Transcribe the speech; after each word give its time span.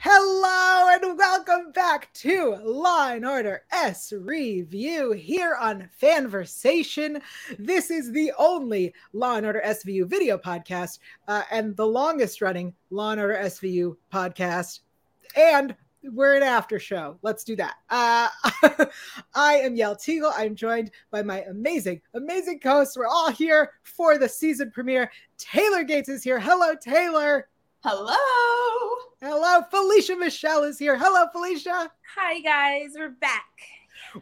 Hello 0.00 0.88
and 0.92 1.16
welcome 1.16 1.70
back 1.70 2.12
to 2.14 2.56
Law 2.64 3.10
and 3.10 3.24
Order 3.24 3.62
S 3.70 4.12
Review 4.12 5.12
here 5.12 5.54
on 5.60 5.88
Fanversation. 6.02 7.22
This 7.56 7.92
is 7.92 8.10
the 8.10 8.32
only 8.36 8.92
Law 9.12 9.36
and 9.36 9.46
Order 9.46 9.62
SVU 9.64 10.08
video 10.08 10.38
podcast 10.38 10.98
uh, 11.28 11.44
and 11.52 11.76
the 11.76 11.86
longest 11.86 12.42
running 12.42 12.74
Law 12.90 13.12
and 13.12 13.20
Order 13.20 13.36
SVU 13.36 13.96
podcast. 14.12 14.80
And 15.36 15.76
we're 16.02 16.34
an 16.34 16.42
after 16.42 16.80
show. 16.80 17.18
Let's 17.22 17.44
do 17.44 17.54
that. 17.54 17.76
Uh, 17.88 18.28
I 19.36 19.54
am 19.58 19.76
Yael 19.76 19.96
Tygiel. 19.96 20.32
I'm 20.34 20.56
joined 20.56 20.90
by 21.12 21.22
my 21.22 21.42
amazing, 21.42 22.00
amazing 22.14 22.58
co-hosts. 22.58 22.96
We're 22.96 23.06
all 23.06 23.30
here 23.30 23.70
for 23.84 24.18
the 24.18 24.28
season 24.28 24.72
premiere. 24.72 25.12
Taylor 25.38 25.84
Gates 25.84 26.08
is 26.08 26.24
here. 26.24 26.40
Hello, 26.40 26.74
Taylor. 26.74 27.46
Hello. 27.88 28.16
Hello, 29.22 29.62
Felicia 29.70 30.16
Michelle 30.16 30.64
is 30.64 30.76
here. 30.76 30.98
Hello, 30.98 31.28
Felicia. 31.30 31.88
Hi, 32.16 32.40
guys. 32.40 32.94
We're 32.98 33.10
back. 33.10 33.44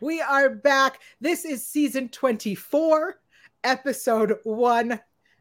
We 0.03 0.21
are 0.21 0.51
back. 0.51 1.01
This 1.19 1.47
is 1.47 1.67
season 1.67 2.11
24, 2.11 3.21
episode 3.65 4.35
one. 4.43 5.01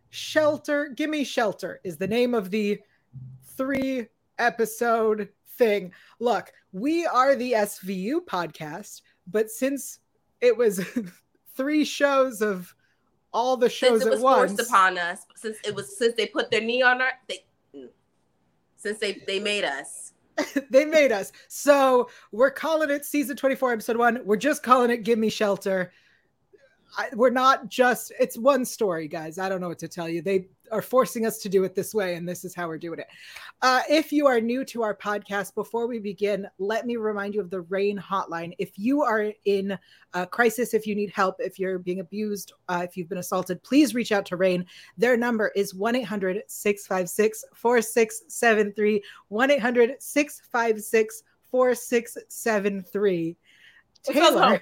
Shelter, 0.09 0.93
Gimme 0.95 1.25
Shelter 1.25 1.81
is 1.83 1.97
the 1.97 2.07
name 2.07 2.33
of 2.33 2.49
the 2.49 2.79
three 3.57 4.07
episode 4.39 5.27
thing. 5.57 5.91
Look, 6.21 6.53
we 6.71 7.05
are 7.05 7.35
the 7.35 7.51
SVU 7.51 8.21
podcast, 8.25 9.01
but 9.27 9.51
since 9.51 9.99
it 10.39 10.55
was 10.55 10.81
three 11.57 11.83
shows 11.83 12.41
of 12.41 12.73
all 13.33 13.57
the 13.57 13.67
shows 13.67 14.01
since 14.01 14.05
it 14.05 14.09
was 14.11 14.19
at 14.19 14.23
once, 14.23 14.51
forced 14.53 14.69
upon 14.69 14.97
us, 14.97 15.25
since 15.35 15.57
it 15.65 15.75
was 15.75 15.97
since 15.97 16.15
they 16.15 16.27
put 16.27 16.49
their 16.51 16.61
knee 16.61 16.81
on 16.81 17.01
our 17.01 17.11
they 17.27 17.43
since 18.83 18.99
they 18.99 19.23
they 19.25 19.39
made 19.39 19.63
us. 19.63 20.13
they 20.69 20.85
made 20.85 21.11
us. 21.11 21.31
So 21.47 22.09
we're 22.31 22.51
calling 22.51 22.89
it 22.89 23.05
season 23.05 23.37
24, 23.37 23.73
episode 23.73 23.97
one. 23.97 24.19
We're 24.25 24.35
just 24.35 24.61
calling 24.63 24.91
it 24.91 25.03
Give 25.03 25.17
Me 25.17 25.29
Shelter. 25.29 25.91
I, 26.97 27.09
we're 27.13 27.29
not 27.29 27.69
just, 27.69 28.11
it's 28.19 28.37
one 28.37 28.65
story, 28.65 29.07
guys. 29.07 29.39
I 29.39 29.49
don't 29.49 29.61
know 29.61 29.67
what 29.67 29.79
to 29.79 29.87
tell 29.87 30.07
you. 30.07 30.21
They 30.21 30.47
are 30.71 30.81
forcing 30.81 31.25
us 31.25 31.37
to 31.39 31.49
do 31.49 31.63
it 31.63 31.75
this 31.75 31.93
way, 31.93 32.15
and 32.15 32.27
this 32.27 32.45
is 32.45 32.53
how 32.53 32.67
we're 32.67 32.77
doing 32.77 32.99
it. 32.99 33.07
Uh, 33.61 33.81
if 33.89 34.11
you 34.11 34.27
are 34.27 34.39
new 34.39 34.63
to 34.65 34.83
our 34.83 34.95
podcast, 34.95 35.55
before 35.55 35.87
we 35.87 35.99
begin, 35.99 36.47
let 36.59 36.85
me 36.85 36.95
remind 36.95 37.33
you 37.35 37.41
of 37.41 37.49
the 37.49 37.61
RAINN 37.61 37.97
hotline. 37.97 38.53
If 38.59 38.77
you 38.77 39.01
are 39.01 39.31
in 39.45 39.77
a 40.13 40.27
crisis, 40.27 40.73
if 40.73 40.85
you 40.85 40.95
need 40.95 41.11
help, 41.11 41.35
if 41.39 41.59
you're 41.59 41.79
being 41.79 41.99
abused, 41.99 42.53
uh, 42.69 42.81
if 42.83 42.95
you've 42.97 43.09
been 43.09 43.17
assaulted, 43.17 43.63
please 43.63 43.95
reach 43.95 44.11
out 44.11 44.25
to 44.27 44.37
RAINN 44.37 44.65
Their 44.97 45.17
number 45.17 45.51
is 45.55 45.73
1 45.73 45.95
800 45.95 46.43
656 46.47 47.45
4673. 47.55 49.03
1 49.29 49.51
800 49.51 49.95
656 49.99 51.23
4673. 51.49 53.37
Taylor. 54.03 54.61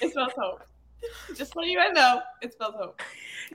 It 0.00 0.10
spells 0.10 0.32
hope. 0.36 0.65
Just 1.34 1.52
so 1.52 1.62
you 1.62 1.76
guys 1.76 1.92
know, 1.92 2.20
it 2.42 2.52
spells 2.52 2.74
hope. 2.76 3.00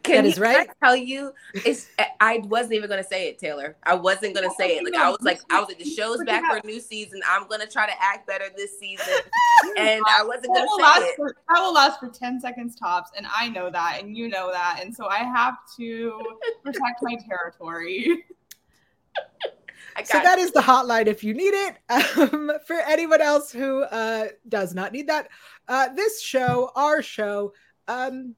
Can 0.04 0.24
That 0.24 0.30
is 0.30 0.38
you- 0.38 0.44
right. 0.44 0.70
I 0.70 0.86
tell 0.86 0.96
you, 0.96 1.34
it's 1.54 1.90
I 2.20 2.38
wasn't 2.46 2.74
even 2.74 2.90
gonna 2.90 3.04
say 3.04 3.28
it, 3.28 3.40
Taylor. 3.40 3.76
I 3.84 3.96
wasn't 3.96 4.36
gonna 4.36 4.50
say 4.58 4.78
it. 4.78 4.84
Like 4.86 4.94
I 4.96 5.10
was 5.10 5.20
like, 5.22 5.42
I 5.50 5.60
was 5.60 5.68
like, 5.70 5.80
the 5.80 5.86
show's 5.90 6.24
back 6.24 6.44
for 6.50 6.58
a 6.58 6.66
new 6.66 6.80
season. 6.80 7.22
I'm 7.28 7.48
gonna 7.48 7.68
try 7.68 7.86
to 7.88 7.94
act 8.02 8.26
better 8.28 8.46
this 8.56 8.80
season, 8.80 9.06
and 9.78 10.02
I 10.08 10.24
wasn't 10.24 10.48
gonna 10.56 10.66
will, 10.66 10.78
say 10.78 10.84
last 10.84 11.02
it. 11.04 11.16
for, 11.18 11.36
that 11.50 11.60
will 11.62 11.74
last 11.74 12.00
for 12.00 12.08
10 12.08 12.40
seconds 12.40 12.76
tops, 12.76 13.12
and 13.18 13.26
I 13.36 13.50
know 13.50 13.70
that, 13.70 14.00
and 14.02 14.16
you 14.16 14.30
know 14.30 14.52
that, 14.52 14.80
and 14.82 14.96
so 14.96 15.08
I 15.08 15.20
have 15.20 15.58
to 15.78 16.22
protect 16.64 17.02
my 17.02 17.16
territory. 17.28 18.26
So 20.03 20.20
that 20.20 20.39
is 20.39 20.52
the 20.52 20.61
hotline 20.61 21.08
if 21.08 21.23
you 21.23 21.34
need 21.34 21.53
it. 21.53 21.78
Um, 22.17 22.52
for 22.67 22.75
anyone 22.75 23.22
else 23.22 23.52
who 23.52 23.84
uh, 23.84 24.28
does 24.50 24.73
not 24.73 24.92
need 24.92 25.08
that, 25.08 25.30
uh, 25.67 25.89
this 25.94 26.22
show, 26.22 26.72
our 26.75 27.02
show, 27.02 27.53
um, 27.88 28.36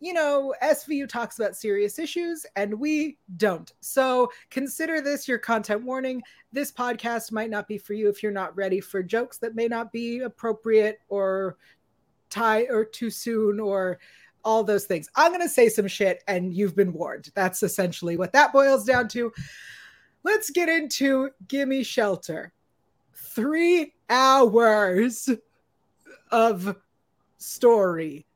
you 0.00 0.12
know, 0.12 0.54
SVU 0.62 1.08
talks 1.08 1.38
about 1.38 1.56
serious 1.56 1.98
issues 1.98 2.44
and 2.56 2.78
we 2.78 3.18
don't. 3.36 3.72
So 3.80 4.30
consider 4.50 5.00
this 5.00 5.26
your 5.26 5.38
content 5.38 5.82
warning. 5.82 6.22
This 6.52 6.70
podcast 6.72 7.32
might 7.32 7.50
not 7.50 7.66
be 7.68 7.78
for 7.78 7.94
you 7.94 8.08
if 8.08 8.22
you're 8.22 8.32
not 8.32 8.54
ready 8.56 8.80
for 8.80 9.02
jokes 9.02 9.38
that 9.38 9.54
may 9.54 9.66
not 9.66 9.92
be 9.92 10.20
appropriate 10.20 10.98
or 11.08 11.56
tie 12.30 12.66
or 12.70 12.84
too 12.84 13.10
soon 13.10 13.60
or 13.60 13.98
all 14.44 14.62
those 14.62 14.84
things. 14.84 15.08
I'm 15.16 15.32
going 15.32 15.40
to 15.40 15.48
say 15.48 15.68
some 15.68 15.88
shit 15.88 16.22
and 16.28 16.52
you've 16.52 16.76
been 16.76 16.92
warned. 16.92 17.30
That's 17.34 17.62
essentially 17.62 18.16
what 18.16 18.32
that 18.32 18.52
boils 18.52 18.84
down 18.84 19.08
to 19.08 19.32
let's 20.24 20.50
get 20.50 20.68
into 20.68 21.30
Gimme 21.46 21.82
Shelter. 21.84 22.52
Three 23.14 23.94
hours 24.10 25.30
of 26.30 26.76
story. 27.38 28.26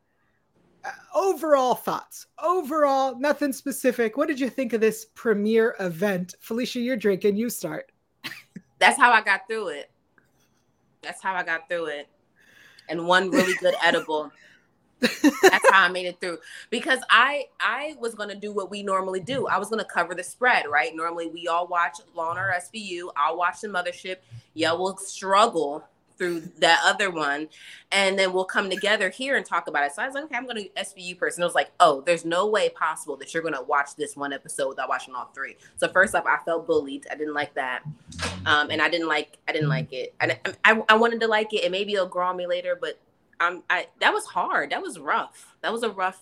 Uh, 0.84 0.90
overall 1.14 1.74
thoughts. 1.74 2.26
Overall, 2.42 3.18
nothing 3.18 3.52
specific. 3.52 4.16
What 4.16 4.28
did 4.28 4.38
you 4.38 4.48
think 4.48 4.72
of 4.72 4.80
this 4.80 5.06
premiere 5.14 5.74
event? 5.80 6.34
Felicia, 6.40 6.80
you're 6.80 6.96
drinking. 6.96 7.36
You 7.36 7.50
start. 7.50 7.90
that's 8.78 8.98
how 8.98 9.10
I 9.10 9.22
got 9.22 9.48
through 9.48 9.68
it. 9.68 9.90
That's 11.02 11.22
how 11.22 11.34
I 11.34 11.42
got 11.42 11.68
through 11.68 11.86
it. 11.86 12.08
And 12.88 13.06
one 13.06 13.30
really 13.30 13.54
good 13.54 13.74
edible. 13.82 14.30
That's 15.00 15.70
how 15.70 15.84
I 15.84 15.88
made 15.88 16.06
it 16.06 16.20
through. 16.20 16.38
Because 16.70 17.00
I 17.10 17.46
I 17.60 17.96
was 18.00 18.14
gonna 18.14 18.34
do 18.34 18.52
what 18.52 18.70
we 18.70 18.82
normally 18.82 19.20
do. 19.20 19.46
I 19.46 19.58
was 19.58 19.70
gonna 19.70 19.84
cover 19.84 20.14
the 20.14 20.24
spread, 20.24 20.66
right? 20.68 20.94
Normally 20.94 21.28
we 21.28 21.46
all 21.46 21.66
watch 21.66 21.98
Law 22.14 22.28
Order 22.28 22.54
SVU. 22.56 23.10
I'll 23.16 23.36
watch 23.36 23.60
the 23.60 23.68
mothership. 23.68 24.16
Yeah, 24.54 24.72
we'll 24.72 24.96
struggle 24.96 25.84
through 26.18 26.40
that 26.58 26.80
other 26.84 27.10
one, 27.10 27.48
and 27.92 28.18
then 28.18 28.32
we'll 28.32 28.44
come 28.44 28.68
together 28.68 29.08
here 29.08 29.36
and 29.36 29.46
talk 29.46 29.68
about 29.68 29.84
it. 29.84 29.92
So 29.92 30.02
I 30.02 30.06
was 30.06 30.14
like, 30.14 30.24
okay, 30.24 30.34
I'm 30.34 30.46
gonna 30.46 30.62
do 30.62 30.68
SVU 30.76 31.16
person. 31.16 31.42
It 31.42 31.46
was 31.46 31.54
like, 31.54 31.70
oh, 31.78 32.02
there's 32.04 32.24
no 32.24 32.48
way 32.48 32.68
possible 32.68 33.16
that 33.18 33.32
you're 33.32 33.42
gonna 33.42 33.62
watch 33.62 33.94
this 33.96 34.16
one 34.16 34.32
episode 34.32 34.68
without 34.68 34.88
watching 34.88 35.14
all 35.14 35.30
three. 35.32 35.56
So 35.76 35.88
first 35.88 36.14
off, 36.16 36.26
I 36.26 36.38
felt 36.44 36.66
bullied. 36.66 37.06
I 37.10 37.14
didn't 37.14 37.34
like 37.34 37.54
that, 37.54 37.82
um, 38.46 38.70
and 38.70 38.82
I 38.82 38.88
didn't 38.88 39.06
like 39.08 39.38
I 39.46 39.52
didn't 39.52 39.68
like 39.68 39.92
it. 39.92 40.14
And 40.20 40.36
I, 40.64 40.72
I, 40.72 40.82
I 40.88 40.96
wanted 40.96 41.20
to 41.20 41.28
like 41.28 41.54
it, 41.54 41.62
and 41.62 41.70
maybe 41.70 41.94
it'll 41.94 42.08
grow 42.08 42.26
on 42.26 42.36
me 42.36 42.48
later, 42.48 42.76
but 42.78 42.98
um, 43.40 43.62
I 43.70 43.86
that 44.00 44.12
was 44.12 44.24
hard. 44.26 44.70
That 44.70 44.82
was 44.82 44.98
rough. 44.98 45.56
That 45.62 45.72
was 45.72 45.82
a 45.82 45.90
rough 45.90 46.20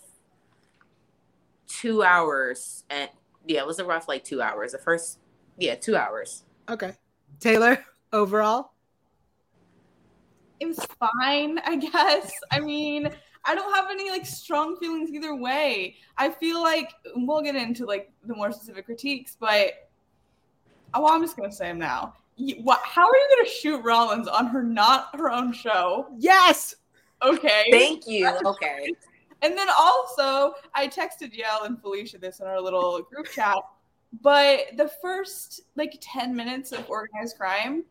two 1.67 2.03
hours, 2.03 2.85
and 2.91 3.09
yeah, 3.47 3.61
it 3.61 3.67
was 3.67 3.79
a 3.79 3.85
rough 3.85 4.09
like 4.09 4.25
two 4.25 4.43
hours. 4.43 4.73
The 4.73 4.79
first, 4.79 5.19
yeah, 5.59 5.75
two 5.75 5.97
hours. 5.97 6.45
Okay. 6.69 6.93
Taylor, 7.41 7.85
overall? 8.13 8.73
It 10.59 10.67
was 10.67 10.79
fine, 10.99 11.59
I 11.67 11.77
guess. 11.77 12.33
I 12.51 12.61
mean, 12.61 13.11
I 13.45 13.55
don't 13.55 13.75
have 13.75 13.91
any 13.91 14.11
like 14.11 14.25
strong 14.25 14.77
feelings 14.79 15.11
either 15.11 15.35
way. 15.35 15.97
I 16.17 16.31
feel 16.31 16.63
like 16.63 16.93
we'll 17.15 17.43
get 17.43 17.57
into 17.57 17.85
like 17.85 18.11
the 18.25 18.35
more 18.35 18.53
specific 18.53 18.87
critiques, 18.87 19.37
but 19.39 19.89
oh, 20.95 21.07
I'm 21.13 21.21
just 21.23 21.37
gonna 21.37 21.53
say 21.53 21.67
them 21.67 21.79
now. 21.79 22.15
You- 22.37 22.63
What? 22.63 22.81
How 22.83 23.03
are 23.07 23.17
you 23.17 23.37
gonna 23.37 23.49
shoot 23.51 23.83
Rollins 23.85 24.29
on 24.29 24.47
her 24.47 24.63
not 24.63 25.15
her 25.17 25.31
own 25.31 25.53
show? 25.53 26.07
Yes. 26.19 26.75
Okay. 27.23 27.67
Thank 27.71 28.07
you. 28.07 28.29
Okay. 28.45 28.93
And 29.43 29.57
then 29.57 29.69
also, 29.79 30.55
I 30.75 30.89
texted 30.89 31.37
Yael 31.37 31.67
and 31.67 31.81
Felicia 31.81 32.19
this 32.19 32.41
in 32.41 32.47
our 32.47 32.61
little 32.61 33.03
group 33.03 33.27
chat, 33.27 33.57
but 34.23 34.61
the 34.77 34.89
first 35.03 35.63
like 35.77 35.99
10 36.01 36.35
minutes 36.35 36.73
of 36.73 36.89
organized 36.89 37.37
crime 37.37 37.85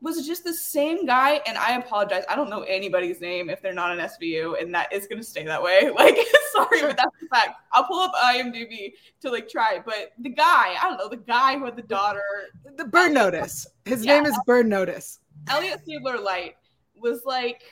was 0.00 0.26
just 0.26 0.44
the 0.44 0.54
same 0.54 1.04
guy. 1.04 1.40
And 1.46 1.58
I 1.58 1.76
apologize. 1.76 2.22
I 2.28 2.36
don't 2.36 2.48
know 2.48 2.62
anybody's 2.62 3.20
name 3.20 3.50
if 3.50 3.60
they're 3.60 3.74
not 3.74 3.90
an 3.90 3.98
SVU, 3.98 4.60
and 4.62 4.74
that 4.74 4.92
is 4.92 5.06
going 5.06 5.18
to 5.18 5.24
stay 5.26 5.44
that 5.44 5.62
way. 5.62 5.90
Like, 5.94 6.16
sorry, 6.52 6.80
but 6.82 6.96
that's 6.96 7.16
the 7.20 7.28
fact. 7.30 7.60
I'll 7.72 7.84
pull 7.84 8.00
up 8.00 8.12
IMDb 8.14 8.92
to 9.20 9.30
like 9.30 9.48
try. 9.48 9.80
But 9.84 10.12
the 10.20 10.30
guy, 10.30 10.74
I 10.80 10.88
don't 10.88 10.96
know, 10.98 11.08
the 11.08 11.16
guy 11.16 11.58
who 11.58 11.64
had 11.64 11.76
the 11.76 11.82
daughter, 11.82 12.22
The 12.76 12.84
Burn 12.84 13.12
Notice. 13.12 13.66
His 13.84 14.04
Yeah. 14.04 14.14
name 14.14 14.26
is 14.26 14.38
Burn 14.46 14.68
Notice. 14.68 15.18
Elliot 15.48 15.80
Stabler 15.82 16.18
Light, 16.18 16.54
was 17.00 17.22
like 17.24 17.62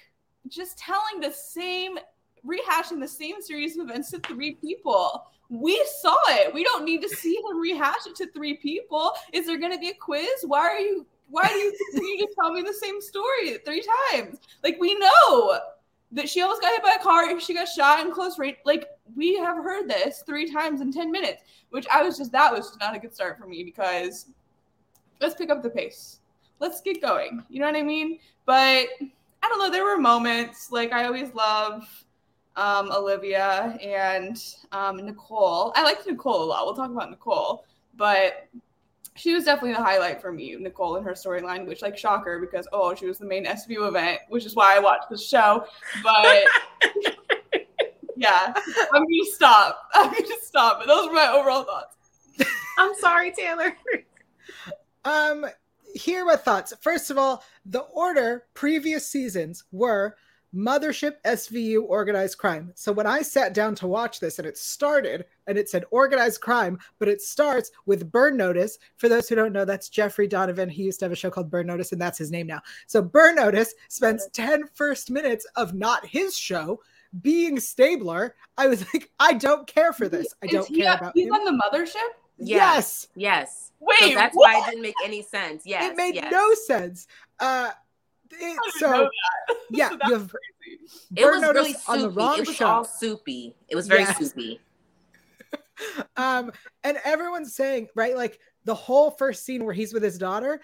just 0.49 0.79
telling 0.79 1.21
the 1.21 1.33
same, 1.33 1.99
rehashing 2.47 3.01
the 3.01 3.09
same 3.09 3.41
series 3.41 3.77
of 3.77 3.89
events 3.89 4.11
to 4.11 4.19
three 4.21 4.55
people. 4.55 5.25
We 5.49 5.85
saw 6.01 6.17
it. 6.29 6.53
We 6.53 6.65
don't 6.65 6.85
need 6.85 7.03
to 7.03 7.09
see 7.09 7.37
him 7.37 7.59
rehash 7.59 8.07
it 8.07 8.17
to 8.17 8.27
three 8.33 8.57
people. 8.57 9.13
Is 9.33 9.47
there 9.47 9.59
going 9.59 9.73
to 9.73 9.79
be 9.79 9.91
a 9.91 9.95
quiz? 9.95 10.45
Why 10.45 10.61
are 10.61 10.81
you? 10.81 11.07
Why 11.29 11.49
do 11.49 11.55
you 11.55 11.77
continue 11.91 12.19
to 12.19 12.35
tell 12.41 12.53
me 12.53 12.63
the 12.63 12.73
same 12.73 13.01
story 13.01 13.59
three 13.65 13.85
times? 14.13 14.39
Like 14.63 14.77
we 14.81 14.95
know 14.95 15.59
that 16.13 16.29
she 16.29 16.41
almost 16.41 16.63
got 16.63 16.73
hit 16.73 16.83
by 16.83 16.97
a 16.99 17.03
car. 17.03 17.39
She 17.41 17.55
got 17.55 17.69
shot 17.69 18.05
in 18.05 18.13
close 18.13 18.39
range. 18.39 18.59
Like 18.65 18.89
we 19.17 19.37
have 19.37 19.57
heard 19.57 19.89
this 19.89 20.23
three 20.27 20.51
times 20.51 20.81
in 20.81 20.93
ten 20.93 21.11
minutes, 21.11 21.43
which 21.71 21.87
I 21.93 22.03
was 22.03 22.17
just 22.17 22.33
that 22.33 22.53
was 22.53 22.69
just 22.69 22.81
not 22.81 22.95
a 22.95 22.99
good 22.99 23.15
start 23.15 23.39
for 23.39 23.47
me 23.47 23.65
because 23.65 24.27
let's 25.21 25.35
pick 25.35 25.51
up 25.51 25.63
the 25.63 25.71
pace. 25.71 26.21
Let's 26.59 26.81
get 26.81 27.03
going. 27.03 27.45
You 27.49 27.61
know 27.61 27.67
what 27.67 27.77
I 27.77 27.83
mean? 27.83 28.19
But 28.47 28.87
I 29.43 29.49
don't 29.49 29.59
know. 29.59 29.71
There 29.71 29.85
were 29.85 29.99
moments 29.99 30.71
like 30.73 30.93
I 30.93 31.05
always 31.05 31.33
love 31.35 31.85
um, 32.57 32.91
Olivia 32.91 33.79
and 33.83 34.43
um, 34.73 34.97
Nicole. 34.97 35.73
I 35.77 35.83
liked 35.83 36.07
Nicole 36.07 36.43
a 36.43 36.47
lot. 36.47 36.65
We'll 36.65 36.75
talk 36.75 36.91
about 36.91 37.11
Nicole, 37.11 37.65
but 37.97 38.49
she 39.15 39.35
was 39.35 39.45
definitely 39.45 39.73
the 39.73 39.83
highlight 39.83 40.21
for 40.21 40.33
me, 40.33 40.55
Nicole, 40.57 40.97
and 40.97 41.05
her 41.05 41.13
storyline, 41.13 41.67
which 41.67 41.83
like 41.83 41.97
shocker 41.97 42.39
because 42.39 42.69
oh, 42.73 42.95
she 42.95 43.07
was 43.07 43.19
the 43.19 43.27
main 43.27 43.47
SVU 43.47 43.89
event, 43.89 44.21
which 44.29 44.45
is 44.45 44.55
why 44.55 44.77
I 44.77 44.79
watched 44.79 45.09
the 45.11 45.19
show. 45.19 45.65
But 46.03 46.45
yeah, 48.17 48.53
I'm 48.93 49.03
gonna 49.03 49.33
stop. 49.33 49.89
I'm 49.95 50.13
gonna 50.13 50.27
stop. 50.43 50.79
But 50.81 50.87
those 50.87 51.09
were 51.09 51.15
my 51.15 51.29
overall 51.29 51.65
thoughts. 51.65 51.97
I'm 52.79 52.95
sorry, 52.97 53.33
Taylor. 53.33 53.75
Um, 55.05 55.47
here 55.97 56.23
are 56.23 56.27
my 56.27 56.37
thoughts. 56.37 56.73
First 56.81 57.11
of 57.11 57.19
all, 57.19 57.43
the 57.65 57.81
order 57.81 58.45
previous 58.55 59.09
seasons 59.09 59.65
were 59.73 60.17
Mothership 60.55 61.15
SVU 61.27 61.83
organized 61.87 62.39
crime. 62.39 62.73
So 62.75 62.91
when 62.93 63.07
I 63.07 63.21
sat 63.21 63.53
down 63.53 63.75
to 63.77 63.87
watch 63.87 64.21
this 64.21 64.39
and 64.39 64.47
it 64.47 64.57
started 64.57 65.27
and 65.47 65.59
it 65.59 65.69
said 65.69 65.85
organized 65.91 66.41
crime, 66.41 66.79
but 66.99 67.09
it 67.09 67.21
starts 67.21 67.71
with 67.85 68.11
Burn 68.11 68.37
Notice. 68.37 68.79
For 68.97 69.09
those 69.09 69.29
who 69.29 69.35
don't 69.35 69.53
know, 69.53 69.65
that's 69.65 69.89
Jeffrey 69.91 70.27
Donovan. 70.27 70.71
He 70.71 70.85
used 70.85 71.01
to 71.01 71.05
have 71.05 71.13
a 71.13 71.17
show 71.17 71.31
called 71.31 71.51
Burn 71.51 71.67
Notice, 71.67 71.93
and 71.93 72.01
that's 72.01 72.19
his 72.19 72.31
name 72.31 72.47
now. 72.47 72.61
So 72.87 73.03
Burn 73.03 73.35
Notice 73.35 73.75
spends 73.89 74.29
10 74.33 74.69
first 74.73 75.11
minutes 75.11 75.47
of 75.57 75.75
not 75.75 76.07
his 76.07 76.39
show 76.39 76.81
being 77.21 77.61
Stabler. 77.61 78.35
I 78.57 78.69
was 78.69 78.83
like, 78.95 79.11
I 79.19 79.35
don't 79.35 79.67
care 79.67 79.93
for 79.93 80.09
this. 80.09 80.33
I 80.43 80.47
don't 80.47 80.75
care 80.75 80.95
about 80.95 81.13
He's 81.15 81.27
him. 81.27 81.35
on 81.35 81.45
the 81.45 81.63
mothership. 81.63 82.26
Yes. 82.39 83.09
Yes. 83.15 83.73
Wait, 83.81 83.97
so 84.01 84.15
that's 84.15 84.35
what? 84.37 84.53
why 84.55 84.61
it 84.61 84.71
didn't 84.71 84.83
make 84.83 84.95
any 85.05 85.23
sense. 85.23 85.63
Yes. 85.65 85.91
it 85.93 85.97
made 85.97 86.15
yes. 86.15 86.31
no 86.31 86.55
sense. 86.55 87.07
Uh, 87.41 87.71
it- 88.31 88.37
I 88.37 88.39
didn't 88.39 88.57
know 88.57 88.63
so 88.79 88.89
that. 89.49 89.57
yeah, 89.71 89.89
So 89.91 89.97
that's 89.97 90.09
you 90.11 90.15
have 90.19 90.31
crazy. 90.31 90.81
It 91.17 91.25
was 91.27 91.41
Notice 91.41 91.55
really 91.55 91.75
on 91.89 91.99
the 91.99 92.05
soupy. 92.05 92.17
wrong 92.17 92.39
It 92.39 92.47
was 92.47 92.57
show. 92.57 92.67
all 92.67 92.85
soupy. 92.85 93.55
It 93.69 93.77
was 93.77 93.87
very 93.89 94.01
Yes. 94.03 94.19
soupy. 94.19 94.61
um 96.17 96.51
and 96.85 96.99
everyone's 97.05 97.55
saying 97.55 97.87
right 97.95 98.17
like 98.17 98.41
the 98.65 98.75
whole 98.75 99.11
first 99.11 99.45
scene 99.45 99.65
where 99.65 99.75
he's 99.75 99.93
with 99.93 100.03
his 100.03 100.17
daughter 100.19 100.61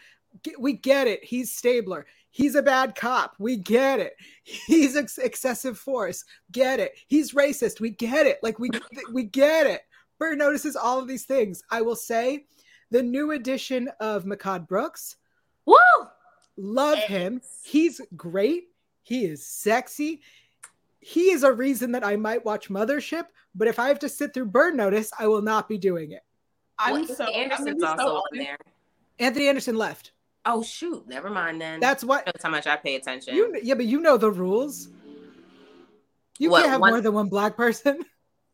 we 0.59 0.73
get 0.73 1.07
it 1.07 1.23
he's 1.23 1.53
stabler 1.55 2.07
he's 2.31 2.55
a 2.55 2.63
bad 2.63 2.95
cop 2.95 3.35
we 3.39 3.57
get 3.57 4.01
it 4.01 4.15
he's 4.43 4.97
ex- 4.97 5.19
excessive 5.19 5.79
force 5.79 6.25
get 6.51 6.81
it 6.81 6.93
he's 7.09 7.33
racist 7.33 7.79
we 7.79 7.91
get 7.91 8.27
it 8.27 8.39
like 8.43 8.59
we 8.59 8.71
we 9.13 9.23
get 9.25 9.67
it 9.67 9.83
bird 10.23 10.39
notices 10.39 10.77
all 10.77 10.99
of 11.01 11.09
these 11.09 11.25
things 11.25 11.63
i 11.71 11.81
will 11.83 11.97
say 11.97 12.45
the 12.93 13.03
new 13.03 13.33
edition 13.33 13.89
of 14.01 14.25
Mehcad 14.25 14.69
Brooks 14.69 15.17
Woo! 15.67 15.75
love 16.57 16.99
him 16.99 17.41
he's 17.65 18.01
great 18.17 18.65
he 19.03 19.25
is 19.25 19.45
sexy 19.45 20.21
he 21.01 21.31
is 21.31 21.43
a 21.43 21.53
reason 21.53 21.91
that 21.93 22.05
i 22.05 22.15
might 22.15 22.45
watch 22.45 22.69
mothership 22.69 23.25
but 23.55 23.67
if 23.67 23.79
i 23.81 23.89
have 23.89 23.99
to 23.99 24.09
sit 24.09 24.33
through 24.33 24.47
Burn 24.47 24.77
Notice 24.77 25.11
i 25.19 25.27
will 25.27 25.43
not 25.43 25.69
be 25.69 25.77
doing 25.79 26.13
it 26.13 26.23
I'm 26.79 26.93
Well, 26.95 27.07
so 27.07 27.25
I'm 27.27 27.35
Anderson's 27.35 27.81
so 27.83 27.87
also 27.89 28.09
on 28.17 28.39
there. 28.39 28.57
Anthony 29.19 29.47
Anderson 29.49 29.77
left. 29.77 30.13
Oh 30.47 30.63
shoot! 30.63 31.07
Never 31.07 31.31
mind 31.31 31.61
then. 31.61 31.79
That's 31.81 32.03
what 32.03 32.25
That's 32.27 32.43
how 32.43 32.49
much 32.51 32.67
I 32.67 32.77
pay 32.77 32.97
attention. 32.97 33.35
you. 33.37 33.57
Yeah, 33.63 33.75
but 33.75 33.85
you 33.85 34.01
know 34.01 34.17
the 34.17 34.31
rules. 34.31 34.89
You 36.39 36.51
What, 36.51 36.61
can't 36.63 36.71
have 36.73 36.81
one- 36.81 36.91
more 36.93 37.01
than 37.01 37.13
one 37.13 37.29
black 37.29 37.57
person. 37.57 38.05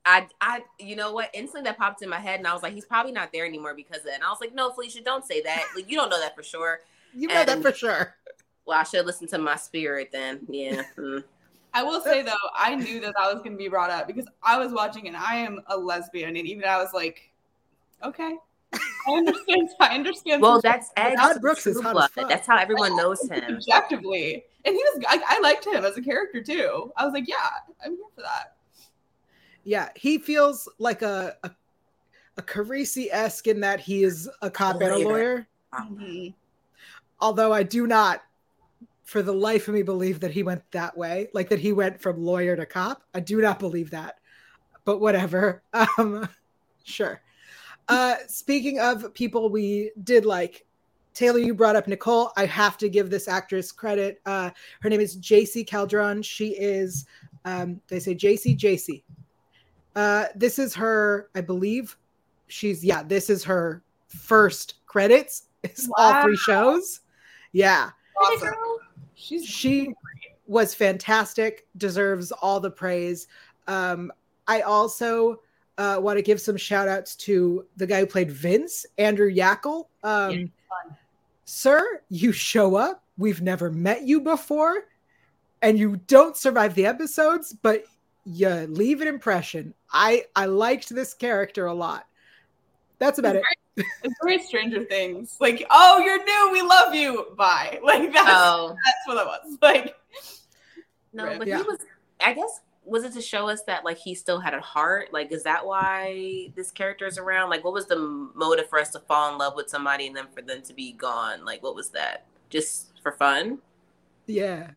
I, 0.08 0.26
I, 0.40 0.62
you 0.78 0.96
know 0.96 1.12
what? 1.12 1.30
Instantly 1.34 1.68
that 1.68 1.76
popped 1.76 2.02
in 2.02 2.08
my 2.08 2.18
head, 2.18 2.38
and 2.38 2.46
I 2.46 2.54
was 2.54 2.62
like, 2.62 2.72
he's 2.72 2.86
probably 2.86 3.12
not 3.12 3.30
there 3.30 3.44
anymore 3.44 3.74
because 3.74 4.00
of 4.00 4.06
it. 4.06 4.14
And 4.14 4.24
I 4.24 4.30
was 4.30 4.38
like, 4.40 4.54
no, 4.54 4.70
Felicia, 4.70 5.02
don't 5.02 5.24
say 5.24 5.42
that. 5.42 5.64
Like, 5.76 5.90
you 5.90 5.96
don't 5.96 6.08
know 6.08 6.20
that 6.20 6.34
for 6.34 6.42
sure. 6.42 6.80
You 7.14 7.26
know 7.26 7.42
that 7.42 7.62
for 7.62 7.72
sure. 7.72 8.14
Well, 8.66 8.78
I 8.78 8.82
should 8.82 9.06
listen 9.06 9.26
to 9.28 9.38
my 9.38 9.56
spirit 9.56 10.10
then. 10.12 10.40
Yeah. 10.46 10.82
mm. 10.98 11.24
I 11.72 11.82
will 11.82 12.02
say 12.02 12.20
though, 12.20 12.32
I 12.54 12.74
knew 12.74 13.00
that 13.00 13.14
that 13.16 13.32
was 13.32 13.42
going 13.42 13.52
to 13.52 13.56
be 13.56 13.66
brought 13.66 13.88
up 13.88 14.06
because 14.06 14.26
I 14.42 14.58
was 14.58 14.72
watching 14.72 15.08
and 15.08 15.16
I 15.16 15.36
am 15.36 15.62
a 15.68 15.76
lesbian, 15.76 16.36
and 16.36 16.46
even 16.46 16.64
I 16.64 16.76
was 16.76 16.90
like, 16.92 17.30
okay, 18.04 18.36
I 18.74 19.12
understand. 19.12 19.70
I 19.80 19.94
understand. 19.94 20.42
Well, 20.42 20.60
that's 20.60 20.90
Edge. 20.98 21.16
Todd 21.16 21.40
Brooks 21.40 21.66
is 21.66 21.80
True 21.80 21.92
Blood. 21.92 22.10
That's 22.14 22.46
how 22.46 22.58
everyone 22.58 22.94
knows 22.94 23.26
him. 23.26 23.56
objectively, 23.56 24.44
and 24.66 24.74
he 24.74 24.82
was. 24.82 25.02
I, 25.08 25.22
I 25.26 25.40
liked 25.40 25.66
him 25.66 25.84
as 25.84 25.96
a 25.96 26.02
character 26.02 26.42
too. 26.42 26.92
I 26.96 27.06
was 27.06 27.14
like, 27.14 27.26
yeah, 27.26 27.36
I'm 27.82 27.92
here 27.92 28.04
for 28.14 28.20
that. 28.20 28.57
Yeah, 29.68 29.90
he 29.96 30.16
feels 30.16 30.66
like 30.78 31.02
a 31.02 31.36
a, 31.44 31.50
a 32.38 32.42
Carisi 32.42 33.08
esque 33.12 33.48
in 33.48 33.60
that 33.60 33.80
he 33.80 34.02
is 34.02 34.26
a 34.40 34.50
cop 34.50 34.80
and 34.80 34.92
a 34.92 34.98
Lawyer. 34.98 35.46
Mhm. 35.74 36.32
Although 37.20 37.52
I 37.52 37.64
do 37.64 37.86
not, 37.86 38.22
for 39.04 39.20
the 39.20 39.34
life 39.34 39.68
of 39.68 39.74
me, 39.74 39.82
believe 39.82 40.20
that 40.20 40.30
he 40.30 40.42
went 40.42 40.62
that 40.70 40.96
way. 40.96 41.28
Like 41.34 41.50
that 41.50 41.58
he 41.58 41.74
went 41.74 42.00
from 42.00 42.24
lawyer 42.24 42.56
to 42.56 42.64
cop. 42.64 43.02
I 43.12 43.20
do 43.20 43.42
not 43.42 43.58
believe 43.58 43.90
that. 43.90 44.20
But 44.86 45.00
whatever. 45.00 45.62
Um, 45.98 46.26
sure. 46.84 47.20
Uh, 47.88 48.16
speaking 48.26 48.80
of 48.80 49.12
people 49.12 49.50
we 49.50 49.92
did 50.02 50.24
like, 50.24 50.64
Taylor, 51.12 51.40
you 51.40 51.52
brought 51.52 51.76
up 51.76 51.86
Nicole. 51.88 52.32
I 52.38 52.46
have 52.46 52.78
to 52.78 52.88
give 52.88 53.10
this 53.10 53.28
actress 53.28 53.70
credit. 53.70 54.22
Uh, 54.24 54.48
her 54.80 54.88
name 54.88 55.00
is 55.00 55.18
JC 55.18 55.66
Calderon. 55.66 56.22
She 56.22 56.56
is, 56.56 57.04
um, 57.44 57.82
they 57.88 58.00
say 58.00 58.14
JC 58.14 58.56
JC. 58.56 59.02
Uh, 59.98 60.26
this 60.36 60.60
is 60.60 60.76
her, 60.76 61.28
I 61.34 61.40
believe. 61.40 61.96
She's 62.46 62.84
yeah. 62.84 63.02
This 63.02 63.28
is 63.28 63.42
her 63.42 63.82
first 64.06 64.74
credits. 64.86 65.44
It's 65.64 65.88
all 65.96 66.22
three 66.22 66.36
shows. 66.36 67.00
Yeah, 67.50 67.90
Awesome. 68.20 68.54
She's 69.16 69.44
she 69.44 69.92
was 70.46 70.72
fantastic. 70.72 71.66
Deserves 71.76 72.30
all 72.30 72.60
the 72.60 72.70
praise. 72.70 73.26
Um, 73.66 74.12
I 74.46 74.60
also 74.60 75.40
uh, 75.78 75.98
want 76.00 76.16
to 76.16 76.22
give 76.22 76.40
some 76.40 76.56
shout 76.56 76.86
outs 76.86 77.16
to 77.16 77.66
the 77.76 77.86
guy 77.86 77.98
who 77.98 78.06
played 78.06 78.30
Vince, 78.30 78.86
Andrew 78.98 79.34
Yackel. 79.34 79.86
Um, 80.04 80.30
Yeah, 80.30 80.46
Sir, 81.44 82.02
you 82.08 82.30
show 82.30 82.76
up. 82.76 83.02
We've 83.16 83.42
never 83.42 83.68
met 83.72 84.02
you 84.02 84.20
before, 84.20 84.84
and 85.60 85.76
you 85.76 85.96
don't 86.06 86.36
survive 86.36 86.76
the 86.76 86.86
episodes, 86.86 87.52
but 87.52 87.84
you 88.30 88.48
leave 88.68 89.00
an 89.00 89.08
impression. 89.08 89.74
I 89.92 90.24
I 90.36 90.46
liked 90.46 90.88
this 90.90 91.14
character 91.14 91.66
a 91.66 91.74
lot. 91.74 92.06
That's 92.98 93.18
about 93.18 93.36
it. 93.36 93.42
It's 93.76 94.14
very 94.24 94.42
Stranger 94.42 94.84
Things. 94.84 95.36
Like, 95.40 95.64
oh, 95.70 96.00
you're 96.04 96.22
new. 96.24 96.50
We 96.52 96.62
love 96.62 96.94
you. 96.94 97.28
Bye. 97.36 97.78
Like 97.84 98.12
that's 98.12 98.28
Oh 98.28 98.74
that's 98.84 99.06
what 99.06 99.16
it 99.18 99.26
was. 99.26 99.58
Like, 99.62 99.96
no, 101.12 101.24
Right. 101.24 101.38
but 101.38 101.46
Yeah. 101.48 101.58
he 101.58 101.62
was. 101.62 101.78
I 102.20 102.32
guess 102.32 102.60
was 102.84 103.04
it 103.04 103.12
to 103.12 103.20
show 103.22 103.48
us 103.48 103.62
that 103.64 103.84
like 103.84 103.98
he 103.98 104.14
still 104.14 104.40
had 104.40 104.54
a 104.54 104.60
heart? 104.60 105.12
Like, 105.12 105.30
is 105.30 105.42
that 105.44 105.64
why 105.64 106.50
this 106.56 106.70
character 106.70 107.06
is 107.06 107.18
around? 107.18 107.50
Like, 107.50 107.62
what 107.62 107.72
was 107.72 107.86
the 107.86 107.96
motive 108.34 108.68
for 108.68 108.78
us 108.80 108.90
to 108.90 109.00
fall 109.00 109.30
in 109.32 109.38
love 109.38 109.54
with 109.54 109.68
somebody 109.68 110.06
and 110.06 110.16
then 110.16 110.26
for 110.34 110.42
them 110.42 110.62
to 110.62 110.74
be 110.74 110.92
gone? 110.92 111.44
Like, 111.44 111.62
what 111.62 111.74
was 111.74 111.90
that? 111.90 112.24
Just 112.50 112.98
for 113.02 113.12
fun? 113.12 113.58
Yeah, 114.26 114.70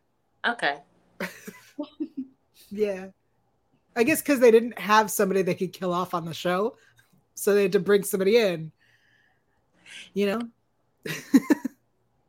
Okay. 0.47 0.77
yeah. 2.69 3.07
I 3.95 4.03
guess 4.03 4.21
because 4.21 4.39
they 4.39 4.51
didn't 4.51 4.79
have 4.79 5.11
somebody 5.11 5.41
they 5.41 5.55
could 5.55 5.73
kill 5.73 5.93
off 5.93 6.13
on 6.13 6.25
the 6.25 6.33
show, 6.33 6.77
so 7.35 7.53
they 7.53 7.63
had 7.63 7.73
to 7.73 7.79
bring 7.79 8.03
somebody 8.03 8.37
in. 8.37 8.71
You 10.13 10.27
know, 10.27 10.41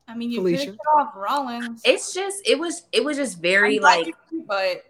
I 0.08 0.14
mean, 0.16 0.30
you 0.30 0.38
Felicia. 0.38 0.72
picked 0.72 0.80
off 0.96 1.12
Rollins. 1.16 1.82
It's 1.84 2.12
just 2.12 2.42
it 2.46 2.58
was 2.58 2.84
it 2.92 3.04
was 3.04 3.16
just 3.16 3.40
very 3.40 3.76
I'm 3.76 3.82
like 3.82 4.06
you 4.30 4.44
but 4.46 4.84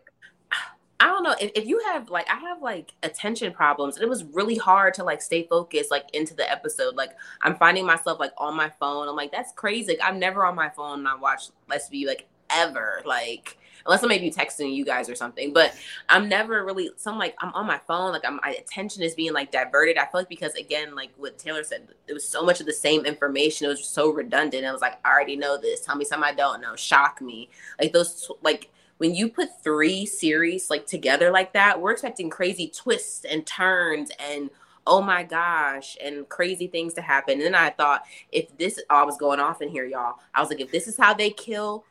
I 1.03 1.07
don't 1.07 1.25
know 1.25 1.35
if, 1.41 1.51
if 1.57 1.67
you 1.67 1.81
have 1.87 2.11
like 2.11 2.29
I 2.31 2.37
have 2.37 2.63
like 2.63 2.93
attention 3.03 3.53
problems 3.53 3.97
and 3.97 4.05
it 4.05 4.09
was 4.09 4.25
really 4.25 4.57
hard 4.57 4.95
to 4.95 5.05
like 5.05 5.21
stay 5.21 5.47
focused 5.49 5.91
like 5.91 6.07
into 6.13 6.33
the 6.33 6.49
episode. 6.51 6.95
Like 6.95 7.11
I'm 7.41 7.57
finding 7.57 7.85
myself 7.85 8.21
like 8.21 8.33
on 8.39 8.57
my 8.57 8.71
phone. 8.81 9.09
I'm 9.09 9.17
like 9.17 9.33
that's 9.33 9.53
crazy. 9.53 9.93
Like, 9.99 10.09
I'm 10.09 10.19
never 10.19 10.47
on 10.47 10.55
my 10.55 10.69
phone 10.71 11.01
and 11.01 11.09
I 11.09 11.17
watch 11.17 11.51
Let's 11.69 11.89
Be 11.89 12.07
like 12.07 12.29
ever. 12.51 13.03
Like 13.05 13.59
unless 13.87 14.05
I 14.05 14.07
may 14.07 14.19
be 14.19 14.31
texting 14.31 14.75
you 14.75 14.85
guys 14.85 15.09
or 15.09 15.15
something. 15.15 15.53
But 15.53 15.75
I'm 16.09 16.29
never 16.29 16.65
really 16.65 16.91
so 16.97 17.11
I'm 17.11 17.19
like 17.19 17.35
I'm 17.41 17.53
on 17.55 17.67
my 17.67 17.81
phone. 17.87 18.13
Like 18.13 18.25
I'm, 18.25 18.41
my 18.45 18.57
attention 18.59 19.03
is 19.03 19.15
being 19.15 19.33
like 19.33 19.51
diverted. 19.51 19.99
I 19.99 20.03
feel 20.03 20.21
like 20.21 20.29
because 20.29 20.55
again 20.55 20.95
like 20.95 21.11
what 21.17 21.39
Taylor 21.39 21.65
said, 21.65 21.89
it 22.07 22.13
was 22.13 22.27
so 22.27 22.45
much 22.45 22.61
of 22.61 22.67
the 22.67 22.73
same 22.73 23.05
information. 23.05 23.67
It 23.67 23.71
was 23.71 23.85
so 23.87 24.11
redundant. 24.11 24.65
I 24.65 24.73
was 24.73 24.83
like 24.83 24.99
I 25.05 25.11
already 25.11 25.37
know 25.37 25.59
this. 25.59 25.81
Tell 25.81 25.97
me 25.97 26.05
something 26.05 26.29
I 26.29 26.35
don't 26.35 26.61
know. 26.61 26.77
Shock 26.77 27.21
me. 27.21 27.49
Like 27.81 27.93
those 27.93 28.31
like 28.43 28.71
when 28.99 29.15
you 29.15 29.29
put 29.29 29.63
three 29.63 30.07
series 30.07 30.71
like 30.71 30.87
together 30.87 31.31
like 31.31 31.53
that, 31.55 31.81
we're 31.81 31.93
expecting 31.93 32.31
crazy 32.31 32.69
twists 32.69 33.25
and 33.25 33.45
turns 33.45 34.13
and 34.19 34.49
oh 34.87 35.01
my 35.01 35.23
gosh 35.23 35.97
and 36.03 36.29
crazy 36.29 36.67
things 36.67 36.95
to 36.95 37.03
happen. 37.03 37.35
And 37.35 37.43
then 37.43 37.55
I 37.55 37.71
thought 37.71 38.05
if 38.31 38.57
this 38.59 38.81
I 38.91 39.03
was 39.05 39.17
going 39.17 39.41
off 39.41 39.63
in 39.63 39.69
here, 39.69 39.85
y'all. 39.85 40.19
I 40.35 40.41
was 40.41 40.51
like, 40.51 40.61
if 40.61 40.71
this 40.71 40.87
is 40.87 40.97
how 40.97 41.15
they 41.15 41.31
kill 41.31 41.85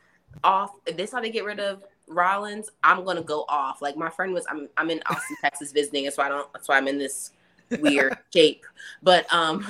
off, 0.43 0.71
if 0.85 0.97
this 0.97 1.09
is 1.09 1.13
how 1.13 1.21
they 1.21 1.29
get 1.29 1.45
rid 1.45 1.59
of 1.59 1.83
Rollins, 2.07 2.69
I'm 2.83 3.03
gonna 3.03 3.23
go 3.23 3.45
off. 3.47 3.81
Like 3.81 3.97
my 3.97 4.09
friend 4.09 4.33
was, 4.33 4.45
I'm 4.49 4.67
I'm 4.77 4.89
in 4.89 5.01
Austin, 5.09 5.37
Texas 5.41 5.71
visiting, 5.71 6.03
that's 6.05 6.17
why 6.17 6.25
I 6.25 6.29
don't. 6.29 6.51
That's 6.53 6.67
why 6.67 6.77
I'm 6.77 6.87
in 6.87 6.97
this 6.97 7.31
weird 7.79 8.17
shape. 8.33 8.65
But 9.01 9.31
um, 9.33 9.65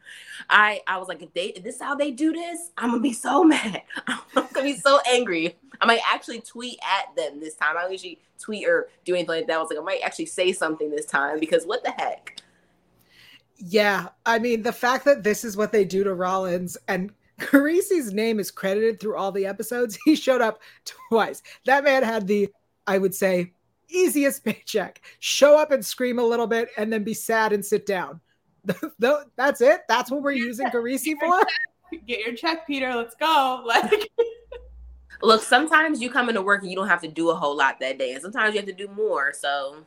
I 0.50 0.80
I 0.86 0.98
was 0.98 1.08
like, 1.08 1.22
if 1.22 1.32
they 1.34 1.46
if 1.46 1.62
this 1.62 1.76
is 1.76 1.82
how 1.82 1.94
they 1.94 2.10
do 2.10 2.32
this, 2.32 2.70
I'm 2.76 2.90
gonna 2.90 3.02
be 3.02 3.12
so 3.12 3.44
mad. 3.44 3.82
I'm 4.06 4.20
gonna 4.34 4.62
be 4.62 4.76
so 4.76 5.00
angry. 5.08 5.56
I 5.80 5.86
might 5.86 6.00
actually 6.06 6.40
tweet 6.40 6.78
at 6.82 7.14
them 7.14 7.40
this 7.40 7.54
time. 7.54 7.76
I 7.76 7.82
don't 7.82 7.92
usually 7.92 8.18
tweet 8.40 8.66
or 8.66 8.88
do 9.04 9.14
anything 9.14 9.28
like 9.28 9.46
that. 9.46 9.56
I 9.56 9.58
was 9.58 9.70
like, 9.70 9.78
I 9.78 9.82
might 9.82 10.00
actually 10.02 10.26
say 10.26 10.52
something 10.52 10.90
this 10.90 11.06
time 11.06 11.38
because 11.38 11.66
what 11.66 11.84
the 11.84 11.90
heck? 11.92 12.40
Yeah, 13.56 14.08
I 14.24 14.38
mean 14.38 14.62
the 14.62 14.72
fact 14.72 15.04
that 15.04 15.22
this 15.22 15.44
is 15.44 15.56
what 15.56 15.72
they 15.72 15.84
do 15.84 16.04
to 16.04 16.14
Rollins 16.14 16.76
and 16.86 17.12
Carisi's 17.38 18.12
name 18.12 18.40
is 18.40 18.50
credited 18.50 19.00
through 19.00 19.16
all 19.16 19.32
the 19.32 19.46
episodes. 19.46 19.98
He 20.04 20.14
showed 20.14 20.40
up 20.40 20.60
twice. 20.84 21.42
That 21.66 21.84
man 21.84 22.02
had 22.02 22.26
the, 22.26 22.48
I 22.86 22.98
would 22.98 23.14
say, 23.14 23.52
easiest 23.88 24.44
paycheck. 24.44 25.02
Show 25.20 25.58
up 25.58 25.70
and 25.70 25.84
scream 25.84 26.18
a 26.18 26.24
little 26.24 26.46
bit, 26.46 26.70
and 26.76 26.92
then 26.92 27.04
be 27.04 27.14
sad 27.14 27.52
and 27.52 27.64
sit 27.64 27.86
down. 27.86 28.20
That's 29.36 29.60
it. 29.60 29.82
That's 29.88 30.10
what 30.10 30.22
we're 30.22 30.32
using 30.32 30.66
Carisi 30.66 31.14
for. 31.18 31.40
Get 32.06 32.20
your 32.20 32.34
check, 32.34 32.66
Peter. 32.66 32.94
Let's 32.94 33.14
go. 33.14 33.62
Like. 33.66 34.10
Look, 35.20 35.42
sometimes 35.42 36.00
you 36.00 36.10
come 36.10 36.28
into 36.28 36.42
work 36.42 36.62
and 36.62 36.70
you 36.70 36.76
don't 36.76 36.86
have 36.86 37.00
to 37.00 37.08
do 37.08 37.30
a 37.30 37.34
whole 37.34 37.56
lot 37.56 37.80
that 37.80 37.98
day, 37.98 38.12
and 38.12 38.22
sometimes 38.22 38.54
you 38.54 38.60
have 38.60 38.68
to 38.68 38.72
do 38.72 38.86
more. 38.88 39.32
So, 39.32 39.84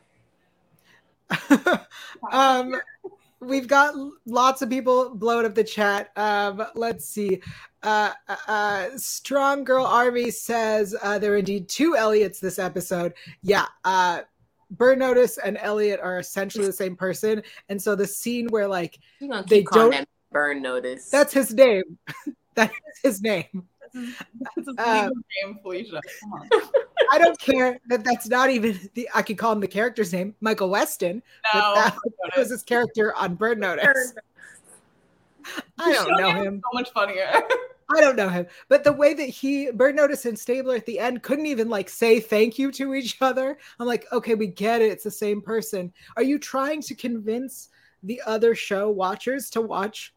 um, 2.30 2.74
we've 3.42 3.66
got 3.66 3.94
lots 4.24 4.62
of 4.62 4.70
people 4.70 5.14
blowing 5.14 5.44
up 5.44 5.54
the 5.54 5.64
chat. 5.64 6.10
Um, 6.16 6.64
let's 6.74 7.04
see. 7.04 7.42
Uh, 7.82 8.12
uh, 8.28 8.36
uh, 8.46 8.88
Strong 8.96 9.64
Girl 9.64 9.84
Army 9.84 10.30
says 10.30 10.94
uh, 11.02 11.18
there 11.18 11.34
are 11.34 11.38
indeed 11.38 11.68
two 11.68 11.96
Elliots 11.96 12.38
this 12.38 12.58
episode. 12.58 13.14
Yeah. 13.42 13.66
Uh, 13.84 14.20
Burn 14.70 15.00
Notice 15.00 15.36
and 15.38 15.58
Elliot 15.58 16.00
are 16.02 16.18
essentially 16.18 16.64
the 16.64 16.72
same 16.72 16.96
person, 16.96 17.42
and 17.68 17.80
so 17.80 17.94
the 17.94 18.06
scene 18.06 18.48
where 18.48 18.66
like 18.66 18.98
they 19.46 19.62
don't 19.70 20.08
Burn 20.30 20.62
Notice. 20.62 21.10
That's 21.10 21.32
his 21.32 21.52
name. 21.52 21.98
that 22.54 22.70
is 22.70 23.00
his 23.02 23.22
name. 23.22 23.64
That's 23.92 24.66
his 24.66 24.74
uh, 24.78 25.10
name, 25.44 25.58
Felicia. 25.62 26.00
Come 26.22 26.32
on. 26.32 26.48
I 27.12 27.18
don't 27.18 27.38
care 27.38 27.78
that 27.88 28.04
that's 28.04 28.26
not 28.26 28.48
even 28.48 28.90
the. 28.94 29.08
I 29.14 29.20
could 29.20 29.36
call 29.36 29.52
him 29.52 29.60
the 29.60 29.68
character's 29.68 30.12
name, 30.12 30.34
Michael 30.40 30.70
Weston. 30.70 31.22
No, 31.52 31.74
that 31.74 31.94
was 32.36 32.50
his 32.50 32.62
character 32.62 33.14
on 33.14 33.34
Burn 33.34 33.60
Notice. 33.60 34.14
I 35.78 35.92
don't 35.92 36.16
know 36.18 36.30
him. 36.30 36.62
So 36.64 36.78
much 36.78 36.90
funnier. 36.92 37.30
I 37.94 38.00
don't 38.00 38.16
know 38.16 38.30
him, 38.30 38.46
but 38.70 38.84
the 38.84 38.92
way 38.92 39.12
that 39.12 39.28
he 39.28 39.70
Burn 39.70 39.94
Notice 39.94 40.24
and 40.24 40.38
Stabler 40.38 40.76
at 40.76 40.86
the 40.86 40.98
end 40.98 41.22
couldn't 41.22 41.44
even 41.44 41.68
like 41.68 41.90
say 41.90 42.18
thank 42.18 42.58
you 42.58 42.72
to 42.72 42.94
each 42.94 43.20
other. 43.20 43.58
I'm 43.78 43.86
like, 43.86 44.06
okay, 44.12 44.34
we 44.34 44.46
get 44.46 44.80
it. 44.80 44.90
It's 44.90 45.04
the 45.04 45.10
same 45.10 45.42
person. 45.42 45.92
Are 46.16 46.22
you 46.22 46.38
trying 46.38 46.80
to 46.82 46.94
convince 46.94 47.68
the 48.02 48.22
other 48.24 48.54
show 48.54 48.88
watchers 48.88 49.50
to 49.50 49.60
watch 49.60 50.14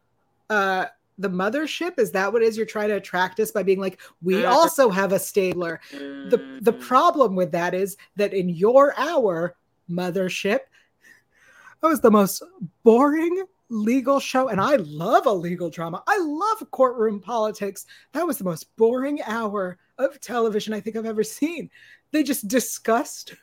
uh 0.48 0.86
the 1.18 1.30
mothership? 1.30 1.98
Is 1.98 2.12
that 2.12 2.32
what 2.32 2.42
it 2.42 2.46
is? 2.46 2.56
You're 2.56 2.66
trying 2.66 2.88
to 2.88 2.96
attract 2.96 3.40
us 3.40 3.50
by 3.50 3.62
being 3.62 3.80
like 3.80 4.00
we 4.22 4.34
mm-hmm. 4.34 4.52
also 4.52 4.90
have 4.90 5.12
a 5.12 5.18
stabler 5.18 5.80
the 5.92 6.58
the 6.60 6.72
mm-hmm. 6.72 6.80
problem 6.80 7.34
with 7.34 7.52
that 7.52 7.74
is 7.74 7.96
that 8.16 8.34
in 8.34 8.48
your 8.48 8.98
hour 8.98 9.56
mothership 9.90 10.60
that 11.80 11.88
was 11.88 12.00
the 12.00 12.10
most 12.10 12.42
boring 12.82 13.44
legal 13.68 14.20
show 14.20 14.48
and 14.48 14.60
i 14.60 14.76
love 14.76 15.26
a 15.26 15.32
legal 15.32 15.70
drama. 15.70 16.02
I 16.06 16.18
love 16.18 16.70
courtroom 16.70 17.20
politics. 17.20 17.86
That 18.12 18.26
was 18.26 18.38
the 18.38 18.44
most 18.44 18.74
boring 18.76 19.20
hour 19.22 19.78
of 19.98 20.20
television 20.20 20.74
i 20.74 20.80
think 20.80 20.96
i've 20.96 21.06
ever 21.06 21.24
seen. 21.24 21.70
They 22.12 22.22
just 22.22 22.48
discussed 22.48 23.34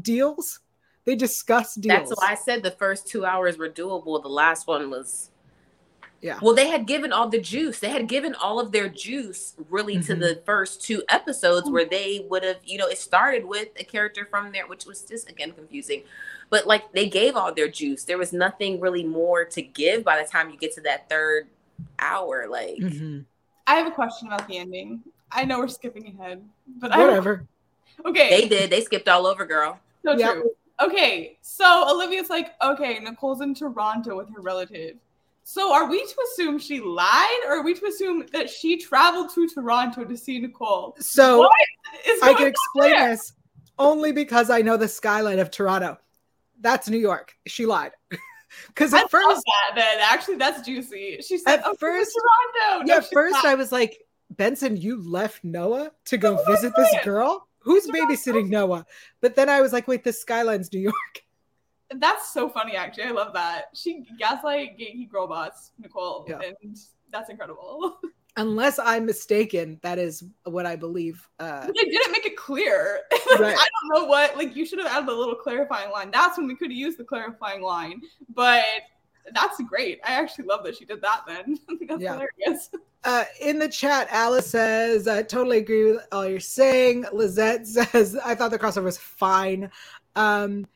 deals. 0.00 0.60
They 1.04 1.16
discussed 1.16 1.80
deals. 1.80 2.08
that's 2.08 2.20
why 2.20 2.32
i 2.32 2.34
said 2.34 2.62
the 2.62 2.70
first 2.72 3.06
two 3.08 3.24
hours 3.24 3.58
were 3.58 3.68
doable. 3.68 4.22
The 4.22 4.28
last 4.28 4.66
one 4.66 4.90
was 4.90 5.31
yeah. 6.22 6.38
Well, 6.40 6.54
they 6.54 6.68
had 6.68 6.86
given 6.86 7.12
all 7.12 7.28
the 7.28 7.40
juice. 7.40 7.80
They 7.80 7.90
had 7.90 8.06
given 8.06 8.36
all 8.36 8.60
of 8.60 8.70
their 8.70 8.88
juice 8.88 9.54
really 9.68 9.96
mm-hmm. 9.96 10.06
to 10.06 10.14
the 10.14 10.40
first 10.46 10.80
two 10.80 11.02
episodes 11.08 11.68
where 11.68 11.84
they 11.84 12.24
would 12.30 12.44
have, 12.44 12.58
you 12.64 12.78
know, 12.78 12.86
it 12.86 12.98
started 12.98 13.44
with 13.44 13.68
a 13.76 13.82
character 13.82 14.24
from 14.30 14.52
there, 14.52 14.68
which 14.68 14.86
was 14.86 15.02
just 15.02 15.28
again 15.28 15.50
confusing. 15.50 16.04
But 16.48 16.68
like 16.68 16.92
they 16.92 17.08
gave 17.08 17.34
all 17.34 17.52
their 17.52 17.68
juice. 17.68 18.04
There 18.04 18.18
was 18.18 18.32
nothing 18.32 18.78
really 18.78 19.02
more 19.02 19.44
to 19.46 19.62
give 19.62 20.04
by 20.04 20.22
the 20.22 20.28
time 20.28 20.50
you 20.50 20.56
get 20.56 20.72
to 20.76 20.80
that 20.82 21.08
third 21.08 21.48
hour. 21.98 22.46
Like 22.48 22.76
mm-hmm. 22.76 23.20
I 23.66 23.74
have 23.74 23.88
a 23.88 23.94
question 23.94 24.28
about 24.28 24.46
the 24.46 24.58
ending. 24.58 25.02
I 25.32 25.44
know 25.44 25.58
we're 25.58 25.68
skipping 25.68 26.06
ahead, 26.06 26.40
but 26.78 26.92
whatever. 26.96 27.46
I 28.04 28.08
okay. 28.10 28.30
They 28.30 28.48
did. 28.48 28.70
They 28.70 28.82
skipped 28.82 29.08
all 29.08 29.26
over, 29.26 29.44
girl. 29.44 29.80
So 30.04 30.12
yep. 30.12 30.34
true. 30.34 30.50
Okay, 30.80 31.38
so 31.42 31.88
Olivia's 31.88 32.28
like, 32.28 32.54
okay, 32.60 32.98
Nicole's 32.98 33.40
in 33.40 33.54
Toronto 33.54 34.16
with 34.16 34.28
her 34.34 34.40
relative. 34.40 34.96
So 35.44 35.72
are 35.72 35.88
we 35.88 36.04
to 36.04 36.14
assume 36.24 36.58
she 36.58 36.80
lied 36.80 37.40
or 37.46 37.58
are 37.58 37.62
we 37.62 37.74
to 37.74 37.86
assume 37.86 38.26
that 38.32 38.48
she 38.48 38.78
traveled 38.78 39.34
to 39.34 39.48
Toronto 39.48 40.04
to 40.04 40.16
see 40.16 40.38
Nicole? 40.38 40.96
So 41.00 41.48
I 42.22 42.34
can 42.34 42.46
explain 42.46 42.92
there? 42.92 43.10
this 43.10 43.32
only 43.78 44.12
because 44.12 44.50
I 44.50 44.62
know 44.62 44.76
the 44.76 44.88
skyline 44.88 45.38
of 45.38 45.50
Toronto. 45.50 45.98
That's 46.60 46.88
New 46.88 46.98
York. 46.98 47.34
She 47.46 47.66
lied. 47.66 47.92
Because 48.68 48.92
at 48.92 49.04
I 49.04 49.08
first, 49.08 49.42
that, 49.46 49.76
then 49.76 49.98
actually 50.02 50.36
that's 50.36 50.60
juicy. 50.60 51.22
She 51.26 51.38
said, 51.38 51.60
at 51.60 51.62
oh, 51.64 51.74
first, 51.74 52.14
Toronto. 52.14 52.84
No, 52.84 52.94
yeah, 52.94 53.00
first 53.00 53.32
lied. 53.32 53.46
I 53.46 53.54
was 53.54 53.72
like, 53.72 54.02
Benson, 54.30 54.76
you 54.76 55.00
left 55.02 55.42
Noah 55.42 55.90
to 56.06 56.18
go 56.18 56.38
oh 56.38 56.52
visit 56.52 56.74
this 56.76 56.94
girl. 57.02 57.48
Who's 57.60 57.86
babysitting 57.86 58.50
Noah? 58.50 58.84
But 59.22 59.36
then 59.36 59.48
I 59.48 59.62
was 59.62 59.72
like, 59.72 59.88
wait, 59.88 60.04
the 60.04 60.12
skyline's 60.12 60.70
New 60.70 60.80
York. 60.80 61.24
That's 61.96 62.32
so 62.32 62.48
funny, 62.48 62.76
actually. 62.76 63.04
I 63.04 63.10
love 63.10 63.32
that. 63.34 63.66
She 63.74 64.04
gaslight 64.18 64.78
gatekeep 64.78 65.10
girl 65.10 65.26
boss, 65.26 65.72
Nicole, 65.78 66.26
yeah. 66.28 66.40
and 66.40 66.76
that's 67.10 67.30
incredible. 67.30 67.98
Unless 68.38 68.78
I'm 68.78 69.04
mistaken, 69.04 69.78
that 69.82 69.98
is 69.98 70.24
what 70.44 70.64
I 70.64 70.74
believe. 70.74 71.28
Uh, 71.38 71.66
they 71.66 71.72
didn't 71.72 72.12
make 72.12 72.26
it 72.26 72.36
clear. 72.36 73.00
Right. 73.38 73.56
I 73.56 73.66
don't 73.66 74.02
know 74.02 74.08
what. 74.08 74.36
Like, 74.36 74.54
you 74.54 74.66
should 74.66 74.78
have 74.78 74.88
added 74.88 75.08
a 75.08 75.14
little 75.14 75.34
clarifying 75.34 75.90
line. 75.90 76.10
That's 76.10 76.36
when 76.36 76.46
we 76.46 76.54
could 76.54 76.70
have 76.70 76.76
used 76.76 76.98
the 76.98 77.04
clarifying 77.04 77.62
line. 77.62 78.02
But 78.34 78.64
that's 79.34 79.60
great. 79.62 80.00
I 80.04 80.12
actually 80.12 80.44
love 80.46 80.64
that 80.64 80.76
she 80.76 80.84
did 80.84 81.00
that. 81.02 81.22
Then 81.26 81.58
that's 81.88 82.02
yeah. 82.02 82.12
hilarious. 82.12 82.70
Uh, 83.04 83.24
in 83.40 83.58
the 83.58 83.68
chat, 83.68 84.08
Alice 84.10 84.48
says, 84.48 85.08
"I 85.08 85.22
totally 85.22 85.58
agree 85.58 85.92
with 85.92 86.06
all 86.12 86.28
you're 86.28 86.40
saying." 86.40 87.06
Lizette 87.12 87.66
says, 87.66 88.18
"I 88.24 88.34
thought 88.34 88.50
the 88.50 88.58
crossover 88.58 88.84
was 88.84 88.98
fine." 88.98 89.70
Um, 90.14 90.66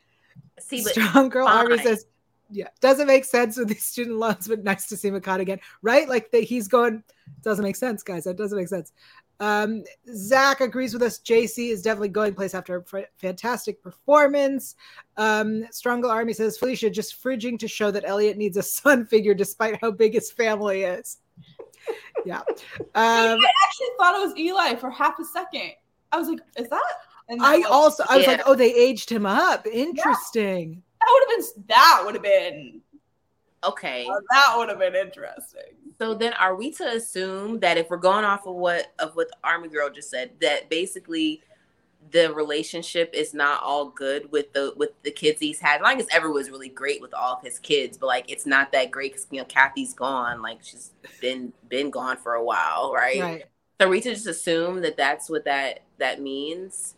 See, 0.59 0.83
but 0.83 0.93
Strong 0.93 1.29
Girl 1.29 1.47
fine. 1.47 1.57
Army 1.57 1.77
says, 1.79 2.05
yeah, 2.49 2.67
doesn't 2.79 3.07
make 3.07 3.25
sense 3.25 3.57
with 3.57 3.67
these 3.67 3.83
student 3.83 4.17
loans, 4.17 4.47
but 4.47 4.63
nice 4.63 4.87
to 4.87 4.97
see 4.97 5.09
Mehcad 5.09 5.39
again, 5.39 5.59
right? 5.81 6.07
Like 6.07 6.31
that 6.31 6.43
he's 6.43 6.67
going, 6.67 7.03
doesn't 7.43 7.63
make 7.63 7.75
sense, 7.75 8.03
guys. 8.03 8.23
That 8.23 8.37
doesn't 8.37 8.57
make 8.57 8.69
sense. 8.69 8.93
Um, 9.39 9.83
Zach 10.13 10.61
agrees 10.61 10.93
with 10.93 11.03
us. 11.03 11.19
JC 11.19 11.69
is 11.69 11.81
definitely 11.81 12.09
going 12.09 12.33
place 12.33 12.55
after 12.55 12.77
a 12.77 13.03
fantastic 13.17 13.81
performance. 13.83 14.75
Um, 15.17 15.65
Strong 15.71 16.01
Girl 16.01 16.11
Army 16.11 16.33
says 16.33 16.57
Felicia 16.57 16.89
just 16.89 17.21
fridging 17.21 17.59
to 17.59 17.67
show 17.67 17.91
that 17.91 18.03
Elliot 18.05 18.37
needs 18.37 18.57
a 18.57 18.63
son 18.63 19.05
figure 19.05 19.33
despite 19.33 19.79
how 19.81 19.91
big 19.91 20.13
his 20.13 20.31
family 20.31 20.83
is. 20.83 21.17
yeah. 22.25 22.41
Um, 22.79 23.39
I 23.39 23.51
actually 23.65 23.87
thought 23.99 24.15
it 24.15 24.27
was 24.27 24.37
Eli 24.37 24.75
for 24.75 24.89
half 24.89 25.19
a 25.19 25.25
second. 25.25 25.73
I 26.11 26.17
was 26.17 26.27
like, 26.27 26.39
is 26.57 26.67
that 26.69 26.83
I 27.29 27.63
also 27.69 28.03
I 28.09 28.17
was 28.17 28.25
yeah. 28.25 28.33
like, 28.33 28.41
oh, 28.45 28.55
they 28.55 28.73
aged 28.73 29.09
him 29.09 29.25
up. 29.25 29.67
Interesting. 29.67 30.73
Yeah. 30.73 30.79
That 30.99 31.07
would 31.11 31.23
have 31.23 31.55
been 31.55 31.63
that 31.67 32.01
would 32.05 32.15
have 32.15 32.23
been 32.23 32.81
okay. 33.63 34.07
Uh, 34.07 34.19
that 34.31 34.53
would 34.57 34.69
have 34.69 34.79
been 34.79 34.95
interesting. 34.95 35.75
So 35.99 36.13
then, 36.13 36.33
are 36.33 36.55
we 36.55 36.71
to 36.73 36.87
assume 36.87 37.59
that 37.59 37.77
if 37.77 37.89
we're 37.89 37.97
going 37.97 38.23
off 38.23 38.45
of 38.45 38.55
what 38.55 38.93
of 38.99 39.15
what 39.15 39.29
the 39.29 39.37
Army 39.43 39.67
Girl 39.67 39.89
just 39.89 40.09
said, 40.09 40.31
that 40.41 40.69
basically 40.69 41.41
the 42.11 42.33
relationship 42.33 43.09
is 43.13 43.33
not 43.33 43.61
all 43.63 43.89
good 43.89 44.31
with 44.31 44.53
the 44.53 44.73
with 44.77 44.91
the 45.03 45.11
kids 45.11 45.39
he's 45.39 45.59
had. 45.59 45.81
Like, 45.81 45.97
guess 45.97 46.07
ever 46.11 46.31
was 46.31 46.49
really 46.49 46.69
great 46.69 47.01
with 47.01 47.13
all 47.13 47.35
of 47.35 47.43
his 47.43 47.59
kids, 47.59 47.97
but 47.97 48.07
like 48.07 48.31
it's 48.31 48.45
not 48.45 48.71
that 48.71 48.91
great 48.91 49.13
because 49.13 49.27
you 49.31 49.39
know 49.39 49.45
Kathy's 49.45 49.93
gone. 49.93 50.41
Like 50.41 50.59
she's 50.61 50.91
been 51.19 51.53
been 51.67 51.89
gone 51.89 52.17
for 52.17 52.33
a 52.33 52.43
while, 52.43 52.93
right? 52.93 53.19
Right. 53.19 53.43
So 53.79 53.87
are 53.87 53.89
we 53.89 54.01
to 54.01 54.13
just 54.13 54.27
assume 54.27 54.81
that 54.81 54.97
that's 54.97 55.29
what 55.29 55.45
that 55.45 55.81
that 55.97 56.21
means? 56.21 56.95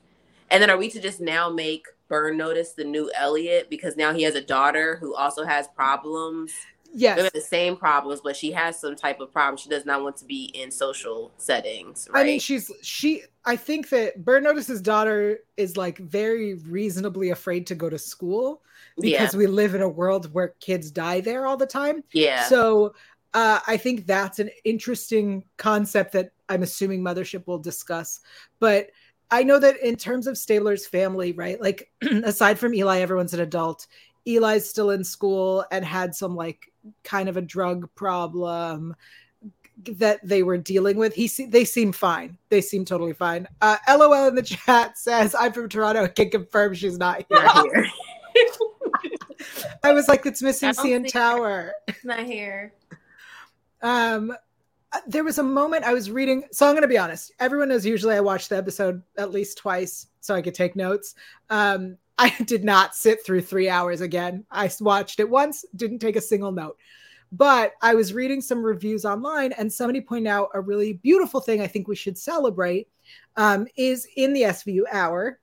And 0.51 0.62
then 0.62 0.70
are 0.70 0.77
we 0.77 0.89
to 0.89 1.00
just 1.00 1.22
now 1.22 1.50
make 1.50 1.86
Burn 2.08 2.38
Notice 2.38 2.74
the 2.74 2.84
new 2.84 3.12
Elliot 3.15 3.70
because 3.70 3.96
now 3.96 4.13
he 4.13 4.24
has 4.24 4.36
a 4.36 4.41
daughter 4.41 4.98
who 4.98 5.15
also 5.15 5.46
has 5.46 5.68
problems? 5.68 6.53
Yes. 6.91 7.32
the 7.32 7.41
same 7.41 7.75
problems, 7.75 8.22
but 8.24 8.36
she 8.36 8.51
has 8.51 8.79
some 8.79 8.96
type 8.96 9.20
of 9.20 9.32
problem. 9.32 9.58
She 9.58 9.70
does 9.70 9.86
not 9.86 10.01
want 10.01 10.18
to 10.18 10.25
be 10.25 10.46
in 10.56 10.72
social 10.72 11.32
settings. 11.38 12.08
Right? 12.12 12.22
I 12.22 12.24
mean, 12.24 12.39
she's 12.39 12.72
she. 12.82 13.22
I 13.46 13.56
think 13.58 13.89
that 13.89 14.25
Burn 14.25 14.44
Notice's 14.44 14.82
daughter 14.82 15.39
is 15.56 15.77
like 15.77 16.00
very 16.00 16.56
reasonably 16.56 17.29
afraid 17.29 17.68
to 17.68 17.75
go 17.75 17.91
to 17.91 18.00
school 18.00 18.63
because 19.00 19.34
yeah. 19.34 19.38
we 19.38 19.46
live 19.46 19.75
in 19.75 19.84
a 19.84 19.89
world 19.89 20.34
where 20.34 20.56
kids 20.60 20.89
die 20.89 21.22
there 21.22 21.46
all 21.46 21.58
the 21.58 21.68
time. 21.68 22.03
Yeah. 22.12 22.44
So 22.46 22.96
uh, 23.34 23.60
I 23.68 23.77
think 23.77 24.08
that's 24.08 24.39
an 24.39 24.50
interesting 24.63 25.44
concept 25.58 26.13
that 26.13 26.32
I'm 26.50 26.63
assuming 26.63 27.01
Mothership 27.01 27.46
will 27.46 27.60
discuss. 27.60 28.22
But 28.60 28.89
I 29.32 29.44
know 29.44 29.60
that 29.60 29.78
in 29.82 29.96
terms 29.96 30.28
of 30.28 30.38
Stabler's 30.38 30.88
family, 30.88 31.32
right? 31.34 31.62
Like 31.62 31.90
aside 32.24 32.60
from 32.60 32.74
Eli, 32.74 33.00
everyone's 33.00 33.34
an 33.34 33.42
adult. 33.42 33.88
Eli's 34.26 34.70
still 34.70 34.92
in 34.92 35.04
school 35.04 35.66
and 35.72 35.84
had 35.84 36.14
some 36.16 36.36
like 36.36 36.72
kind 37.04 37.30
of 37.30 37.38
a 37.38 37.42
drug 37.42 37.90
problem 37.96 38.96
that 39.86 40.20
they 40.28 40.44
were 40.44 40.58
dealing 40.58 40.98
with. 40.98 41.14
He 41.14 41.28
they 41.46 41.66
seem 41.66 41.92
fine. 41.92 42.38
They 42.50 42.62
seem 42.62 42.86
totally 42.86 43.14
fine. 43.14 43.48
Uh, 43.62 43.78
LOL 43.88 44.28
in 44.28 44.36
the 44.36 44.44
chat 44.44 44.98
says, 44.98 45.36
"I'm 45.40 45.54
from 45.54 45.70
Toronto. 45.70 46.04
I 46.04 46.08
can 46.08 46.30
confirm 46.30 46.74
she's 46.74 46.98
not 46.98 47.26
here." 47.30 47.44
Not 47.44 47.66
here. 47.74 47.86
I 49.84 49.94
was 49.94 50.08
like, 50.08 50.26
it's 50.26 50.42
missing 50.42 50.70
CN 50.70 51.10
Tower. 51.12 51.74
Not 52.04 52.26
here. 52.26 52.74
Um, 53.82 54.36
there 55.08 55.24
was 55.24 55.38
a 55.38 55.43
moment 55.43 55.86
I 55.86 55.93
was 55.93 56.10
reading. 56.10 56.43
So 56.51 56.65
I'm 56.65 56.74
going 56.74 56.81
to 56.81 56.88
be 56.88 56.98
honest. 56.98 57.31
Everyone 57.39 57.69
knows 57.69 57.86
usually 57.86 58.15
I 58.15 58.22
watch 58.22 58.50
the 58.50 58.58
episode 58.58 59.01
at 59.17 59.31
least 59.31 59.58
twice 59.58 60.08
so 60.19 60.34
I 60.34 60.41
could 60.41 60.55
take 60.55 60.75
notes. 60.75 61.15
Um, 61.50 61.98
I 62.19 62.36
did 62.43 62.65
not 62.65 62.96
sit 62.96 63.25
through 63.25 63.41
three 63.41 63.69
hours 63.69 64.01
again. 64.01 64.43
I 64.51 64.69
watched 64.81 65.22
it 65.22 65.29
once, 65.29 65.63
didn't 65.77 66.00
take 66.00 66.17
a 66.17 66.22
single 66.22 66.51
note. 66.51 66.77
But 67.31 67.74
I 67.81 67.93
was 67.96 68.13
reading 68.13 68.41
some 68.41 68.62
reviews 68.62 69.05
online, 69.05 69.53
and 69.53 69.72
somebody 69.72 70.01
pointed 70.01 70.27
out 70.27 70.50
a 70.53 70.60
really 70.60 70.93
beautiful 70.93 71.39
thing 71.39 71.62
I 71.62 71.67
think 71.67 71.88
we 71.88 71.96
should 71.96 72.17
celebrate 72.17 72.89
um, 73.38 73.67
is 73.77 74.08
in 74.17 74.34
the 74.34 74.41
SVU 74.41 74.81
hour. 74.91 75.39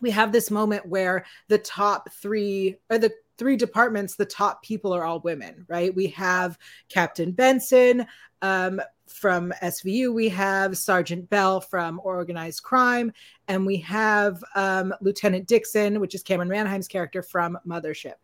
We 0.00 0.10
have 0.12 0.32
this 0.32 0.50
moment 0.50 0.86
where 0.86 1.26
the 1.48 1.58
top 1.58 2.10
three 2.10 2.76
or 2.88 2.98
the 2.98 3.12
three 3.36 3.56
departments, 3.56 4.16
the 4.16 4.24
top 4.24 4.62
people 4.62 4.92
are 4.92 5.04
all 5.04 5.20
women, 5.20 5.64
right? 5.68 5.94
We 5.94 6.08
have 6.08 6.58
Captain 6.88 7.32
Benson 7.32 8.06
um, 8.42 8.80
from 9.06 9.52
SVU, 9.62 10.12
we 10.12 10.28
have 10.28 10.76
Sergeant 10.76 11.28
Bell 11.30 11.60
from 11.60 12.00
Organized 12.04 12.62
Crime, 12.62 13.12
and 13.48 13.66
we 13.66 13.78
have 13.78 14.42
um, 14.54 14.94
Lieutenant 15.00 15.46
Dixon, 15.46 16.00
which 16.00 16.14
is 16.14 16.22
Camryn 16.22 16.48
Manheim's 16.48 16.88
character 16.88 17.22
from 17.22 17.58
Mothership. 17.66 18.14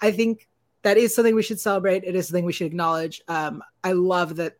I 0.00 0.10
think 0.10 0.48
that 0.82 0.96
is 0.96 1.14
something 1.14 1.34
we 1.34 1.42
should 1.42 1.60
celebrate. 1.60 2.04
It 2.04 2.16
is 2.16 2.28
something 2.28 2.44
we 2.44 2.52
should 2.52 2.66
acknowledge. 2.66 3.22
Um, 3.28 3.62
I 3.84 3.92
love 3.92 4.36
that 4.36 4.56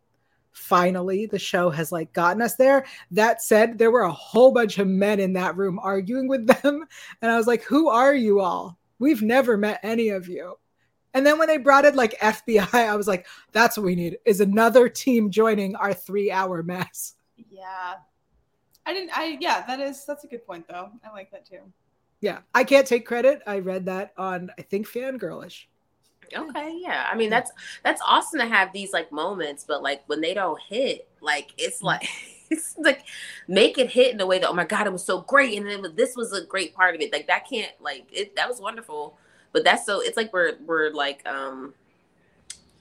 finally 0.52 1.26
the 1.26 1.38
show 1.38 1.70
has 1.70 1.90
like 1.90 2.12
gotten 2.12 2.42
us 2.42 2.56
there. 2.56 2.84
That 3.10 3.42
said, 3.42 3.78
there 3.78 3.90
were 3.90 4.02
a 4.02 4.12
whole 4.12 4.52
bunch 4.52 4.78
of 4.78 4.86
men 4.86 5.18
in 5.18 5.32
that 5.34 5.56
room 5.56 5.78
arguing 5.82 6.28
with 6.28 6.46
them, 6.46 6.84
and 7.20 7.30
I 7.30 7.36
was 7.36 7.46
like, 7.46 7.62
"Who 7.64 7.88
are 7.88 8.14
you 8.14 8.40
all? 8.40 8.78
We've 8.98 9.22
never 9.22 9.56
met 9.56 9.80
any 9.82 10.10
of 10.10 10.28
you." 10.28 10.56
And 11.14 11.26
then 11.26 11.38
when 11.38 11.48
they 11.48 11.58
brought 11.58 11.84
in 11.84 11.94
like 11.94 12.18
FBI, 12.20 12.72
I 12.72 12.96
was 12.96 13.06
like, 13.06 13.26
"That's 13.52 13.76
what 13.76 13.84
we 13.84 13.94
need 13.94 14.18
is 14.24 14.40
another 14.40 14.88
team 14.88 15.30
joining 15.30 15.76
our 15.76 15.92
three-hour 15.92 16.62
mess." 16.62 17.14
Yeah. 17.50 17.94
I 18.84 18.92
didn't 18.92 19.16
I 19.16 19.38
yeah, 19.40 19.64
that 19.66 19.80
is 19.80 20.04
that's 20.04 20.24
a 20.24 20.26
good 20.26 20.46
point 20.46 20.66
though. 20.68 20.90
I 21.04 21.12
like 21.12 21.30
that 21.30 21.46
too. 21.46 21.60
Yeah, 22.20 22.38
I 22.54 22.64
can't 22.64 22.86
take 22.86 23.06
credit. 23.06 23.42
I 23.46 23.58
read 23.58 23.86
that 23.86 24.12
on 24.16 24.50
I 24.58 24.62
think 24.62 24.88
Fangirlish. 24.88 25.64
Okay, 26.34 26.78
yeah. 26.80 27.06
I 27.10 27.14
mean, 27.14 27.30
that's 27.30 27.50
that's 27.82 28.00
awesome 28.06 28.40
to 28.40 28.46
have 28.46 28.72
these 28.72 28.92
like 28.92 29.12
moments, 29.12 29.64
but 29.66 29.82
like 29.82 30.02
when 30.06 30.20
they 30.20 30.34
don't 30.34 30.60
hit, 30.60 31.08
like 31.20 31.52
it's 31.58 31.78
mm-hmm. 31.78 31.86
like 31.86 32.08
it's 32.50 32.76
like 32.78 33.04
make 33.48 33.78
it 33.78 33.90
hit 33.90 34.14
in 34.14 34.20
a 34.20 34.26
way 34.26 34.38
that 34.38 34.48
oh 34.48 34.54
my 34.54 34.64
god, 34.64 34.86
it 34.86 34.92
was 34.92 35.04
so 35.04 35.20
great, 35.20 35.56
and 35.58 35.68
then 35.68 35.94
this 35.94 36.16
was 36.16 36.32
a 36.32 36.44
great 36.44 36.74
part 36.74 36.94
of 36.94 37.00
it. 37.00 37.12
Like 37.12 37.26
that 37.26 37.48
can't 37.48 37.72
like 37.80 38.06
it. 38.12 38.34
That 38.36 38.48
was 38.48 38.60
wonderful, 38.60 39.18
but 39.52 39.64
that's 39.64 39.86
so 39.86 40.00
it's 40.00 40.16
like 40.16 40.32
we're 40.32 40.54
we're 40.64 40.90
like 40.90 41.26
um, 41.26 41.74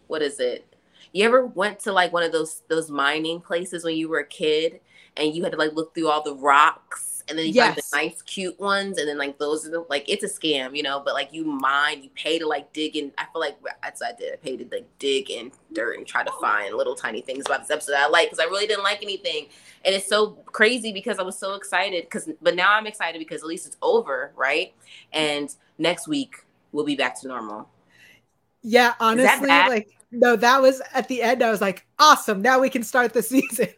what 0.07 0.21
is 0.21 0.39
it? 0.39 0.67
You 1.13 1.25
ever 1.25 1.45
went 1.45 1.79
to 1.81 1.91
like 1.91 2.13
one 2.13 2.23
of 2.23 2.31
those 2.31 2.63
those 2.67 2.89
mining 2.89 3.41
places 3.41 3.83
when 3.83 3.95
you 3.95 4.09
were 4.09 4.19
a 4.19 4.25
kid, 4.25 4.79
and 5.17 5.33
you 5.33 5.43
had 5.43 5.51
to 5.51 5.57
like 5.57 5.73
look 5.73 5.93
through 5.93 6.09
all 6.09 6.23
the 6.23 6.35
rocks. 6.35 7.07
And 7.29 7.37
then 7.37 7.45
you 7.45 7.53
find 7.53 7.75
the 7.75 7.83
nice, 7.93 8.21
cute 8.23 8.59
ones, 8.59 8.97
and 8.97 9.07
then 9.07 9.17
like 9.17 9.37
those 9.37 9.65
are 9.65 9.69
the 9.69 9.85
like 9.89 10.09
it's 10.09 10.23
a 10.23 10.27
scam, 10.27 10.75
you 10.75 10.83
know. 10.83 10.99
But 10.99 11.13
like 11.13 11.31
you 11.31 11.45
mine, 11.45 12.03
you 12.03 12.09
pay 12.15 12.39
to 12.39 12.47
like 12.47 12.73
dig 12.73 12.97
in. 12.97 13.11
I 13.17 13.25
feel 13.31 13.39
like 13.39 13.57
that's 13.81 14.01
what 14.01 14.15
I 14.15 14.17
did. 14.17 14.33
I 14.33 14.35
paid 14.37 14.57
to 14.57 14.75
like 14.75 14.87
dig 14.99 15.29
in 15.29 15.51
dirt 15.71 15.97
and 15.97 16.05
try 16.05 16.23
to 16.23 16.31
find 16.41 16.75
little 16.75 16.95
tiny 16.95 17.21
things 17.21 17.45
about 17.45 17.61
this 17.61 17.71
episode 17.71 17.93
that 17.93 18.07
I 18.07 18.09
like 18.09 18.29
because 18.29 18.43
I 18.43 18.49
really 18.49 18.67
didn't 18.67 18.83
like 18.83 19.01
anything, 19.01 19.47
and 19.85 19.95
it's 19.95 20.09
so 20.09 20.31
crazy 20.47 20.91
because 20.91 21.19
I 21.19 21.23
was 21.23 21.37
so 21.37 21.53
excited. 21.53 22.03
Because 22.03 22.29
but 22.41 22.55
now 22.55 22.73
I'm 22.73 22.87
excited 22.87 23.19
because 23.19 23.41
at 23.43 23.47
least 23.47 23.67
it's 23.67 23.77
over, 23.81 24.33
right? 24.35 24.73
And 25.13 25.53
next 25.77 26.07
week 26.07 26.43
we'll 26.71 26.85
be 26.85 26.95
back 26.95 27.19
to 27.21 27.27
normal. 27.27 27.69
Yeah, 28.61 28.93
honestly, 28.99 29.47
like 29.47 29.89
no, 30.11 30.35
that 30.35 30.61
was 30.61 30.81
at 30.93 31.07
the 31.07 31.21
end. 31.21 31.41
I 31.41 31.49
was 31.49 31.61
like, 31.61 31.85
"Awesome! 31.97 32.41
Now 32.41 32.59
we 32.59 32.69
can 32.69 32.83
start 32.83 33.13
the 33.13 33.23
season." 33.23 33.69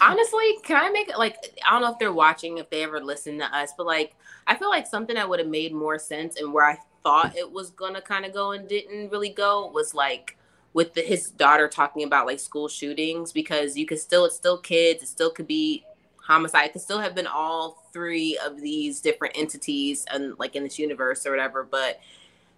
Honestly, 0.00 0.58
can 0.64 0.76
I 0.76 0.90
make 0.90 1.08
it 1.08 1.18
like 1.18 1.36
I 1.66 1.72
don't 1.72 1.82
know 1.82 1.92
if 1.92 1.98
they're 1.98 2.12
watching, 2.12 2.58
if 2.58 2.68
they 2.70 2.82
ever 2.82 3.00
listen 3.00 3.38
to 3.38 3.44
us, 3.56 3.72
but 3.76 3.86
like 3.86 4.14
I 4.46 4.56
feel 4.56 4.68
like 4.68 4.86
something 4.86 5.14
that 5.14 5.28
would 5.28 5.38
have 5.38 5.48
made 5.48 5.72
more 5.72 5.98
sense 5.98 6.40
and 6.40 6.52
where 6.52 6.64
I 6.64 6.78
thought 7.02 7.36
it 7.36 7.50
was 7.50 7.70
gonna 7.70 8.00
kind 8.00 8.24
of 8.24 8.32
go 8.32 8.52
and 8.52 8.68
didn't 8.68 9.10
really 9.10 9.30
go 9.30 9.66
was 9.68 9.94
like 9.94 10.36
with 10.72 10.94
the, 10.94 11.02
his 11.02 11.30
daughter 11.30 11.68
talking 11.68 12.04
about 12.04 12.26
like 12.26 12.40
school 12.40 12.68
shootings 12.68 13.32
because 13.32 13.76
you 13.76 13.86
could 13.86 13.98
still 13.98 14.24
it's 14.24 14.36
still 14.36 14.58
kids, 14.58 15.02
it 15.02 15.08
still 15.08 15.30
could 15.30 15.46
be 15.46 15.84
homicide, 16.22 16.66
it 16.66 16.72
could 16.72 16.82
still 16.82 17.00
have 17.00 17.14
been 17.14 17.26
all 17.26 17.84
three 17.92 18.38
of 18.44 18.60
these 18.60 19.00
different 19.00 19.36
entities 19.36 20.06
and 20.10 20.38
like 20.38 20.56
in 20.56 20.62
this 20.62 20.78
universe 20.78 21.26
or 21.26 21.30
whatever, 21.30 21.64
but 21.64 22.00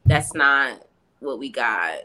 that's 0.07 0.35
not 0.35 0.87
what 1.21 1.39
we 1.39 1.49
got. 1.49 2.01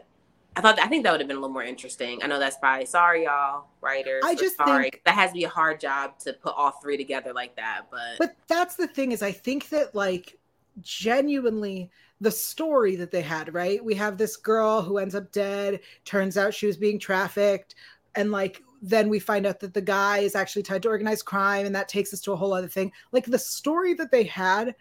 I 0.56 0.62
thought 0.62 0.80
I 0.80 0.88
think 0.88 1.04
that 1.04 1.12
would 1.12 1.20
have 1.20 1.28
been 1.28 1.36
a 1.36 1.40
little 1.40 1.52
more 1.52 1.62
interesting. 1.62 2.20
I 2.22 2.26
know 2.26 2.38
that's 2.38 2.56
probably 2.56 2.86
sorry, 2.86 3.24
y'all, 3.24 3.66
writers. 3.80 4.22
I 4.24 4.34
just 4.34 4.56
sorry. 4.56 4.90
think- 4.90 5.02
that 5.04 5.14
has 5.14 5.30
to 5.30 5.34
be 5.34 5.44
a 5.44 5.48
hard 5.48 5.78
job 5.78 6.18
to 6.20 6.32
put 6.32 6.54
all 6.56 6.72
three 6.82 6.96
together 6.96 7.32
like 7.32 7.54
that. 7.56 7.82
But, 7.90 8.18
but 8.18 8.36
that's 8.48 8.74
the 8.74 8.88
thing 8.88 9.12
is, 9.12 9.22
I 9.22 9.30
think 9.32 9.68
that 9.68 9.94
like 9.94 10.38
genuinely 10.80 11.90
the 12.20 12.30
story 12.30 12.96
that 12.96 13.10
they 13.10 13.22
had, 13.22 13.54
right? 13.54 13.82
We 13.82 13.94
have 13.94 14.18
this 14.18 14.36
girl 14.36 14.82
who 14.82 14.98
ends 14.98 15.14
up 15.14 15.30
dead. 15.30 15.80
Turns 16.04 16.36
out 16.36 16.52
she 16.52 16.66
was 16.66 16.76
being 16.76 16.98
trafficked, 16.98 17.76
and 18.14 18.32
like 18.32 18.62
then 18.82 19.08
we 19.08 19.18
find 19.18 19.46
out 19.46 19.60
that 19.60 19.74
the 19.74 19.80
guy 19.80 20.18
is 20.18 20.34
actually 20.34 20.62
tied 20.62 20.82
to 20.82 20.88
organized 20.88 21.24
crime, 21.24 21.66
and 21.66 21.74
that 21.74 21.88
takes 21.88 22.14
us 22.14 22.20
to 22.22 22.32
a 22.32 22.36
whole 22.36 22.54
other 22.54 22.68
thing. 22.68 22.92
Like 23.12 23.26
the 23.26 23.38
story 23.38 23.94
that 23.94 24.10
they 24.10 24.24
had 24.24 24.74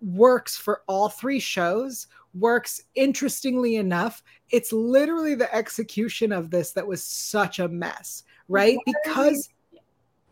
works 0.00 0.56
for 0.56 0.82
all 0.86 1.08
three 1.08 1.40
shows 1.40 2.06
works 2.34 2.82
interestingly 2.94 3.76
enough 3.76 4.22
it's 4.50 4.72
literally 4.72 5.34
the 5.34 5.52
execution 5.54 6.32
of 6.32 6.50
this 6.50 6.72
that 6.72 6.86
was 6.86 7.02
such 7.02 7.58
a 7.58 7.68
mess 7.68 8.24
right 8.48 8.76
because 8.84 9.48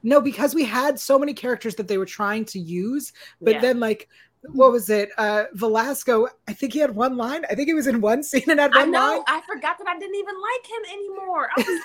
no 0.02 0.20
because 0.20 0.54
we 0.54 0.64
had 0.64 1.00
so 1.00 1.18
many 1.18 1.32
characters 1.32 1.74
that 1.76 1.88
they 1.88 1.96
were 1.96 2.04
trying 2.04 2.44
to 2.44 2.58
use 2.58 3.12
but 3.40 3.54
yeah. 3.54 3.60
then 3.60 3.80
like 3.80 4.08
what 4.52 4.70
was 4.70 4.90
it 4.90 5.08
uh 5.16 5.44
velasco 5.54 6.28
i 6.48 6.52
think 6.52 6.72
he 6.72 6.78
had 6.78 6.94
one 6.94 7.16
line 7.16 7.44
i 7.50 7.54
think 7.54 7.66
he 7.66 7.74
was 7.74 7.86
in 7.86 8.00
one 8.00 8.22
scene 8.22 8.42
and 8.48 8.60
had 8.60 8.72
I 8.74 8.80
one 8.80 8.90
know 8.90 8.98
line 8.98 9.22
I 9.26 9.40
forgot 9.40 9.78
that 9.78 9.86
I 9.88 9.98
didn't 9.98 10.16
even 10.16 10.34
like 10.34 10.66
him 10.66 10.98
anymore. 10.98 11.48
I 11.56 11.60
was 11.60 11.80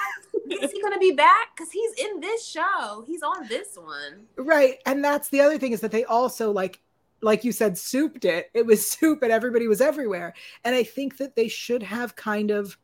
like, 0.52 0.64
is 0.64 0.72
he 0.72 0.82
gonna 0.82 0.98
be 1.00 1.12
back? 1.12 1.56
Because 1.56 1.72
he's 1.72 1.94
in 2.06 2.20
this 2.20 2.46
show. 2.46 3.04
He's 3.08 3.24
on 3.24 3.48
this 3.48 3.78
one. 3.78 4.26
right 4.38 4.78
and 4.86 5.04
that's 5.04 5.30
the 5.30 5.42
other 5.42 5.58
thing 5.58 5.72
is 5.72 5.82
that 5.82 5.92
they 5.92 6.04
also 6.06 6.52
like 6.52 6.82
like 7.22 7.44
you 7.44 7.52
said 7.52 7.78
souped 7.78 8.26
it 8.26 8.50
it 8.54 8.66
was 8.66 8.90
soup 8.92 9.24
and 9.24 9.32
everybody 9.32 9.68
was 9.68 9.82
everywhere 9.82 10.34
and 10.64 10.76
i 10.76 10.84
think 10.84 11.18
that 11.18 11.36
they 11.36 11.48
should 11.48 11.84
have 11.84 12.16
kind 12.16 12.52
of 12.52 12.78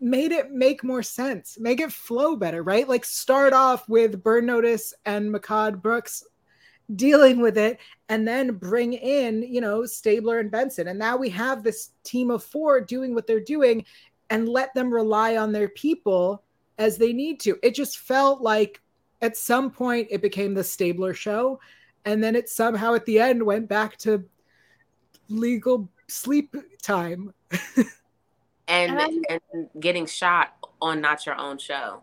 made 0.00 0.32
it 0.32 0.52
make 0.52 0.84
more 0.84 1.02
sense 1.02 1.58
make 1.58 1.80
it 1.80 1.92
flow 1.92 2.36
better 2.36 2.62
right 2.62 2.88
like 2.88 3.04
start 3.04 3.52
off 3.52 3.88
with 3.88 4.22
burn 4.22 4.46
notice 4.46 4.94
and 5.06 5.34
Mehcad 5.34 5.80
Brooks 5.82 6.24
dealing 6.96 7.40
with 7.40 7.56
it 7.56 7.78
and 8.08 8.28
then 8.28 8.52
bring 8.56 8.92
in 8.92 9.42
you 9.42 9.60
know 9.60 9.86
stabler 9.86 10.38
and 10.38 10.50
benson. 10.50 10.88
And 10.88 10.98
now 10.98 11.16
we 11.16 11.30
have 11.30 11.62
this 11.62 11.90
team 12.02 12.30
of 12.30 12.44
four 12.44 12.80
doing 12.80 13.14
what 13.14 13.26
they're 13.26 13.40
doing 13.40 13.84
and 14.30 14.48
let 14.48 14.74
them 14.74 14.92
rely 14.92 15.36
on 15.36 15.52
their 15.52 15.68
people 15.68 16.42
as 16.78 16.96
they 16.96 17.12
need 17.12 17.40
to. 17.40 17.58
It 17.62 17.74
just 17.74 17.98
felt 17.98 18.40
like 18.40 18.80
at 19.22 19.36
some 19.36 19.70
point 19.70 20.08
it 20.10 20.22
became 20.22 20.54
the 20.54 20.64
stabler 20.64 21.14
show. 21.14 21.60
And 22.04 22.22
then 22.22 22.36
it 22.36 22.48
somehow 22.48 22.94
at 22.94 23.06
the 23.06 23.18
end 23.18 23.42
went 23.42 23.68
back 23.68 23.96
to 23.98 24.24
legal 25.28 25.88
sleep 26.08 26.54
time. 26.82 27.32
And 28.66 28.98
And 28.98 29.26
and 29.28 29.68
getting 29.78 30.06
shot 30.06 30.56
on 30.80 31.00
not 31.00 31.26
your 31.26 31.36
own 31.36 31.58
show. 31.58 32.02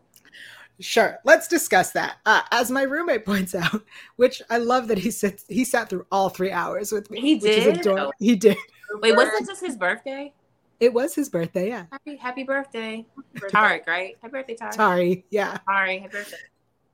Sure, 0.82 1.18
let's 1.24 1.48
discuss 1.48 1.92
that. 1.92 2.18
Uh, 2.26 2.42
as 2.52 2.72
my 2.72 2.84
roommate 2.84 3.26
points 3.26 3.56
out, 3.56 3.84
which 4.18 4.42
I 4.50 4.58
love 4.58 4.88
that 4.90 4.98
he 4.98 5.12
sits, 5.12 5.46
he 5.48 5.64
sat 5.64 5.90
through 5.90 6.06
all 6.12 6.30
three 6.30 6.52
hours 6.52 6.92
with 6.92 7.10
me. 7.10 7.22
He 7.22 7.36
which 7.36 7.52
is 7.52 7.78
did? 7.78 7.88
Oh. 7.88 8.12
He 8.20 8.36
did. 8.36 8.58
Wait, 8.96 9.16
wasn't 9.16 9.42
it 9.42 9.48
just 9.48 9.62
his 9.66 9.78
birthday? 9.78 10.34
It 10.80 10.92
was 10.94 11.14
his 11.14 11.30
birthday. 11.30 11.68
Yeah. 11.70 11.86
Happy 11.92 12.16
happy 12.16 12.44
birthday, 12.44 13.06
Tarek. 13.36 13.86
Right? 13.88 14.18
Happy 14.22 14.32
birthday, 14.32 14.56
Tarek. 14.56 14.74
Sorry. 14.74 15.26
Yeah. 15.30 15.60
Sorry, 15.66 16.00
happy 16.00 16.12
birthday. 16.12 16.38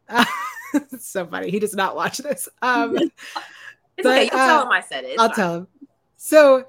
Uh, 0.10 0.26
it's 0.73 1.08
so 1.10 1.26
funny. 1.26 1.50
He 1.50 1.60
does 1.60 1.73
not 1.73 1.95
watch 1.95 2.17
this. 2.17 2.50
Um, 2.62 2.97
It's 3.97 4.04
But, 4.04 4.13
okay. 4.13 4.23
You 4.26 4.30
uh, 4.32 4.47
tell 4.47 4.62
him 4.63 4.71
I 4.71 4.82
said 4.82 5.06
it. 5.06 5.08
It's 5.13 5.19
I'll 5.21 5.30
fine. 5.30 5.36
tell 5.36 5.56
him. 5.56 5.67
So, 6.17 6.65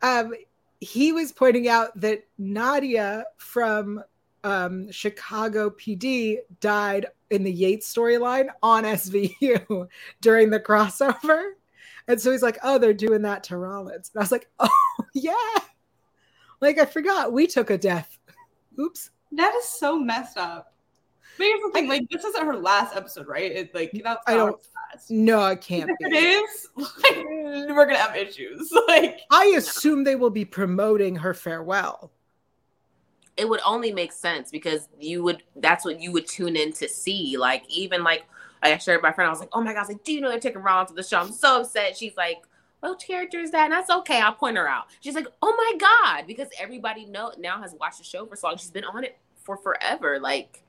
um, 0.00 0.32
he 0.80 1.12
was 1.12 1.30
pointing 1.30 1.68
out 1.68 1.88
that 2.00 2.24
Nadia 2.38 3.24
from 3.36 4.02
um, 4.44 4.90
Chicago 4.90 5.70
PD 5.70 6.38
died 6.60 7.06
in 7.30 7.44
the 7.44 7.52
Yates 7.52 7.92
storyline 7.92 8.48
on 8.62 8.84
SVU 8.84 9.88
during 10.20 10.50
the 10.50 10.60
crossover. 10.60 11.50
And 12.08 12.20
so 12.20 12.32
he's 12.32 12.42
like, 12.42 12.58
oh, 12.62 12.78
they're 12.78 12.92
doing 12.94 13.22
that 13.22 13.44
to 13.44 13.56
Rollins. 13.56 14.10
And 14.14 14.20
I 14.20 14.24
was 14.24 14.32
like, 14.32 14.48
oh, 14.58 14.68
yeah. 15.14 15.34
Like, 16.60 16.78
I 16.78 16.84
forgot 16.84 17.32
we 17.32 17.46
took 17.46 17.70
a 17.70 17.78
death. 17.78 18.18
Oops. 18.78 19.10
That 19.32 19.54
is 19.54 19.64
so 19.68 19.98
messed 19.98 20.36
up. 20.36 20.74
But 21.38 21.44
here's 21.44 21.62
the 21.62 21.70
thing, 21.72 21.88
like 21.88 22.02
this 22.10 22.24
isn't 22.24 22.44
her 22.44 22.56
last 22.56 22.94
episode, 22.96 23.26
right? 23.26 23.50
It's 23.50 23.74
like 23.74 23.92
that's 24.04 24.20
I 24.26 24.34
don't- 24.34 24.60
last. 24.92 25.10
No, 25.10 25.46
it 25.46 25.60
can't 25.62 25.88
If 25.88 25.96
be. 26.10 26.16
it 26.16 26.44
is, 26.44 26.68
like, 26.76 27.24
we're 27.24 27.86
gonna 27.86 27.96
have 27.96 28.16
issues. 28.16 28.70
Like 28.88 29.20
I 29.30 29.54
assume 29.56 30.02
they 30.04 30.16
will 30.16 30.30
be 30.30 30.44
promoting 30.44 31.14
her 31.16 31.32
farewell. 31.32 32.10
It 33.40 33.48
would 33.48 33.60
only 33.64 33.92
make 33.92 34.12
sense 34.12 34.50
because 34.50 34.88
you 35.00 35.22
would 35.22 35.42
that's 35.56 35.84
what 35.84 36.00
you 36.00 36.12
would 36.12 36.26
tune 36.26 36.56
in 36.56 36.72
to 36.74 36.88
see. 36.88 37.36
Like 37.36 37.64
even 37.68 38.04
like 38.04 38.24
I 38.62 38.76
shared 38.78 38.98
with 38.98 39.02
my 39.04 39.12
friend, 39.12 39.26
I 39.26 39.30
was 39.30 39.40
like, 39.40 39.48
oh 39.52 39.62
my 39.62 39.72
god, 39.72 39.78
I 39.78 39.82
was 39.82 39.88
like, 39.88 40.04
do 40.04 40.12
you 40.12 40.20
know 40.20 40.28
they're 40.28 40.38
taking 40.38 40.62
Rollins 40.62 40.90
to 40.90 40.94
the 40.94 41.02
show? 41.02 41.18
I'm 41.18 41.32
so 41.32 41.62
upset. 41.62 41.96
She's 41.96 42.16
like, 42.16 42.42
what 42.80 43.00
character 43.00 43.38
is 43.40 43.50
that? 43.52 43.64
And 43.64 43.72
that's 43.72 43.90
okay. 43.90 44.20
I'll 44.20 44.34
point 44.34 44.56
her 44.58 44.68
out. 44.68 44.86
She's 45.00 45.14
like, 45.14 45.26
oh 45.42 45.54
my 45.56 45.78
god, 45.78 46.26
because 46.26 46.48
everybody 46.60 47.06
know 47.06 47.32
now 47.38 47.60
has 47.62 47.74
watched 47.80 47.98
the 47.98 48.04
show 48.04 48.26
for 48.26 48.36
so 48.36 48.48
long. 48.48 48.56
She's 48.58 48.70
been 48.70 48.84
on 48.84 49.02
it 49.04 49.16
for 49.42 49.56
forever. 49.56 50.18
Like 50.20 50.62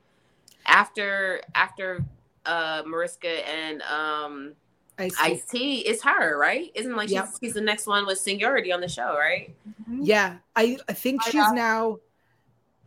after 0.66 1.42
after 1.54 2.04
uh 2.46 2.82
Mariska 2.86 3.48
and 3.48 3.82
um 3.82 4.52
I 4.98 5.08
see. 5.08 5.16
Ice 5.20 5.44
T, 5.46 5.78
it's 5.80 6.02
her, 6.04 6.38
right? 6.38 6.70
Isn't 6.74 6.94
like 6.96 7.08
Yep. 7.10 7.26
she's, 7.26 7.38
she's 7.42 7.52
the 7.54 7.60
next 7.62 7.86
one 7.86 8.06
with 8.06 8.18
seniority 8.18 8.72
on 8.72 8.80
the 8.80 8.88
show, 8.88 9.16
right? 9.18 9.54
Yeah, 9.90 10.36
I, 10.54 10.76
I 10.88 10.92
think 10.92 11.22
I 11.26 11.30
she's 11.30 11.40
got- 11.40 11.54
now. 11.54 11.98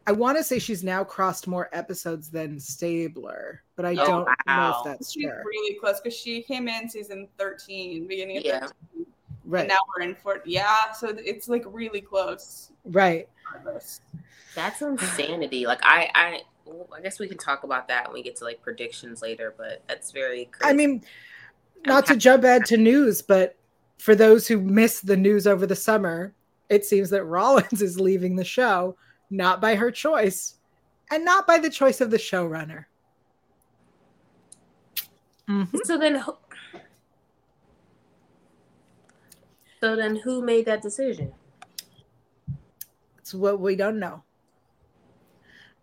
I 0.08 0.12
want 0.12 0.38
to 0.38 0.44
say 0.44 0.60
she's 0.60 0.84
now 0.84 1.04
crossed 1.04 1.48
more 1.48 1.70
episodes 1.74 2.30
than 2.30 2.60
Stabler, 2.60 3.63
but 3.76 3.86
I 3.86 3.91
Oh, 3.94 4.06
don't 4.06 4.28
know 4.48 4.76
if 4.78 4.84
that's 4.86 5.12
she's 5.12 5.24
true. 5.24 5.34
really 5.44 5.76
close 5.80 6.00
because 6.00 6.18
she 6.18 6.41
came 6.44 6.68
in 6.68 6.88
season 6.89 7.28
13, 7.38 8.08
beginning 8.08 8.38
of 8.38 8.46
Yeah. 8.46 8.60
13. 8.60 9.06
Right, 9.48 9.60
And 9.62 9.70
now 9.70 9.78
we're 9.96 10.04
in 10.04 10.15
for 10.15 10.41
yeah, 10.46 10.91
so 10.91 11.10
it's 11.10 11.48
like 11.48 11.63
really 11.68 12.02
close. 12.02 12.72
right. 12.86 13.28
That's 14.56 14.82
insanity. 14.82 15.65
Like 15.68 15.80
I, 15.84 16.10
I, 16.15 16.41
I 16.96 17.02
guess 17.02 17.20
we 17.20 17.28
can 17.28 17.38
talk 17.38 17.63
about 17.63 17.88
that 17.89 18.08
when 18.08 18.13
we 18.15 18.24
get 18.24 18.36
to 18.38 18.44
like 18.44 18.62
predictions 18.62 19.22
later. 19.22 19.54
But 19.58 19.84
that's 19.88 20.12
very. 20.12 20.46
Crazy. 20.46 20.72
I 20.72 20.74
mean, 20.74 21.04
not 21.86 22.06
to 22.08 22.15
jump 22.15 22.44
ahead 22.44 22.65
to 22.68 22.78
news, 22.78 23.22
but 23.22 23.56
for 23.98 24.15
those 24.15 24.48
who 24.48 24.60
missed 24.60 25.06
the 25.06 25.18
news 25.18 25.46
over 25.46 25.65
the 25.68 25.76
summer, 25.76 26.34
it 26.70 26.86
seems 26.86 27.10
that 27.12 27.24
Rollins 27.26 27.82
is 27.82 28.00
leaving 28.00 28.36
the 28.36 28.46
show, 28.46 28.96
not 29.30 29.62
by 29.62 29.76
her 29.76 29.92
choice, 29.92 30.56
and 31.12 31.24
not 31.26 31.46
by 31.48 31.58
the 31.58 31.70
choice 31.70 32.02
of 32.02 32.12
the 32.12 32.18
showrunner. 32.18 32.86
Mhm. 35.48 35.80
so 35.84 35.98
then, 35.98 36.16
who- 36.16 36.38
so 39.80 39.96
then, 39.96 40.16
who 40.16 40.42
made 40.42 40.66
that 40.66 40.82
decision? 40.82 41.34
It's 43.20 43.34
what 43.34 43.60
we 43.60 43.76
don't 43.76 44.00
know. 44.00 44.24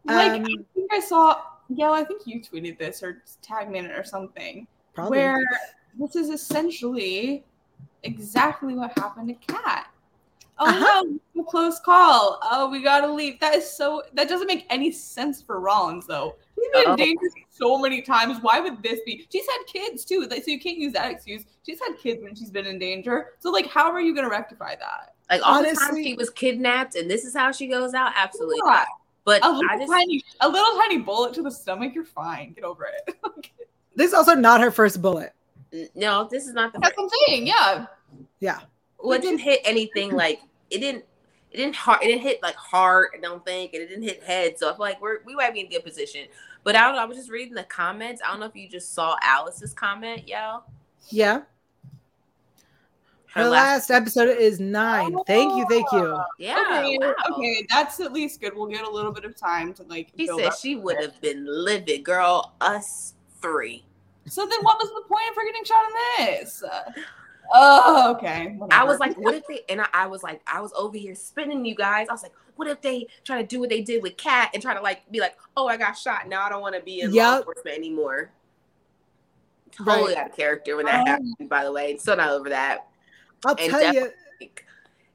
Like 0.05 0.33
Um, 0.33 0.45
I 0.45 0.57
think 0.75 0.93
I 0.93 1.01
saw 1.01 1.43
yeah, 1.69 1.91
I 1.91 2.05
think 2.05 2.27
you 2.27 2.41
tweeted 2.41 2.77
this 2.79 3.03
or 3.03 3.23
tagged 3.41 3.71
me 3.71 3.79
in 3.79 3.87
it 3.87 3.97
or 3.97 4.05
something. 4.05 4.67
Probably. 4.95 5.19
Where 5.19 5.39
this 5.99 6.17
is 6.17 6.29
essentially 6.29 7.45
exactly 8.03 8.75
what 8.75 8.97
happened 8.99 9.29
to 9.29 9.35
Kat. 9.35 9.92
Oh 10.65 10.69
Uh-huh. 10.69 11.03
no, 11.35 11.43
a 11.43 11.45
close 11.45 11.81
call. 11.81 12.39
Oh, 12.43 12.71
we 12.71 12.83
gotta 12.83 13.11
leave. 13.13 13.41
That 13.41 13.55
is 13.57 13.69
so 13.71 14.03
that 14.15 14.29
doesn't 14.29 14.47
make 14.47 14.67
any 14.71 14.91
sense 14.93 15.43
for 15.43 15.61
Rollins 15.61 16.07
though. 16.07 16.37
She's 16.57 16.69
been 16.73 16.85
Oh. 16.87 16.91
in 16.93 16.97
danger 16.97 17.27
so 17.51 17.79
many 17.79 18.01
times. 18.03 18.39
Why 18.43 18.61
would 18.61 18.83
this 18.83 19.01
be? 19.05 19.27
She's 19.31 19.47
had 19.47 19.65
kids 19.67 20.05
too, 20.05 20.27
like 20.31 20.45
so 20.45 20.51
you 20.51 20.61
can't 20.61 20.79
use 20.79 20.93
that 20.93 21.11
excuse. 21.11 21.45
She's 21.67 21.81
had 21.81 21.97
kids 21.99 22.23
when 22.23 22.35
she's 22.35 22.51
been 22.51 22.67
in 22.67 22.79
danger. 22.79 23.31
So 23.41 23.51
like, 23.51 23.67
how 23.67 23.91
are 23.91 24.01
you 24.01 24.15
gonna 24.15 24.29
rectify 24.31 24.77
that? 24.77 25.15
Like 25.31 25.41
all 25.45 25.63
the 25.63 25.69
Honestly- 25.71 26.05
she 26.05 26.15
was 26.15 26.31
kidnapped, 26.31 26.95
and 26.95 27.11
this 27.11 27.25
is 27.25 27.35
how 27.35 27.51
she 27.53 27.67
goes 27.67 27.95
out. 27.95 28.13
Absolutely 28.17 28.59
Yeah. 28.65 28.85
But 29.25 29.43
A 29.43 29.47
I 29.47 29.51
little 29.51 29.79
just, 29.79 29.93
tiny, 29.93 30.23
a 30.41 30.49
little 30.49 30.79
tiny 30.81 30.99
bullet 30.99 31.33
to 31.35 31.43
the 31.43 31.51
stomach. 31.51 31.95
You're 31.95 32.05
fine. 32.05 32.53
Get 32.55 32.65
over 32.65 32.87
it. 32.87 33.17
this 33.95 34.09
is 34.09 34.15
also 34.15 34.35
not 34.35 34.61
her 34.61 34.71
first 34.73 35.01
bullet. 35.01 35.33
no, 35.95 36.29
this 36.31 36.47
is 36.47 36.53
not 36.55 36.73
the. 36.73 36.79
That's 36.81 36.97
what 36.97 37.05
I'm 37.05 37.11
saying. 37.29 37.47
Yeah. 37.47 37.87
Yeah. 38.41 38.59
Well, 38.99 39.13
it 39.19 39.23
didn't 39.23 39.39
hit 39.41 39.61
anything 39.65 40.11
like 40.25 40.41
it 40.73 40.81
didn't. 40.81 41.05
It 41.51 41.59
didn't 41.59 41.77
hard. 41.77 42.03
It 42.03 42.07
didn't 42.07 42.23
hit 42.23 42.43
like 42.43 42.55
heart. 42.55 43.11
I 43.17 43.21
don't 43.21 43.45
think, 43.45 43.75
and 43.75 43.83
it 43.83 43.89
didn't 43.89 44.05
hit 44.05 44.23
head. 44.23 44.59
So 44.59 44.69
I 44.69 44.73
feel 44.73 44.81
like 44.81 45.01
we're 45.03 45.19
we 45.25 45.35
might 45.35 45.53
be 45.53 45.61
in 45.61 45.69
good 45.69 45.85
position. 45.85 46.27
But 46.65 46.77
I 46.77 46.87
don't 46.87 46.97
know. 46.97 47.03
I 47.03 47.05
was 47.05 47.19
just 47.19 47.31
reading 47.31 47.55
the 47.55 47.65
comments. 47.65 48.23
I 48.25 48.31
don't 48.31 48.41
know 48.41 48.47
if 48.47 48.57
you 48.57 48.69
just 48.69 48.95
saw 48.95 49.17
Alice's 49.23 49.75
comment, 49.75 50.29
y'all. 50.29 50.65
Yeah. 51.11 51.43
Her 53.35 53.49
last 53.49 53.91
episode 53.91 54.37
is 54.37 54.61
nine. 54.61 55.17
Thank 55.27 55.57
you, 55.57 55.65
thank 55.69 55.91
you. 55.93 56.19
Yeah. 56.39 56.63
okay. 56.69 56.99
wow. 57.01 57.15
Okay. 57.33 57.67
That's 57.71 57.99
at 58.01 58.13
least 58.13 58.43
good. 58.43 58.55
We'll 58.55 58.67
get 58.67 58.85
a 58.85 58.91
little 58.91 59.11
bit 59.11 59.25
of 59.25 59.35
time 59.37 59.73
to 59.75 59.85
like. 59.85 60.13
She 60.17 60.27
build 60.27 60.41
said 60.41 60.49
up 60.49 60.59
she 60.59 60.77
would 60.77 61.01
have 61.01 61.19
been 61.23 61.47
livid, 61.49 62.05
girl. 62.05 62.55
Us 62.61 63.15
three. 63.41 63.85
So 64.27 64.47
then, 64.47 64.59
what 64.63 64.77
was 64.79 64.91
the 64.91 65.09
point 65.09 65.25
of 65.31 65.37
her 65.37 65.47
getting 65.47 65.65
shot 65.65 65.85
in 65.89 66.27
this? 66.27 66.63
Oh, 67.53 68.15
okay. 68.17 68.59
I 68.71 68.85
was 68.85 68.99
like, 68.99 69.17
what 69.19 69.35
if 69.35 69.47
they? 69.47 69.61
And 69.69 69.81
I, 69.81 69.87
I 69.93 70.07
was 70.07 70.23
like, 70.23 70.41
I 70.47 70.61
was 70.61 70.73
over 70.77 70.97
here 70.97 71.15
spinning 71.15 71.65
you 71.65 71.75
guys. 71.75 72.09
I 72.09 72.13
was 72.13 72.23
like, 72.23 72.33
what 72.57 72.69
if 72.69 72.81
they 72.81 73.07
try 73.25 73.41
to 73.41 73.47
do 73.47 73.61
what 73.61 73.69
they 73.69 73.83
did 73.83 74.03
with 74.03 74.17
Kat 74.17 74.51
and 74.55 74.63
try 74.63 74.75
to 74.75 74.81
like 74.81 75.11
be 75.11 75.21
like, 75.21 75.37
oh, 75.57 75.67
I 75.67 75.77
got 75.77 75.93
shot. 75.95 76.29
Now 76.29 76.45
I 76.45 76.49
don't 76.49 76.63
want 76.63 76.75
to 76.75 76.83
be 76.83 77.01
in 77.01 77.13
law 77.13 77.39
enforcement 77.39 77.77
anymore. 77.77 78.31
Totally 79.73 80.13
Right. 80.15 80.19
out 80.19 80.31
of 80.31 80.37
character 80.37 80.77
when 80.77 80.87
that 80.87 81.03
Oh. 81.07 81.11
happened. 81.11 81.49
By 81.49 81.65
the 81.65 81.73
way, 81.73 81.97
still 81.97 82.17
not 82.17 82.31
over 82.31 82.49
that. 82.51 82.87
I'll 83.45 83.57
And 83.59 83.71
tell 83.71 83.93
you. 83.93 84.11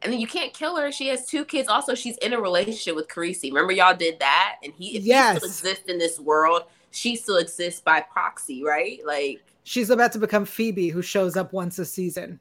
And 0.04 0.14
then 0.14 0.20
you 0.20 0.28
can't 0.28 0.54
kill 0.54 0.76
her. 0.78 0.92
She 0.92 1.08
has 1.08 1.26
two 1.26 1.44
kids. 1.44 1.68
Also, 1.68 1.96
she's 1.96 2.18
in 2.18 2.34
a 2.34 2.40
relationship 2.40 2.96
with 2.96 3.08
Carisi. 3.08 3.50
Remember, 3.50 3.74
y'all 3.74 3.96
did 3.96 4.20
that, 4.20 4.58
and 4.64 4.72
he 4.74 4.98
if 4.98 5.04
he 5.04 5.10
Yes. 5.10 5.38
still 5.38 5.50
exists 5.50 5.90
in 5.90 5.98
this 5.98 6.20
world. 6.20 6.64
She 6.92 7.16
still 7.16 7.38
exists 7.38 7.82
by 7.82 8.02
proxy, 8.02 8.64
right? 8.64 9.00
Like, 9.06 9.44
She's 9.68 9.90
about 9.90 10.14
to 10.14 10.20
become 10.20 10.46
Phoebe, 10.46 10.88
who 10.88 11.02
shows 11.02 11.36
up 11.36 11.52
once 11.52 11.78
a 11.78 11.84
season. 11.84 12.40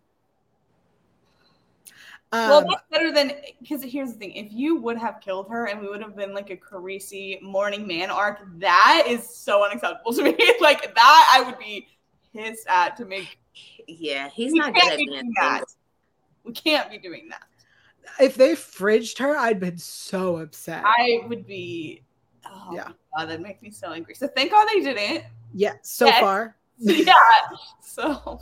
Well, 2.32 2.58
Um, 2.60 2.66
that's 2.70 2.84
better 2.88 3.10
than 3.10 3.32
because 3.60 3.82
here's 3.82 4.12
the 4.12 4.18
thing: 4.18 4.32
if 4.36 4.52
you 4.52 4.76
would 4.76 4.96
have 4.96 5.20
killed 5.20 5.48
her 5.50 5.66
and 5.66 5.80
we 5.80 5.88
would 5.88 6.00
have 6.02 6.14
been 6.14 6.34
like 6.34 6.50
a 6.50 6.56
Carisi 6.56 7.42
Mourning 7.42 7.84
Man 7.84 8.10
arc, 8.10 8.42
that 8.60 9.06
is 9.08 9.28
so 9.28 9.64
unacceptable 9.64 10.12
to 10.12 10.22
me. 10.22 10.36
like 10.60 10.94
that, 10.94 11.32
I 11.34 11.42
would 11.42 11.58
be 11.58 11.88
pissed 12.32 12.64
at 12.68 12.96
to 12.98 13.04
make. 13.04 13.40
yeah, 13.88 14.28
he's 14.28 14.52
We 14.52 14.60
not 14.60 14.72
good 14.72 14.82
can't 14.82 14.92
at 14.92 14.98
be 14.98 15.06
doing 15.06 15.32
that. 15.40 15.64
We 16.44 16.52
can't 16.52 16.88
be 16.88 16.98
doing 16.98 17.28
that. 17.30 17.42
if 18.20 18.36
they 18.36 18.52
fridged 18.52 19.18
her, 19.18 19.36
I'd 19.36 19.58
been 19.58 19.78
so 19.78 20.36
upset. 20.36 20.84
I 20.84 21.22
would 21.26 21.44
be. 21.44 22.02
Oh, 22.44 22.70
Yeah. 22.72 22.90
yeah, 23.18 23.24
that 23.24 23.40
makes 23.40 23.62
me 23.62 23.70
so 23.72 23.90
angry. 23.90 24.14
So 24.14 24.28
thank 24.28 24.52
God 24.52 24.68
they 24.72 24.80
didn't. 24.80 25.24
yeah, 25.54 25.72
so 25.82 26.06
Yes. 26.06 26.20
far. 26.20 26.56
yeah. 26.78 27.12
So. 27.80 28.40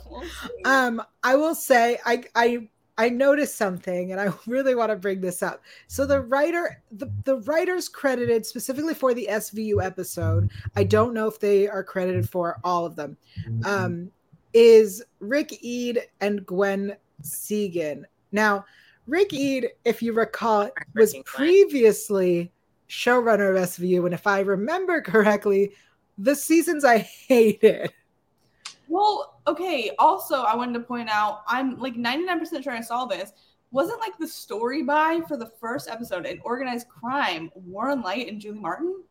Um, 0.65 1.01
I 1.23 1.35
will 1.35 1.55
say 1.55 1.99
I 2.05 2.23
I 2.35 2.69
I 2.97 3.09
noticed 3.09 3.55
something 3.55 4.11
and 4.11 4.21
I 4.21 4.31
really 4.47 4.75
want 4.75 4.91
to 4.91 4.95
bring 4.95 5.21
this 5.21 5.41
up. 5.43 5.61
So 5.87 6.05
the 6.05 6.21
writer 6.21 6.81
the, 6.91 7.11
the 7.23 7.37
writers 7.41 7.89
credited 7.89 8.45
specifically 8.45 8.93
for 8.93 9.13
the 9.13 9.27
SVU 9.31 9.83
episode, 9.83 10.51
I 10.75 10.83
don't 10.83 11.13
know 11.13 11.27
if 11.27 11.39
they 11.39 11.67
are 11.67 11.83
credited 11.83 12.29
for 12.29 12.59
all 12.63 12.85
of 12.85 12.95
them. 12.95 13.17
Um 13.63 14.11
is 14.53 15.03
Rick 15.19 15.53
Eid 15.65 16.07
and 16.21 16.45
Gwen 16.45 16.95
Sigan. 17.21 18.05
Now, 18.31 18.65
Rick 19.05 19.33
Eid, 19.33 19.71
if 19.83 20.01
you 20.01 20.13
recall, 20.13 20.71
was 20.95 21.13
Freaking 21.13 21.25
Gwen. 21.35 21.47
previously 21.47 22.51
showrunner 22.89 23.49
of 23.49 23.69
SVU, 23.69 24.05
and 24.05 24.13
if 24.13 24.25
I 24.25 24.39
remember 24.39 25.01
correctly, 25.01 25.73
the 26.17 26.35
seasons 26.35 26.85
I 26.85 26.99
hated. 27.27 27.91
Well, 28.87 29.39
okay. 29.47 29.91
Also, 29.99 30.41
I 30.43 30.55
wanted 30.55 30.73
to 30.73 30.79
point 30.81 31.09
out, 31.09 31.41
I'm 31.47 31.79
like 31.79 31.95
99% 31.95 32.63
sure 32.63 32.73
I 32.73 32.81
saw 32.81 33.05
this. 33.05 33.31
Wasn't 33.71 33.99
like 33.99 34.17
the 34.17 34.27
story 34.27 34.83
by 34.83 35.21
for 35.27 35.37
the 35.37 35.47
first 35.47 35.89
episode 35.89 36.25
in 36.25 36.39
organized 36.43 36.87
crime, 36.87 37.49
Warren 37.55 38.01
Leight 38.01 38.29
and 38.29 38.39
Julie 38.39 38.59
Martin? 38.59 39.03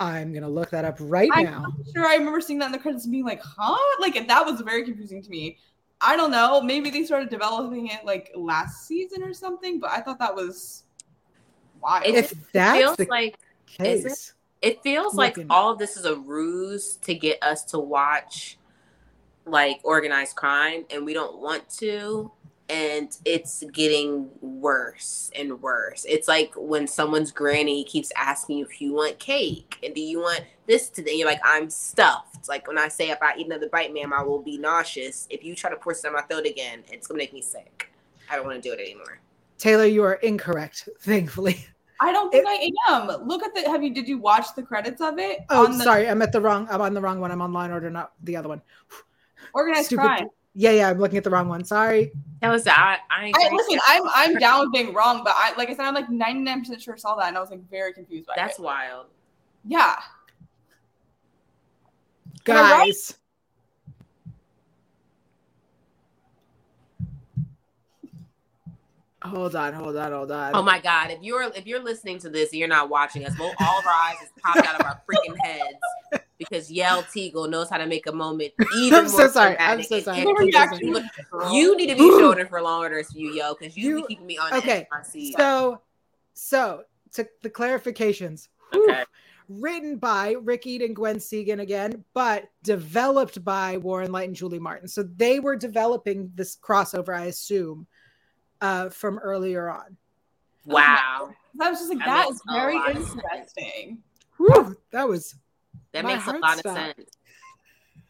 I'm 0.00 0.32
gonna 0.32 0.48
look 0.48 0.70
that 0.70 0.84
up 0.86 0.96
right 0.98 1.30
I'm 1.32 1.44
now. 1.44 1.66
sure 1.94 2.06
I 2.06 2.14
remember 2.14 2.40
seeing 2.40 2.58
that 2.60 2.66
in 2.66 2.72
the 2.72 2.78
credits 2.78 3.04
and 3.04 3.12
being 3.12 3.26
like, 3.26 3.42
huh? 3.42 3.76
Like 4.00 4.26
that 4.26 4.46
was 4.46 4.60
very 4.62 4.82
confusing 4.82 5.22
to 5.22 5.30
me. 5.30 5.58
I 6.00 6.16
don't 6.16 6.30
know. 6.30 6.62
Maybe 6.62 6.88
they 6.90 7.04
started 7.04 7.28
developing 7.28 7.88
it 7.88 8.04
like 8.06 8.30
last 8.34 8.86
season 8.86 9.22
or 9.22 9.34
something, 9.34 9.78
but 9.78 9.90
I 9.90 10.00
thought 10.00 10.18
that 10.18 10.34
was 10.34 10.84
wild. 11.82 12.06
It 12.06 12.14
If 12.14 12.30
just 12.30 12.52
that's 12.54 12.78
feels 12.78 12.96
the 12.96 13.04
like 13.06 13.38
is 13.84 14.04
it? 14.06 14.08
case, 14.08 14.32
it 14.62 14.82
feels 14.82 15.14
like 15.14 15.38
all 15.48 15.72
of 15.72 15.78
this 15.78 15.96
is 15.96 16.04
a 16.04 16.16
ruse 16.16 16.96
to 16.96 17.14
get 17.14 17.42
us 17.42 17.64
to 17.64 17.78
watch 17.78 18.58
like 19.46 19.80
organized 19.84 20.36
crime 20.36 20.84
and 20.90 21.04
we 21.04 21.14
don't 21.14 21.38
want 21.38 21.68
to 21.68 22.30
and 22.68 23.16
it's 23.24 23.64
getting 23.72 24.28
worse 24.40 25.28
and 25.34 25.60
worse. 25.60 26.06
It's 26.08 26.28
like 26.28 26.52
when 26.54 26.86
someone's 26.86 27.32
granny 27.32 27.82
keeps 27.82 28.12
asking 28.14 28.58
you 28.58 28.64
if 28.66 28.80
you 28.80 28.92
want 28.92 29.18
cake 29.18 29.76
and 29.82 29.92
do 29.94 30.00
you 30.00 30.20
want 30.20 30.42
this 30.66 30.88
today 30.88 31.14
you're 31.14 31.26
like 31.26 31.40
i'm 31.44 31.68
stuffed. 31.70 32.48
Like 32.48 32.68
when 32.68 32.78
i 32.78 32.88
say 32.88 33.10
if 33.10 33.18
i 33.22 33.34
eat 33.36 33.46
another 33.46 33.68
bite 33.68 33.92
ma'am 33.92 34.12
i 34.12 34.22
will 34.22 34.42
be 34.42 34.58
nauseous. 34.58 35.26
If 35.30 35.42
you 35.42 35.54
try 35.54 35.70
to 35.70 35.76
pour 35.76 35.94
some 35.94 36.10
in 36.10 36.14
my 36.14 36.22
throat 36.22 36.46
again 36.46 36.84
it's 36.92 37.06
gonna 37.06 37.18
make 37.18 37.32
me 37.32 37.42
sick. 37.42 37.90
I 38.30 38.36
don't 38.36 38.46
want 38.46 38.62
to 38.62 38.68
do 38.68 38.72
it 38.72 38.80
anymore. 38.80 39.20
Taylor, 39.58 39.84
you 39.84 40.04
are 40.04 40.14
incorrect. 40.14 40.88
Thankfully, 41.00 41.66
I 42.00 42.12
don't 42.12 42.30
think 42.30 42.46
it, 42.48 42.74
I 42.88 42.94
am. 42.94 43.26
Look 43.26 43.42
at 43.42 43.54
the. 43.54 43.62
Have 43.62 43.82
you? 43.82 43.92
Did 43.92 44.08
you 44.08 44.18
watch 44.18 44.54
the 44.56 44.62
credits 44.62 45.00
of 45.00 45.18
it? 45.18 45.40
Oh, 45.50 45.66
the, 45.66 45.84
sorry, 45.84 46.08
I'm 46.08 46.22
at 46.22 46.32
the 46.32 46.40
wrong. 46.40 46.66
I'm 46.70 46.80
on 46.80 46.94
the 46.94 47.00
wrong 47.00 47.20
one. 47.20 47.30
I'm 47.30 47.42
on 47.42 47.52
line 47.52 47.70
order, 47.70 47.90
not 47.90 48.12
the 48.22 48.36
other 48.36 48.48
one. 48.48 48.62
Organized 49.54 49.86
Stupid. 49.86 50.02
crime. 50.02 50.28
Yeah, 50.54 50.70
yeah, 50.72 50.88
I'm 50.88 50.98
looking 50.98 51.18
at 51.18 51.24
the 51.24 51.30
wrong 51.30 51.48
one. 51.48 51.62
Sorry. 51.62 52.10
That 52.40 52.50
was 52.50 52.64
that. 52.64 53.00
I, 53.10 53.32
I 53.34 53.54
listen. 53.54 53.78
I'm 53.86 54.02
I'm 54.14 54.38
down 54.38 54.60
with 54.60 54.72
being 54.72 54.94
wrong, 54.94 55.22
but 55.22 55.34
I 55.36 55.54
like 55.56 55.68
I 55.68 55.74
said, 55.74 55.84
I'm 55.84 55.94
like 55.94 56.08
99 56.08 56.60
percent 56.60 56.82
sure 56.82 56.94
I 56.94 56.96
saw 56.96 57.14
that, 57.16 57.28
and 57.28 57.36
I 57.36 57.40
was 57.40 57.50
like 57.50 57.68
very 57.68 57.92
confused 57.92 58.26
by 58.26 58.34
That's 58.34 58.58
it. 58.58 58.62
That's 58.62 58.64
wild. 58.64 59.06
Yeah. 59.64 59.96
Guys. 62.44 63.14
Hold 69.22 69.54
on, 69.54 69.74
hold 69.74 69.96
on, 69.96 70.12
hold 70.12 70.30
on. 70.30 70.54
Oh 70.54 70.62
my 70.62 70.80
god! 70.80 71.10
If 71.10 71.22
you're 71.22 71.42
if 71.42 71.66
you're 71.66 71.82
listening 71.82 72.18
to 72.20 72.30
this 72.30 72.50
and 72.50 72.58
you're 72.58 72.68
not 72.68 72.88
watching 72.88 73.26
us, 73.26 73.38
well, 73.38 73.52
all 73.60 73.78
of 73.78 73.86
our 73.86 73.92
eyes 73.92 74.16
is 74.22 74.30
popped 74.42 74.66
out 74.66 74.80
of 74.80 74.86
our 74.86 75.02
freaking 75.06 75.36
heads 75.42 76.24
because 76.38 76.70
Yael 76.70 77.04
Tygiel 77.04 77.48
knows 77.48 77.68
how 77.68 77.76
to 77.76 77.86
make 77.86 78.06
a 78.06 78.12
moment 78.12 78.52
even 78.78 79.00
I'm 79.00 79.10
more 79.10 79.12
so 79.12 79.28
sorry. 79.28 79.58
I'm 79.58 79.82
so 79.82 80.00
sorry. 80.00 80.20
you 81.52 81.76
need 81.76 81.90
to 81.90 81.96
be 81.96 82.08
showing 82.08 82.46
for 82.46 82.62
long 82.62 82.80
orders 82.80 83.12
for 83.12 83.18
you, 83.18 83.32
yo, 83.34 83.54
because 83.54 83.76
you, 83.76 83.98
you 83.98 84.02
be 84.02 84.14
keeping 84.14 84.26
me 84.26 84.38
on 84.38 84.54
okay. 84.54 84.88
So, 85.36 85.82
so 86.32 86.84
to 87.12 87.28
the 87.42 87.50
clarifications. 87.50 88.48
Okay. 88.74 89.04
Written 89.48 89.96
by 89.96 90.36
Rick 90.40 90.62
Eid 90.66 90.80
and 90.82 90.94
Gwen 90.94 91.16
Sigan 91.16 91.60
again, 91.60 92.04
but 92.14 92.48
developed 92.62 93.44
by 93.44 93.76
Warren 93.78 94.12
Leight 94.12 94.28
and 94.28 94.36
Julie 94.36 94.60
Martin. 94.60 94.86
So 94.86 95.02
they 95.02 95.40
were 95.40 95.56
developing 95.56 96.30
this 96.36 96.56
crossover, 96.56 97.16
I 97.16 97.24
assume, 97.24 97.86
uh, 98.60 98.88
from 98.90 99.18
earlier 99.18 99.68
on. 99.68 99.96
Wow. 100.66 101.30
I 101.60 101.70
was 101.70 101.80
just 101.80 101.90
like, 101.90 101.98
that, 102.00 102.06
that 102.06 102.30
is 102.30 102.42
very 102.50 102.76
interesting. 102.76 103.98
Whew, 104.36 104.76
that 104.90 105.08
was 105.08 105.34
that 105.92 106.04
makes 106.04 106.26
a 106.26 106.32
lot 106.32 106.58
stopped. 106.58 106.66
of 106.66 106.74
sense. 106.96 107.10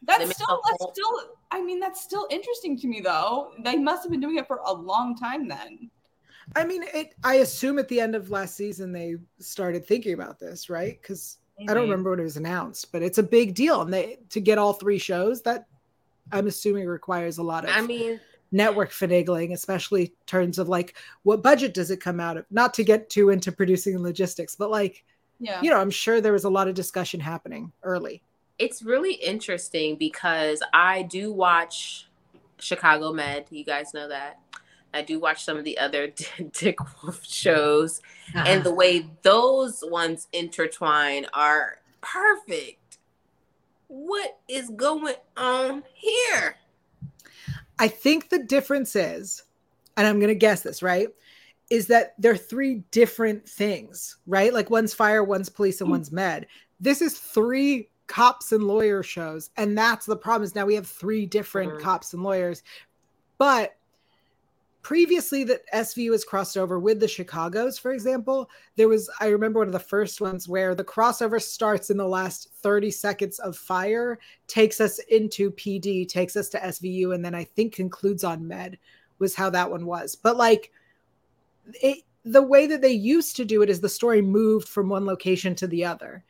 That's 0.02 0.26
that 0.26 0.34
still 0.34 0.60
that's 0.64 0.76
whole... 0.80 0.92
still 0.92 1.12
I 1.50 1.62
mean 1.62 1.80
that's 1.80 2.02
still 2.02 2.26
interesting 2.30 2.78
to 2.78 2.86
me 2.86 3.00
though. 3.00 3.52
They 3.62 3.76
must 3.76 4.02
have 4.04 4.10
been 4.10 4.20
doing 4.20 4.36
it 4.36 4.46
for 4.46 4.60
a 4.64 4.72
long 4.72 5.16
time 5.16 5.48
then. 5.48 5.90
I 6.56 6.64
mean, 6.64 6.84
it. 6.94 7.14
I 7.22 7.36
assume 7.36 7.78
at 7.78 7.88
the 7.88 8.00
end 8.00 8.14
of 8.14 8.30
last 8.30 8.56
season 8.56 8.92
they 8.92 9.16
started 9.38 9.86
thinking 9.86 10.14
about 10.14 10.38
this, 10.38 10.68
right? 10.68 10.98
Because 11.00 11.38
I 11.68 11.74
don't 11.74 11.84
remember 11.84 12.10
when 12.10 12.20
it 12.20 12.24
was 12.24 12.36
announced, 12.36 12.90
but 12.90 13.02
it's 13.02 13.18
a 13.18 13.22
big 13.22 13.54
deal, 13.54 13.82
and 13.82 13.92
they 13.92 14.18
to 14.30 14.40
get 14.40 14.58
all 14.58 14.72
three 14.72 14.98
shows 14.98 15.42
that 15.42 15.66
I'm 16.32 16.46
assuming 16.46 16.86
requires 16.86 17.38
a 17.38 17.42
lot 17.42 17.64
of. 17.64 17.70
I 17.70 17.82
mean, 17.82 18.20
network 18.52 18.90
finagling, 18.90 19.52
especially 19.52 20.02
in 20.04 20.12
terms 20.26 20.58
of 20.58 20.68
like 20.68 20.96
what 21.22 21.42
budget 21.42 21.74
does 21.74 21.90
it 21.90 22.00
come 22.00 22.20
out 22.20 22.36
of? 22.36 22.46
Not 22.50 22.74
to 22.74 22.84
get 22.84 23.10
too 23.10 23.30
into 23.30 23.52
producing 23.52 24.02
logistics, 24.02 24.54
but 24.54 24.70
like 24.70 25.04
yeah. 25.40 25.60
you 25.62 25.70
know, 25.70 25.80
I'm 25.80 25.90
sure 25.90 26.20
there 26.20 26.32
was 26.32 26.44
a 26.44 26.50
lot 26.50 26.68
of 26.68 26.74
discussion 26.74 27.18
happening 27.18 27.72
early. 27.82 28.22
It's 28.58 28.82
really 28.82 29.14
interesting 29.14 29.96
because 29.96 30.62
I 30.74 31.02
do 31.02 31.32
watch 31.32 32.08
Chicago 32.58 33.12
Med. 33.12 33.46
You 33.50 33.64
guys 33.64 33.94
know 33.94 34.08
that. 34.08 34.38
I 34.92 35.02
do 35.02 35.18
watch 35.18 35.44
some 35.44 35.56
of 35.56 35.64
the 35.64 35.78
other 35.78 36.12
Dick 36.52 36.78
Wolf 37.02 37.24
shows, 37.24 38.00
uh-huh. 38.34 38.44
and 38.46 38.64
the 38.64 38.74
way 38.74 39.08
those 39.22 39.82
ones 39.86 40.28
intertwine 40.32 41.26
are 41.32 41.78
perfect. 42.00 42.98
What 43.88 44.38
is 44.48 44.70
going 44.70 45.14
on 45.36 45.82
here? 45.94 46.56
I 47.80 47.88
think 47.88 48.28
the 48.28 48.38
difference 48.38 48.94
is, 48.94 49.42
and 49.96 50.06
I'm 50.06 50.20
going 50.20 50.28
to 50.28 50.36
guess 50.36 50.62
this, 50.62 50.82
right? 50.82 51.08
is 51.70 51.86
that 51.86 52.14
they're 52.18 52.36
three 52.36 52.82
different 52.90 53.48
things, 53.48 54.16
right? 54.26 54.52
Like 54.52 54.68
one's 54.70 54.92
fire, 54.92 55.22
one's 55.22 55.48
police, 55.48 55.80
and 55.80 55.88
mm. 55.88 55.92
one's 55.92 56.12
med. 56.12 56.46
This 56.80 57.00
is 57.00 57.16
three 57.16 57.88
cops 58.08 58.50
and 58.50 58.64
lawyer 58.64 59.04
shows, 59.04 59.50
and 59.56 59.78
that's 59.78 60.04
the 60.04 60.16
problem. 60.16 60.42
Is 60.42 60.56
now 60.56 60.66
we 60.66 60.74
have 60.74 60.88
three 60.88 61.26
different 61.26 61.74
mm-hmm. 61.74 61.82
cops 61.82 62.12
and 62.12 62.24
lawyers, 62.24 62.64
but 63.38 63.76
previously 64.82 65.44
that 65.44 65.62
SVU 65.72 66.12
has 66.12 66.24
crossed 66.24 66.56
over 66.56 66.78
with 66.78 67.00
the 67.00 67.08
Chicago's, 67.08 67.78
for 67.78 67.92
example, 67.92 68.50
there 68.76 68.88
was 68.88 69.10
I 69.20 69.26
remember 69.26 69.60
one 69.60 69.68
of 69.68 69.72
the 69.72 69.78
first 69.78 70.20
ones 70.20 70.48
where 70.48 70.74
the 70.74 70.84
crossover 70.84 71.40
starts 71.40 71.90
in 71.90 71.96
the 71.96 72.08
last 72.08 72.48
30 72.62 72.90
seconds 72.90 73.38
of 73.40 73.56
fire, 73.56 74.18
takes 74.46 74.80
us 74.80 74.98
into 75.10 75.50
PD, 75.52 76.08
takes 76.08 76.36
us 76.36 76.48
to 76.50 76.58
SVU, 76.58 77.14
and 77.14 77.24
then 77.24 77.34
I 77.34 77.44
think 77.44 77.74
concludes 77.74 78.24
on 78.24 78.46
med 78.46 78.78
was 79.18 79.34
how 79.34 79.50
that 79.50 79.70
one 79.70 79.86
was. 79.86 80.14
But 80.14 80.36
like 80.36 80.72
it, 81.82 81.98
the 82.24 82.42
way 82.42 82.66
that 82.66 82.82
they 82.82 82.92
used 82.92 83.36
to 83.36 83.44
do 83.44 83.62
it 83.62 83.70
is 83.70 83.80
the 83.80 83.88
story 83.88 84.22
moved 84.22 84.68
from 84.68 84.88
one 84.88 85.06
location 85.06 85.54
to 85.56 85.66
the 85.66 85.84
other. 85.84 86.24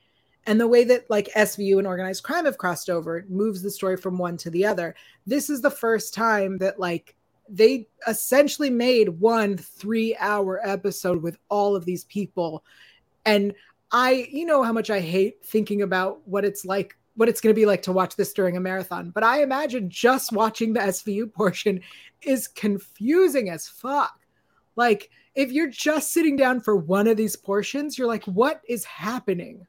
And 0.47 0.59
the 0.59 0.69
way 0.69 0.85
that 0.85 1.09
like 1.11 1.29
SVU 1.37 1.79
and 1.79 1.87
organized 1.87 2.25
crime 2.25 2.47
have 2.47 2.59
crossed 2.59 2.91
over 2.91 3.25
moves 3.29 3.63
the 3.63 3.71
story 3.71 3.97
from 3.97 4.19
one 4.19 4.37
to 4.39 4.51
the 4.51 4.65
other. 4.65 4.95
This 5.27 5.51
is 5.51 5.61
the 5.61 5.71
first 5.71 6.15
time 6.15 6.59
that 6.59 6.81
like 6.81 7.15
they 7.51 7.89
essentially 8.07 8.71
made 8.71 9.09
one 9.09 9.57
three 9.57 10.17
hour 10.19 10.61
episode 10.67 11.23
with 11.23 11.37
all 11.49 11.75
of 11.75 11.85
these 11.85 12.05
people. 12.05 12.65
And 13.27 13.55
I, 13.93 14.29
you 14.31 14.47
know, 14.47 14.63
how 14.63 14.73
much 14.73 14.91
I 14.91 15.01
hate 15.01 15.45
thinking 15.45 15.83
about 15.83 16.27
what 16.27 16.45
it's 16.45 16.65
like, 16.65 16.97
what 17.17 17.29
it's 17.29 17.41
going 17.41 17.55
to 17.55 17.61
be 17.61 17.67
like 17.67 17.83
to 17.83 17.93
watch 17.93 18.17
this 18.17 18.33
during 18.33 18.57
a 18.57 18.61
marathon. 18.61 19.11
But 19.11 19.25
I 19.25 19.43
imagine 19.43 19.91
just 19.91 20.33
watching 20.33 20.73
the 20.73 20.81
SVU 20.81 21.33
portion 21.33 21.81
is 22.23 22.47
confusing 22.47 23.51
as 23.51 23.69
fuck. 23.69 24.19
Like, 24.77 25.11
if 25.35 25.53
you're 25.53 25.69
just 25.69 26.13
sitting 26.13 26.37
down 26.37 26.61
for 26.61 26.77
one 26.77 27.07
of 27.07 27.17
these 27.17 27.37
portions, 27.37 27.99
you're 27.99 28.07
like, 28.07 28.25
what 28.25 28.63
is 28.69 28.85
happening? 28.85 29.67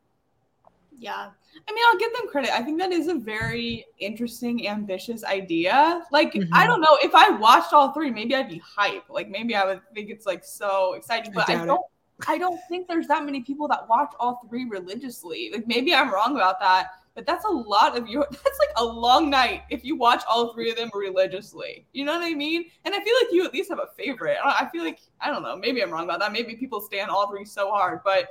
Yeah. 0.98 1.32
I 1.68 1.74
mean, 1.74 1.84
I'll 1.90 1.98
give 1.98 2.14
them 2.14 2.28
credit. 2.28 2.52
I 2.54 2.62
think 2.62 2.80
that 2.80 2.92
is 2.92 3.08
a 3.08 3.16
very 3.16 3.86
interesting, 4.00 4.68
ambitious 4.68 5.24
idea. 5.24 6.04
Like, 6.12 6.34
mm-hmm. 6.34 6.54
I 6.54 6.66
don't 6.66 6.82
know 6.82 6.98
if 7.02 7.14
I 7.14 7.30
watched 7.30 7.74
all 7.74 7.92
three, 7.94 8.12
maybe 8.12 8.36
I'd 8.36 8.50
be 8.50 8.62
hype. 8.66 9.10
Like, 9.10 9.30
maybe 9.30 9.56
I 9.56 9.66
would 9.66 9.82
think 9.94 10.10
it's 10.10 10.26
like 10.26 10.44
so 10.44 10.94
exciting. 10.94 11.34
But 11.34 11.50
I, 11.50 11.62
I 11.62 11.66
don't. 11.66 11.78
It. 11.78 12.26
I 12.28 12.38
don't 12.38 12.60
think 12.70 12.88
there's 12.88 13.08
that 13.08 13.26
many 13.26 13.42
people 13.42 13.68
that 13.70 13.88
watch 13.90 14.14
all 14.20 14.42
three 14.48 14.66
religiously. 14.66 15.50
Like, 15.52 15.68
maybe 15.68 15.94
I'm 15.94 16.14
wrong 16.14 16.36
about 16.36 16.60
that 16.60 16.92
but 17.14 17.26
that's 17.26 17.46
a 17.46 17.50
lot 17.50 17.98
of 17.98 18.08
your 18.08 18.26
that's 18.32 18.60
like 18.60 18.70
a 18.78 18.84
long 18.84 19.30
night 19.30 19.64
if 19.70 19.84
you 19.84 19.96
watch 19.96 20.24
all 20.30 20.54
three 20.54 20.70
of 20.70 20.78
them 20.78 20.90
religiously 20.94 21.86
you 21.94 22.06
know 22.06 22.14
what 22.14 22.24
i 22.24 22.34
mean 22.34 22.66
and 22.86 22.94
i 22.94 23.04
feel 23.04 23.14
like 23.22 23.32
you 23.32 23.46
at 23.46 23.54
least 23.54 23.70
have 23.70 23.80
a 23.80 23.90
favorite 23.98 24.38
i 24.44 24.68
feel 24.72 24.84
like 24.84 25.00
i 25.20 25.30
don't 25.30 25.44
know 25.44 25.56
maybe 25.56 25.82
i'm 25.82 25.92
wrong 25.92 26.04
about 26.04 26.20
that 26.20 26.32
maybe 26.32 26.56
people 26.56 26.82
stand 26.82 27.10
all 27.10 27.30
three 27.30 27.46
so 27.46 27.70
hard 27.70 28.00
but 28.04 28.30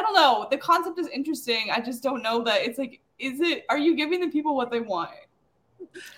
i 0.00 0.02
don't 0.02 0.14
know 0.14 0.46
the 0.50 0.56
concept 0.56 0.98
is 0.98 1.06
interesting 1.08 1.70
i 1.72 1.80
just 1.80 2.02
don't 2.02 2.22
know 2.22 2.42
that 2.42 2.62
it's 2.62 2.78
like 2.78 3.00
is 3.18 3.40
it 3.40 3.64
are 3.68 3.78
you 3.78 3.94
giving 3.94 4.20
the 4.20 4.28
people 4.28 4.56
what 4.56 4.70
they 4.70 4.80
want 4.80 5.10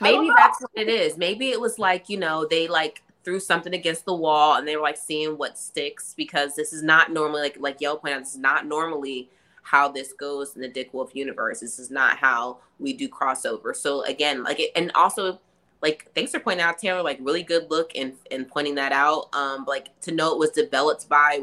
maybe 0.01 0.29
that's 0.37 0.61
what 0.61 0.71
it 0.77 0.89
is 0.89 1.17
maybe 1.17 1.51
it 1.51 1.61
was 1.61 1.79
like 1.79 2.09
you 2.09 2.19
know 2.19 2.47
they 2.49 2.69
like 2.69 3.03
threw 3.25 3.41
something 3.41 3.75
against 3.75 4.05
the 4.05 4.15
wall 4.15 4.57
and 4.57 4.67
they 4.67 4.77
were 4.77 4.83
like 4.83 4.97
seeing 4.97 5.37
what 5.39 5.59
sticks 5.59 6.15
because 6.17 6.55
this 6.55 6.73
is 6.73 6.83
not 6.83 7.13
normally 7.13 7.43
like 7.43 7.57
like 7.59 7.79
Yael 7.79 8.01
pointed 8.01 8.17
out 8.17 8.21
this 8.21 8.35
is 8.35 8.39
not 8.39 8.67
normally 8.67 9.29
how 9.63 9.89
this 9.89 10.13
goes 10.13 10.55
in 10.55 10.61
the 10.61 10.69
Dick 10.69 10.93
Wolf 10.93 11.15
universe. 11.15 11.61
This 11.61 11.79
is 11.79 11.91
not 11.91 12.17
how 12.17 12.59
we 12.79 12.93
do 12.93 13.09
crossover. 13.09 13.75
So 13.75 14.03
again, 14.03 14.43
like 14.43 14.61
it, 14.61 14.71
and 14.75 14.91
also 14.95 15.41
like 15.81 16.11
thanks 16.15 16.33
for 16.33 16.41
pointing 16.41 16.65
out 16.65 16.79
Taylor, 16.79 17.03
like 17.03 17.19
really 17.21 17.43
good 17.43 17.71
look 17.71 17.93
and 17.95 18.15
and 18.31 18.49
pointing 18.49 18.75
that 18.77 18.93
out. 18.93 19.35
Um, 19.35 19.65
like 19.67 19.99
to 20.03 20.13
know 20.13 20.33
it 20.33 20.39
was 20.39 20.51
developed 20.51 21.09
by 21.09 21.43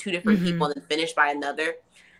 two 0.00 0.10
different 0.10 0.38
mm-hmm. 0.38 0.52
people 0.52 0.66
and 0.66 0.76
then 0.76 0.84
finished 0.84 1.14
by 1.14 1.30
another. 1.30 1.74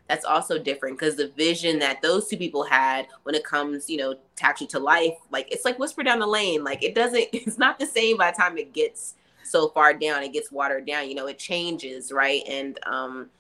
That's 0.09 0.25
also 0.25 0.59
different 0.59 0.99
because 0.99 1.17
the 1.17 1.29
vision 1.29 1.79
that 1.79 2.03
those 2.03 2.27
two 2.27 2.37
people 2.37 2.65
had 2.65 3.07
when 3.23 3.35
it 3.35 3.45
comes, 3.45 3.89
you 3.89 3.97
know, 3.97 4.15
to 4.15 4.45
actually 4.45 4.67
to 4.69 4.81
life, 4.81 5.15
like 5.31 5.51
it's 5.53 5.65
like 5.65 5.79
whisper 5.79 6.03
down 6.03 6.19
the 6.19 6.27
lane. 6.27 6.65
Like 6.65 6.83
it 6.83 6.95
doesn't, 6.95 7.29
it's 7.33 7.59
not 7.59 7.79
the 7.79 7.87
same 7.87 8.17
by 8.17 8.31
the 8.31 8.37
time 8.37 8.59
it 8.59 8.73
gets 8.73 9.15
so 9.45 9.69
far 9.69 9.95
down, 9.95 10.23
it 10.23 10.33
gets 10.33 10.53
watered 10.53 10.87
down. 10.87 11.09
You 11.09 11.15
know, 11.15 11.27
it 11.27 11.39
changes, 11.39 12.13
right? 12.13 12.43
And 12.49 12.79
um, 12.87 13.31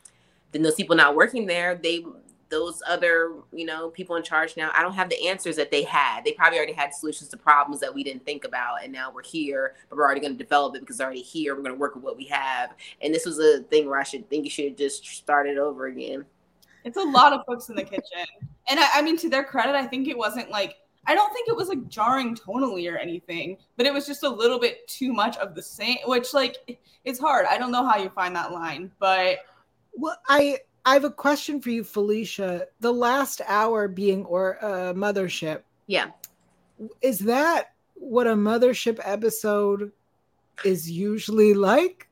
then 0.52 0.62
those 0.62 0.74
people 0.74 0.96
not 0.96 1.14
working 1.14 1.46
there, 1.46 1.74
they 1.74 2.04
those 2.50 2.82
other 2.86 3.34
you 3.52 3.64
know 3.64 3.88
people 3.90 4.16
in 4.16 4.22
charge 4.22 4.56
now 4.56 4.70
i 4.74 4.82
don't 4.82 4.94
have 4.94 5.08
the 5.08 5.28
answers 5.28 5.56
that 5.56 5.70
they 5.70 5.82
had. 5.84 6.24
They 6.24 6.32
probably 6.32 6.58
already 6.58 6.72
had 6.72 6.92
solutions 6.92 7.30
to 7.30 7.36
problems 7.36 7.80
that 7.80 7.94
we 7.94 8.04
didn't 8.04 8.24
think 8.24 8.44
about 8.44 8.82
and 8.82 8.92
now 8.92 9.10
we're 9.12 9.22
here 9.22 9.74
but 9.88 9.96
we're 9.96 10.04
already 10.04 10.20
going 10.20 10.36
to 10.36 10.38
develop 10.38 10.74
it 10.74 10.80
because 10.80 10.96
it's 10.96 11.02
already 11.02 11.22
here. 11.22 11.54
We're 11.54 11.62
going 11.62 11.74
to 11.74 11.80
work 11.80 11.94
with 11.94 12.04
what 12.04 12.16
we 12.16 12.24
have. 12.26 12.74
And 13.00 13.14
this 13.14 13.24
was 13.24 13.38
a 13.38 13.62
thing 13.64 13.88
where 13.88 13.98
i 13.98 14.02
should 14.02 14.28
think 14.28 14.44
you 14.44 14.50
should 14.50 14.66
have 14.66 14.76
just 14.76 15.06
started 15.06 15.58
over 15.58 15.86
again. 15.86 16.24
It's 16.84 16.96
a 16.96 17.02
lot 17.02 17.32
of 17.32 17.42
folks 17.46 17.68
in 17.68 17.76
the 17.76 17.84
kitchen. 17.84 18.26
And 18.68 18.80
I, 18.80 18.88
I 18.94 19.02
mean 19.02 19.16
to 19.18 19.28
their 19.28 19.44
credit 19.44 19.74
i 19.74 19.86
think 19.86 20.08
it 20.08 20.18
wasn't 20.18 20.50
like 20.50 20.76
I 21.06 21.14
don't 21.14 21.32
think 21.32 21.48
it 21.48 21.56
was 21.56 21.68
like 21.68 21.88
jarring 21.88 22.36
tonally 22.36 22.92
or 22.92 22.98
anything, 22.98 23.56
but 23.76 23.86
it 23.86 23.92
was 23.92 24.06
just 24.06 24.22
a 24.22 24.28
little 24.28 24.58
bit 24.58 24.86
too 24.86 25.14
much 25.14 25.36
of 25.38 25.54
the 25.54 25.62
same, 25.62 25.96
which 26.04 26.34
like 26.34 26.78
it's 27.04 27.18
hard. 27.18 27.46
I 27.48 27.56
don't 27.56 27.72
know 27.72 27.86
how 27.86 27.96
you 27.96 28.10
find 28.10 28.36
that 28.36 28.52
line, 28.52 28.92
but 28.98 29.38
well, 29.94 30.18
I 30.28 30.58
I 30.84 30.94
have 30.94 31.04
a 31.04 31.10
question 31.10 31.60
for 31.60 31.70
you, 31.70 31.84
Felicia. 31.84 32.66
The 32.80 32.92
last 32.92 33.40
hour 33.46 33.86
being 33.88 34.24
or 34.24 34.58
a 34.62 34.66
uh, 34.66 34.92
mothership. 34.94 35.60
Yeah. 35.86 36.10
Is 37.02 37.18
that 37.20 37.72
what 37.94 38.26
a 38.26 38.34
mothership 38.34 38.98
episode 39.04 39.92
is 40.64 40.90
usually 40.90 41.52
like? 41.54 42.08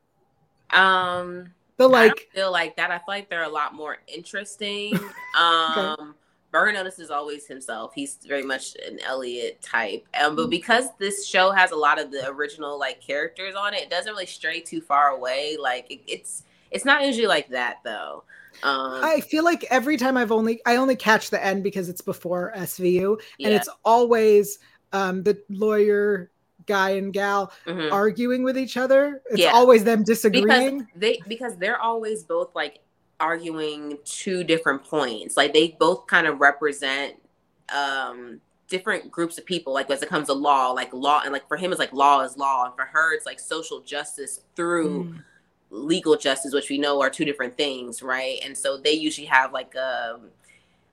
Um 0.70 1.52
The 1.78 1.84
I 1.84 1.92
like 1.92 2.28
feel 2.34 2.52
like 2.52 2.76
that. 2.76 2.90
I 2.90 2.98
feel 2.98 3.04
like 3.08 3.30
they're 3.30 3.44
a 3.44 3.48
lot 3.48 3.74
more 3.74 3.98
interesting. 4.06 4.98
Um, 5.36 6.14
Burger 6.50 6.72
Notice 6.72 6.98
is 6.98 7.10
always 7.10 7.46
himself. 7.46 7.92
He's 7.94 8.18
very 8.26 8.42
much 8.42 8.74
an 8.86 8.98
Elliot 9.04 9.60
type. 9.62 10.04
Um, 10.20 10.32
Mm. 10.32 10.36
but 10.36 10.50
because 10.50 10.86
this 10.98 11.26
show 11.26 11.52
has 11.52 11.70
a 11.70 11.76
lot 11.76 12.00
of 12.00 12.10
the 12.10 12.26
original 12.28 12.78
like 12.78 13.00
characters 13.00 13.54
on 13.54 13.72
it, 13.74 13.82
it 13.82 13.90
doesn't 13.90 14.10
really 14.10 14.26
stray 14.26 14.60
too 14.60 14.80
far 14.80 15.08
away. 15.10 15.56
Like 15.58 15.90
it, 15.90 16.00
it's 16.06 16.42
it's 16.70 16.84
not 16.84 17.04
usually 17.06 17.26
like 17.28 17.48
that 17.50 17.78
though. 17.84 18.24
Um, 18.62 19.00
I 19.04 19.20
feel 19.20 19.44
like 19.44 19.64
every 19.70 19.96
time 19.96 20.16
I've 20.16 20.32
only 20.32 20.60
I 20.66 20.76
only 20.76 20.96
catch 20.96 21.30
the 21.30 21.44
end 21.44 21.62
because 21.62 21.88
it's 21.88 22.00
before 22.00 22.52
SVU 22.56 23.12
and 23.12 23.20
yeah. 23.38 23.48
it's 23.50 23.68
always 23.84 24.58
um 24.92 25.22
the 25.22 25.40
lawyer 25.48 26.30
guy 26.66 26.90
and 26.90 27.12
gal 27.12 27.52
mhm. 27.66 27.90
arguing 27.92 28.42
with 28.42 28.58
each 28.58 28.76
other. 28.76 29.22
It's 29.30 29.40
Yeah. 29.40 29.52
always 29.52 29.84
them 29.84 30.00
because 30.00 30.22
disagreeing. 30.22 30.86
they 30.96 31.20
because 31.28 31.56
they're 31.56 31.80
always 31.80 32.24
both 32.24 32.54
like 32.54 32.80
arguing 33.20 33.98
two 34.04 34.44
different 34.44 34.84
points 34.84 35.36
like 35.36 35.52
they 35.52 35.76
both 35.80 36.06
kind 36.06 36.26
of 36.26 36.40
represent 36.40 37.16
um 37.74 38.40
different 38.68 39.10
groups 39.10 39.38
of 39.38 39.44
people 39.44 39.72
like 39.72 39.90
as 39.90 40.02
it 40.02 40.08
comes 40.08 40.28
to 40.28 40.32
law 40.32 40.70
like 40.70 40.92
law 40.92 41.22
and 41.24 41.32
like 41.32 41.46
for 41.48 41.56
him 41.56 41.72
it's 41.72 41.80
like 41.80 41.92
law 41.92 42.20
is 42.20 42.36
law 42.36 42.66
and 42.66 42.74
for 42.76 42.84
her 42.84 43.12
it's 43.14 43.26
like 43.26 43.40
social 43.40 43.80
justice 43.80 44.42
through 44.54 45.04
Mm. 45.04 45.24
Legal 45.70 46.16
justice 46.16 46.54
which 46.54 46.70
we 46.70 46.78
know 46.78 47.00
are 47.00 47.10
two 47.10 47.24
different 47.24 47.56
things 47.56 48.02
right? 48.02 48.38
And 48.44 48.56
so 48.56 48.76
they 48.78 48.92
usually 48.92 49.26
have 49.26 49.52
like 49.52 49.74
a 49.74 50.18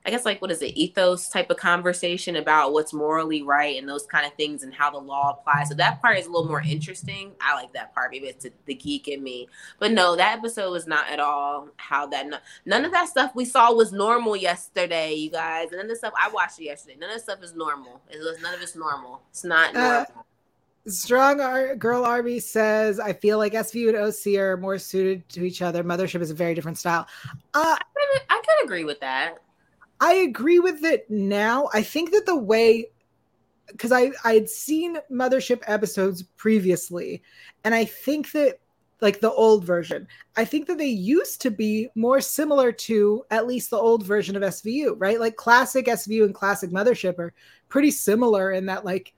i 0.06 0.12
guess 0.12 0.24
like 0.26 0.40
what 0.40 0.52
is 0.52 0.62
it 0.62 0.78
ethos 0.78 1.30
type 1.30 1.50
of 1.50 1.58
conversation 1.58 2.36
about 2.36 2.74
what's 2.74 2.94
morally 2.94 3.42
right 3.42 3.78
and 3.80 3.90
those 3.90 4.06
kind 4.06 4.24
of 4.26 4.32
things 4.34 4.62
and 4.62 4.72
how 4.72 4.92
the 4.92 4.98
law 4.98 5.32
applies. 5.40 5.70
So 5.70 5.76
that 5.76 6.00
part 6.02 6.20
is 6.20 6.28
a 6.28 6.30
little 6.30 6.48
more 6.48 6.62
interesting. 6.62 7.32
I 7.42 7.56
like 7.56 7.74
that 7.74 7.96
part. 7.96 8.12
Maybe 8.12 8.28
it's 8.28 8.46
the 8.66 8.76
geek 8.76 9.08
in 9.08 9.24
me. 9.24 9.48
But 9.80 9.94
no 9.94 10.16
that 10.16 10.38
episode 10.38 10.72
was 10.72 10.86
not 10.86 11.10
at 11.10 11.20
all 11.20 11.70
how 11.78 12.06
that 12.08 12.28
none 12.66 12.86
of 12.86 12.92
that 12.92 13.08
stuff 13.08 13.32
we 13.34 13.46
saw 13.46 13.74
was 13.74 13.92
normal 13.92 14.36
yesterday 14.36 15.14
you 15.16 15.32
guys. 15.32 15.70
And 15.70 15.78
none 15.78 15.86
of 15.86 15.90
the 15.90 15.96
stuff 15.96 16.14
i 16.22 16.30
watched 16.30 16.60
yesterday 16.60 16.98
none 17.00 17.10
of 17.10 17.16
the 17.16 17.22
stuff 17.24 17.42
is 17.42 17.56
normal. 17.56 18.02
It 18.10 18.20
was 18.20 18.40
none 18.42 18.54
of 18.54 18.62
it's 18.62 18.76
normal. 18.76 19.22
It's 19.32 19.44
not 19.44 19.76
Uh, 19.76 20.06
normal 20.08 20.26
Strong 20.88 21.41
Ar- 21.41 21.76
Girl 21.76 22.04
Army 22.06 22.39
says, 22.39 23.00
I 23.00 23.13
feel 23.13 23.38
like 23.38 23.54
SVU 23.54 23.89
and 23.89 23.98
OC 23.98 24.39
are 24.39 24.58
more 24.58 24.78
suited 24.78 25.28
to 25.30 25.43
each 25.43 25.62
other. 25.62 25.84
Mothership 25.84 26.21
is 26.21 26.32
a 26.32 26.36
very 26.36 26.54
different 26.54 26.78
style. 26.78 27.08
Uh, 27.54 27.78
i 28.30 28.41
could 28.45 28.65
agree 28.65 28.84
with 28.84 29.00
that 29.00 29.39
I 30.02 30.13
agree 30.15 30.60
with 30.60 30.84
it 30.84 31.10
now. 31.10 31.69
I 31.74 31.82
think 31.82 32.12
that 32.12 32.26
the 32.26 32.36
way 32.36 32.88
because 33.67 33.91
I 33.91 34.12
I 34.24 34.34
had 34.34 34.50
seen 34.50 34.98
Mothership 35.12 35.62
episodes 35.67 36.24
previously, 36.24 37.24
and 37.63 37.74
I 37.74 37.86
think 37.86 38.32
that 38.34 38.60
like 39.02 39.19
the 39.19 39.32
old 39.32 39.65
version, 39.65 40.08
I 40.38 40.45
think 40.45 40.67
that 40.67 40.78
they 40.78 40.88
used 40.88 41.41
to 41.41 41.52
be 41.52 41.89
more 41.95 42.21
similar 42.21 42.71
to 42.71 43.24
at 43.30 43.48
least 43.48 43.69
the 43.69 43.78
old 43.78 44.06
version 44.06 44.36
of 44.36 44.41
SVU, 44.43 44.95
right? 44.98 45.19
Like 45.19 45.36
classic 45.36 45.88
SVU 45.88 46.26
and 46.26 46.34
classic 46.34 46.71
Mothership 46.71 47.19
are 47.19 47.34
pretty 47.69 47.91
similar 47.91 48.52
in 48.52 48.65
that 48.67 48.86
like 48.86 49.13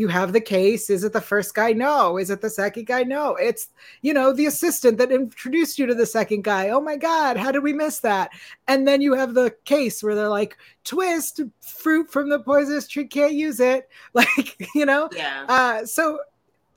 you 0.00 0.08
have 0.08 0.32
the 0.32 0.40
case. 0.40 0.88
Is 0.88 1.04
it 1.04 1.12
the 1.12 1.20
first 1.20 1.54
guy? 1.54 1.72
No. 1.72 2.16
Is 2.16 2.30
it 2.30 2.40
the 2.40 2.48
second 2.48 2.86
guy? 2.86 3.02
No. 3.02 3.36
It's 3.36 3.68
you 4.00 4.14
know 4.14 4.32
the 4.32 4.46
assistant 4.46 4.96
that 4.98 5.12
introduced 5.12 5.78
you 5.78 5.86
to 5.86 5.94
the 5.94 6.06
second 6.06 6.42
guy. 6.42 6.70
Oh 6.70 6.80
my 6.80 6.96
god, 6.96 7.36
how 7.36 7.52
did 7.52 7.62
we 7.62 7.74
miss 7.74 8.00
that? 8.00 8.30
And 8.66 8.88
then 8.88 9.02
you 9.02 9.14
have 9.14 9.34
the 9.34 9.54
case 9.64 10.02
where 10.02 10.14
they're 10.14 10.28
like, 10.28 10.56
twist, 10.84 11.42
fruit 11.60 12.10
from 12.10 12.30
the 12.30 12.40
poisonous 12.40 12.88
tree, 12.88 13.06
can't 13.06 13.34
use 13.34 13.60
it. 13.60 13.88
Like, 14.12 14.56
you 14.74 14.86
know? 14.86 15.08
yeah 15.14 15.44
Uh, 15.48 15.84
so 15.84 16.18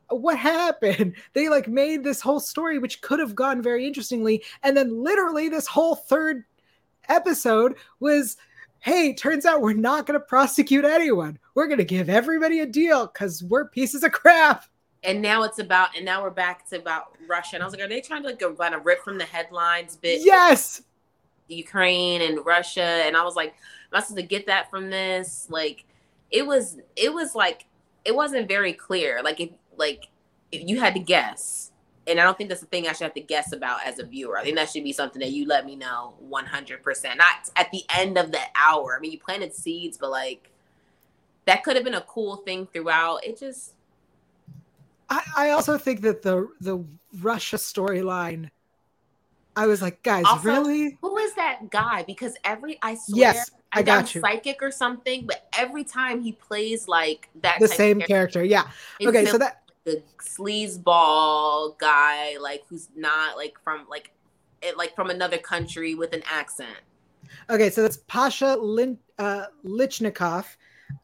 what 0.10 0.38
happened? 0.38 1.16
They 1.34 1.50
like 1.50 1.68
made 1.68 2.04
this 2.04 2.22
whole 2.22 2.40
story, 2.40 2.78
which 2.78 3.02
could 3.02 3.20
have 3.20 3.34
gone 3.34 3.62
very 3.62 3.88
interestingly. 3.88 4.44
And 4.62 4.78
then 4.78 5.04
literally 5.04 5.50
this 5.50 5.66
whole 5.66 5.96
third 5.96 6.44
episode 7.10 7.76
was 8.00 8.38
hey, 8.84 9.14
turns 9.14 9.46
out 9.46 9.62
we're 9.62 9.74
not 9.74 10.06
going 10.06 10.20
to 10.20 10.26
prosecute 10.26 10.84
anyone. 10.84 11.40
We're 11.56 11.68
going 11.68 11.78
to 11.78 11.86
give 11.86 12.10
everybody 12.10 12.60
a 12.60 12.66
deal 12.66 13.08
because 13.08 13.42
we're 13.42 13.70
pieces 13.70 14.04
of 14.04 14.12
crap. 14.12 14.66
and 15.04 15.22
now 15.22 15.44
it's 15.44 15.60
about 15.60 15.96
and 15.96 16.06
now 16.06 16.22
we're 16.22 16.30
back 16.30 16.68
to 16.70 16.78
about 16.78 17.16
Russia. 17.28 17.56
And 17.56 17.64
I 17.64 17.66
was 17.66 17.74
like, 17.74 17.84
are 17.84 17.88
they 17.88 18.02
trying 18.02 18.24
to 18.24 18.30
like 18.30 18.40
kind 18.40 18.76
of 18.76 18.86
rip 18.86 19.04
from 19.04 19.18
the 19.18 19.26
headlines 19.26 19.96
bit 19.96 20.22
Yes. 20.24 20.82
Ukraine 21.48 22.22
and 22.22 22.46
Russia? 22.46 22.82
And 23.06 23.16
I 23.18 23.24
was 23.24 23.36
like, 23.36 23.50
am 23.50 23.98
I 23.98 24.00
supposed 24.00 24.18
to 24.18 24.24
get 24.24 24.48
that 24.48 24.70
from 24.70 24.90
this? 24.90 25.48
Like 25.50 25.86
it 26.32 26.46
was 26.46 26.78
it 26.96 27.14
was 27.14 27.36
like 27.36 27.66
it 28.06 28.16
wasn't 28.16 28.48
very 28.48 28.74
clear. 28.74 29.22
Like 29.24 29.40
if 29.40 29.50
like 29.78 30.08
if 30.52 30.68
you 30.68 30.80
had 30.80 30.94
to 30.96 31.00
guess. 31.00 31.72
And 32.06 32.20
I 32.20 32.24
don't 32.24 32.38
think 32.38 32.50
that's 32.50 32.62
the 32.62 32.68
thing 32.68 32.88
I 32.88 32.92
should 32.92 33.06
have 33.06 33.14
to 33.14 33.22
guess 33.22 33.54
about 33.54 33.86
as 33.86 34.00
a 34.00 34.06
viewer. 34.06 34.38
I 34.38 34.44
think 34.44 34.58
that 34.58 34.70
should 34.70 34.84
be 34.84 34.92
something 34.92 35.22
that 35.22 35.32
you 35.32 35.48
let 35.48 35.66
me 35.66 35.76
know 35.76 36.16
100%. 36.30 37.18
Not 37.18 37.50
at 37.56 37.72
the 37.72 37.84
end 37.96 38.18
of 38.18 38.32
the 38.32 38.42
hour. 38.56 38.96
I 38.98 39.00
mean, 39.00 39.12
you 39.14 39.20
planted 39.20 39.54
seeds, 39.54 39.98
but 39.98 40.12
like 40.12 40.50
that 41.46 41.64
could 41.64 41.76
have 41.76 41.86
been 41.86 41.94
a 41.94 42.02
cool 42.02 42.38
thing 42.38 42.68
throughout. 42.74 43.24
It 43.26 43.40
just 43.40 43.74
I, 45.10 45.22
I 45.38 45.50
also 45.52 45.78
think 45.78 46.02
that 46.02 46.22
the 46.22 46.50
the 46.60 46.84
Russia 47.22 47.58
storyline, 47.58 48.50
I 49.56 49.68
was 49.68 49.82
like, 49.82 50.02
guys, 50.04 50.26
Also, 50.26 50.44
really? 50.44 50.98
Who 51.02 51.18
is 51.18 51.34
that 51.36 51.70
guy? 51.70 52.04
Because 52.04 52.36
every 52.44 52.80
I 52.82 52.96
swear, 52.96 53.20
Yes, 53.34 53.52
I 53.72 53.80
I'm 53.80 53.86
got 53.86 54.16
you. 54.16 54.22
psychic 54.22 54.62
or 54.62 54.72
something, 54.72 55.26
but 55.26 55.48
every 55.58 55.84
time 55.84 56.22
he 56.22 56.32
plays 56.32 56.88
like 56.88 57.30
that, 57.42 57.60
The 57.60 57.68
same 57.68 58.00
character, 58.00 58.40
character. 58.40 58.44
Yeah. 58.44 58.70
Okay, 59.08 59.26
so 59.26 59.38
that 59.38 59.63
the 59.86 60.02
sleazeball 60.22 61.78
guy, 61.78 62.38
like 62.40 62.64
who's 62.68 62.90
not 62.96 63.38
like 63.38 63.56
from 63.64 63.86
like 63.90 64.12
it, 64.62 64.78
like 64.78 64.96
from 64.96 65.10
another 65.10 65.38
country 65.38 65.96
with 65.96 66.14
an 66.14 66.24
accent. 66.30 66.78
Okay, 67.50 67.70
so 67.70 67.82
that's 67.82 67.98
Pasha 68.08 68.56
Lin, 68.56 68.98
uh, 69.18 69.46
Lichnikov. 69.66 70.46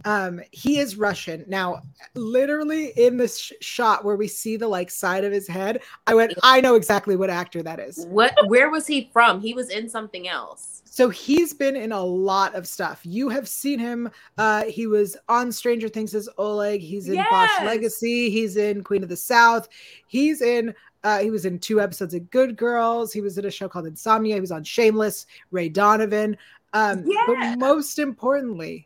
Um, 0.05 0.41
he 0.51 0.77
is 0.77 0.97
Russian. 0.97 1.43
Now, 1.47 1.81
literally 2.13 2.93
in 2.95 3.17
this 3.17 3.39
sh- 3.39 3.53
shot 3.61 4.05
where 4.05 4.15
we 4.15 4.27
see 4.27 4.55
the 4.55 4.67
like 4.67 4.91
side 4.91 5.23
of 5.23 5.31
his 5.31 5.47
head, 5.47 5.81
I 6.07 6.13
went, 6.13 6.33
I 6.43 6.61
know 6.61 6.75
exactly 6.75 7.15
what 7.15 7.29
actor 7.29 7.63
that 7.63 7.79
is. 7.79 8.05
What? 8.07 8.35
Where 8.47 8.69
was 8.69 8.87
he 8.87 9.09
from? 9.11 9.41
He 9.41 9.53
was 9.53 9.69
in 9.69 9.89
something 9.89 10.27
else. 10.27 10.68
So 10.99 11.07
he's 11.07 11.53
been 11.53 11.77
in 11.77 11.93
a 11.93 12.03
lot 12.03 12.55
of 12.55 12.67
stuff. 12.67 12.99
You 13.05 13.29
have 13.29 13.47
seen 13.47 13.79
him. 13.79 14.11
Uh, 14.37 14.65
he 14.65 14.85
was 14.85 15.15
on 15.29 15.49
Stranger 15.49 15.87
Things 15.87 16.13
as 16.13 16.27
Oleg. 16.37 16.81
He's 16.81 17.07
in 17.07 17.15
Bosch 17.29 17.49
Legacy. 17.63 18.29
He's 18.29 18.57
in 18.57 18.83
Queen 18.83 19.01
of 19.01 19.07
the 19.07 19.15
South. 19.15 19.69
He's 20.07 20.41
in. 20.41 20.75
Uh, 21.05 21.19
he 21.19 21.31
was 21.31 21.45
in 21.45 21.57
two 21.57 21.79
episodes 21.79 22.13
of 22.15 22.29
Good 22.31 22.57
Girls. 22.57 23.13
He 23.13 23.21
was 23.21 23.37
in 23.37 23.45
a 23.45 23.49
show 23.49 23.69
called 23.69 23.87
Insomnia. 23.87 24.35
He 24.35 24.41
was 24.41 24.51
on 24.51 24.61
Shameless. 24.61 25.25
Ray 25.51 25.69
Donovan. 25.69 26.35
Um, 26.73 27.05
Yeah. 27.07 27.23
But 27.27 27.57
most 27.59 27.97
importantly, 27.97 28.85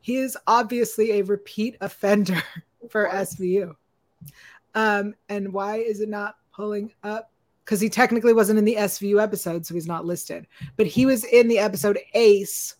he 0.00 0.16
is 0.16 0.36
obviously 0.48 1.20
a 1.20 1.22
repeat 1.22 1.76
offender 1.80 2.42
for. 2.90 3.08
SVU. 3.10 3.76
Um, 4.74 5.14
and 5.28 5.52
why 5.52 5.76
is 5.76 6.00
it 6.00 6.08
not 6.08 6.34
pulling 6.52 6.92
up? 7.04 7.30
Because 7.66 7.80
he 7.80 7.90
technically 7.90 8.32
wasn't 8.32 8.58
in 8.60 8.64
the 8.64 8.76
SVU 8.76 9.20
episode, 9.20 9.66
so 9.66 9.74
he's 9.74 9.88
not 9.88 10.06
listed. 10.06 10.46
But 10.76 10.86
he 10.86 11.04
was 11.04 11.24
in 11.24 11.48
the 11.48 11.58
episode 11.58 11.98
Ace, 12.14 12.76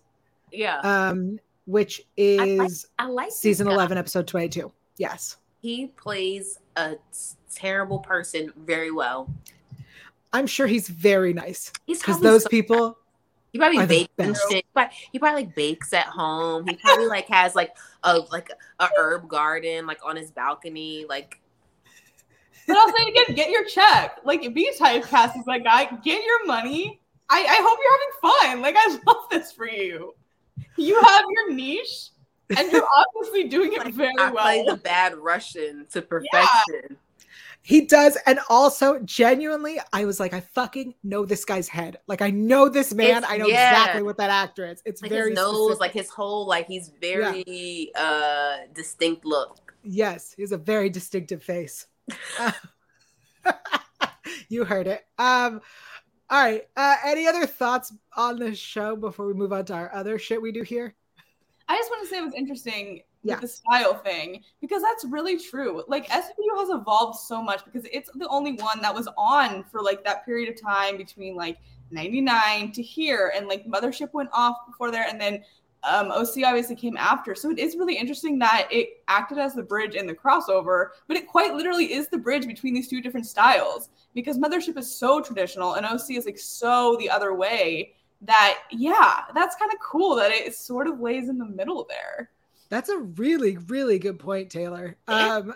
Yeah, 0.53 0.79
um, 0.79 1.41
which 1.67 2.01
is 2.17 2.87
I 2.99 3.07
like 3.09 3.29
this 3.29 3.39
season 3.39 3.67
11, 3.67 3.99
episode 3.99 4.27
22. 4.29 4.73
Yes. 4.97 5.37
He 5.61 5.89
plays 5.89 6.61
a 6.77 6.95
terrible 7.53 7.99
person 7.99 8.53
very 8.57 8.93
well. 8.93 9.29
I'm 10.33 10.47
sure 10.47 10.67
he's 10.67 10.89
very 10.89 11.33
nice 11.33 11.73
He's 11.87 11.99
because 11.99 12.21
those 12.21 12.43
so 12.43 12.49
people, 12.49 12.99
He 13.53 13.59
probably 13.59 13.87
bakes 13.87 14.13
and 14.19 14.37
shit. 14.51 14.67
But 14.75 14.93
he 15.11 15.19
probably 15.19 15.45
like 15.45 15.55
bakes 15.55 15.93
at 15.93 16.07
home. 16.07 16.67
He 16.67 16.77
probably 16.77 17.07
like 17.07 17.27
has 17.29 17.55
like 17.55 17.75
a 18.05 18.19
like 18.31 18.51
a 18.79 18.89
herb 18.99 19.29
garden 19.29 19.87
like 19.87 19.99
on 20.05 20.15
his 20.17 20.31
balcony. 20.31 21.07
Like 21.09 21.41
But 22.67 22.77
also, 22.77 22.95
again, 23.07 23.35
get 23.37 23.51
your 23.51 23.65
check. 23.65 24.19
Like, 24.25 24.43
be 24.55 24.71
typecast 24.79 25.39
as 25.39 25.45
that 25.47 25.63
guy. 25.65 25.85
Get 26.03 26.25
your 26.25 26.47
money. 26.47 27.01
I, 27.29 27.41
I 27.41 27.57
hope 27.63 27.79
you're 27.83 28.53
having 28.53 28.61
fun. 28.61 28.63
Like, 28.63 28.77
I 28.79 28.99
love 29.07 29.29
this 29.31 29.53
for 29.53 29.69
you. 29.69 30.15
You 30.77 31.01
have 31.03 31.25
your 31.31 31.53
niche, 31.55 32.11
and 32.57 32.71
you're 32.73 32.87
obviously 33.17 33.45
doing 33.49 33.73
it 33.73 33.79
Like, 33.85 33.95
very 33.95 34.13
I 34.19 34.31
play 34.31 34.65
the 34.67 34.77
bad 34.77 35.15
Russian 35.17 35.87
to 35.93 36.03
perfection. 36.03 36.97
he 37.63 37.83
does. 37.83 38.17
And 38.27 38.39
also, 38.49 39.01
genuinely, 39.01 39.81
I 39.93 40.05
was 40.05 40.21
like, 40.21 40.33
I 40.35 40.41
fucking 40.41 40.95
know 41.03 41.25
this 41.25 41.45
guy's 41.45 41.69
head. 41.69 41.99
Like, 42.07 42.23
I 42.23 42.31
know 42.31 42.69
this 42.69 42.95
man. 42.95 43.09
It's- 43.19 43.25
I 43.29 43.37
know 43.39 43.47
yeah. 43.49 43.73
exactly 43.73 44.03
what 44.03 44.17
that 44.19 44.31
actor 44.31 44.67
is. 44.67 44.83
It's 44.85 45.03
Like 45.03 45.11
very 45.11 45.31
his 45.31 45.37
nose, 45.37 45.55
specific. 45.57 45.81
like 45.81 45.93
his 45.93 46.11
whole 46.11 46.47
like 46.47 46.67
he's 46.69 46.93
very 47.01 47.91
uh 47.97 48.57
distinct 48.75 49.25
look. 49.25 49.75
Yes, 49.83 50.33
he 50.37 50.43
has 50.43 50.53
a 50.53 50.59
very 50.59 50.91
distinctive 50.91 51.43
face. 51.43 51.87
you 54.49 54.65
heard 54.65 54.87
it. 54.87 55.07
Um, 55.19 55.61
all 56.29 56.43
right. 56.43 56.63
Uh, 56.77 56.97
any 57.05 57.27
other 57.27 57.47
thoughts 57.47 57.93
on 58.17 58.39
this 58.39 58.59
show 58.59 58.97
before 58.97 59.27
we 59.27 59.35
move 59.35 59.53
on 59.53 59.65
to 59.67 59.75
our 59.75 59.95
other 59.95 60.19
shit 60.19 60.41
we 60.41 60.53
do 60.53 60.63
here? 60.63 60.95
I 61.69 61.77
just 61.77 61.91
want 61.91 62.03
to 62.05 62.09
say 62.09 62.19
it 62.19 62.25
was 62.25 62.35
interesting 62.35 63.03
Yeah. 63.23 63.35
with 63.35 63.43
the 63.43 63.49
style 63.49 63.95
thing 63.95 64.43
because 64.61 64.83
that's 64.83 65.05
really 65.05 65.39
true. 65.39 65.83
Like 65.89 66.09
SVU 66.09 66.59
has 66.59 66.69
evolved 66.71 67.19
so 67.19 67.43
much 67.43 67.65
because 67.65 67.85
it's 67.93 68.11
the 68.15 68.29
only 68.29 68.53
one 68.53 68.81
that 68.83 68.95
was 68.95 69.09
on 69.17 69.65
for 69.65 69.83
like 69.83 70.05
that 70.05 70.25
period 70.25 70.49
of 70.49 70.61
time 70.61 70.97
between 70.97 71.35
like 71.37 71.59
99 71.91 72.73
to 72.73 72.83
here 72.83 73.33
and 73.37 73.47
like 73.47 73.65
Mothership 73.67 74.13
went 74.13 74.29
off 74.33 74.57
before 74.67 74.91
there 74.91 75.07
and 75.09 75.21
then 75.21 75.43
um, 75.87 76.11
OC 76.11 76.45
obviously 76.45 76.75
came 76.75 76.97
after. 76.97 77.35
So 77.35 77.51
it 77.51 77.59
is 77.59 77.77
really 77.77 77.97
interesting 77.97 78.39
that 78.41 78.69
it 78.71 79.03
acted 79.09 79.39
as 79.39 79.55
the 79.55 79.63
bridge 79.63 79.95
and 79.95 80.09
the 80.09 80.15
crossover, 80.15 80.89
but 81.07 81.17
it 81.17 81.27
quite 81.29 81.55
literally 81.55 81.93
is 81.93 82.09
the 82.09 82.19
bridge 82.19 82.47
between 82.47 82.75
these 82.75 82.89
two 82.89 83.01
different 83.01 83.27
styles 83.27 83.91
because 84.15 84.39
Mothership 84.39 84.77
is 84.77 84.95
so 84.95 85.21
traditional 85.21 85.75
and 85.75 85.87
OC 85.87 86.13
is 86.13 86.27
like 86.27 86.39
so 86.39 86.97
the 86.99 87.09
other 87.09 87.35
way 87.35 87.95
that 88.23 88.63
yeah, 88.71 89.23
that's 89.35 89.57
kind 89.57 89.73
of 89.73 89.79
cool 89.79 90.17
that 90.17 90.33
it 90.33 90.55
sort 90.55 90.87
of 90.87 91.01
lays 91.01 91.29
in 91.29 91.39
the 91.39 91.45
middle 91.45 91.87
there. 91.89 92.31
That's 92.69 92.89
a 92.89 92.99
really, 92.99 93.59
really 93.59 93.99
good 93.99 94.19
point, 94.19 94.51
Taylor. 94.51 94.97
Um, 95.09 95.55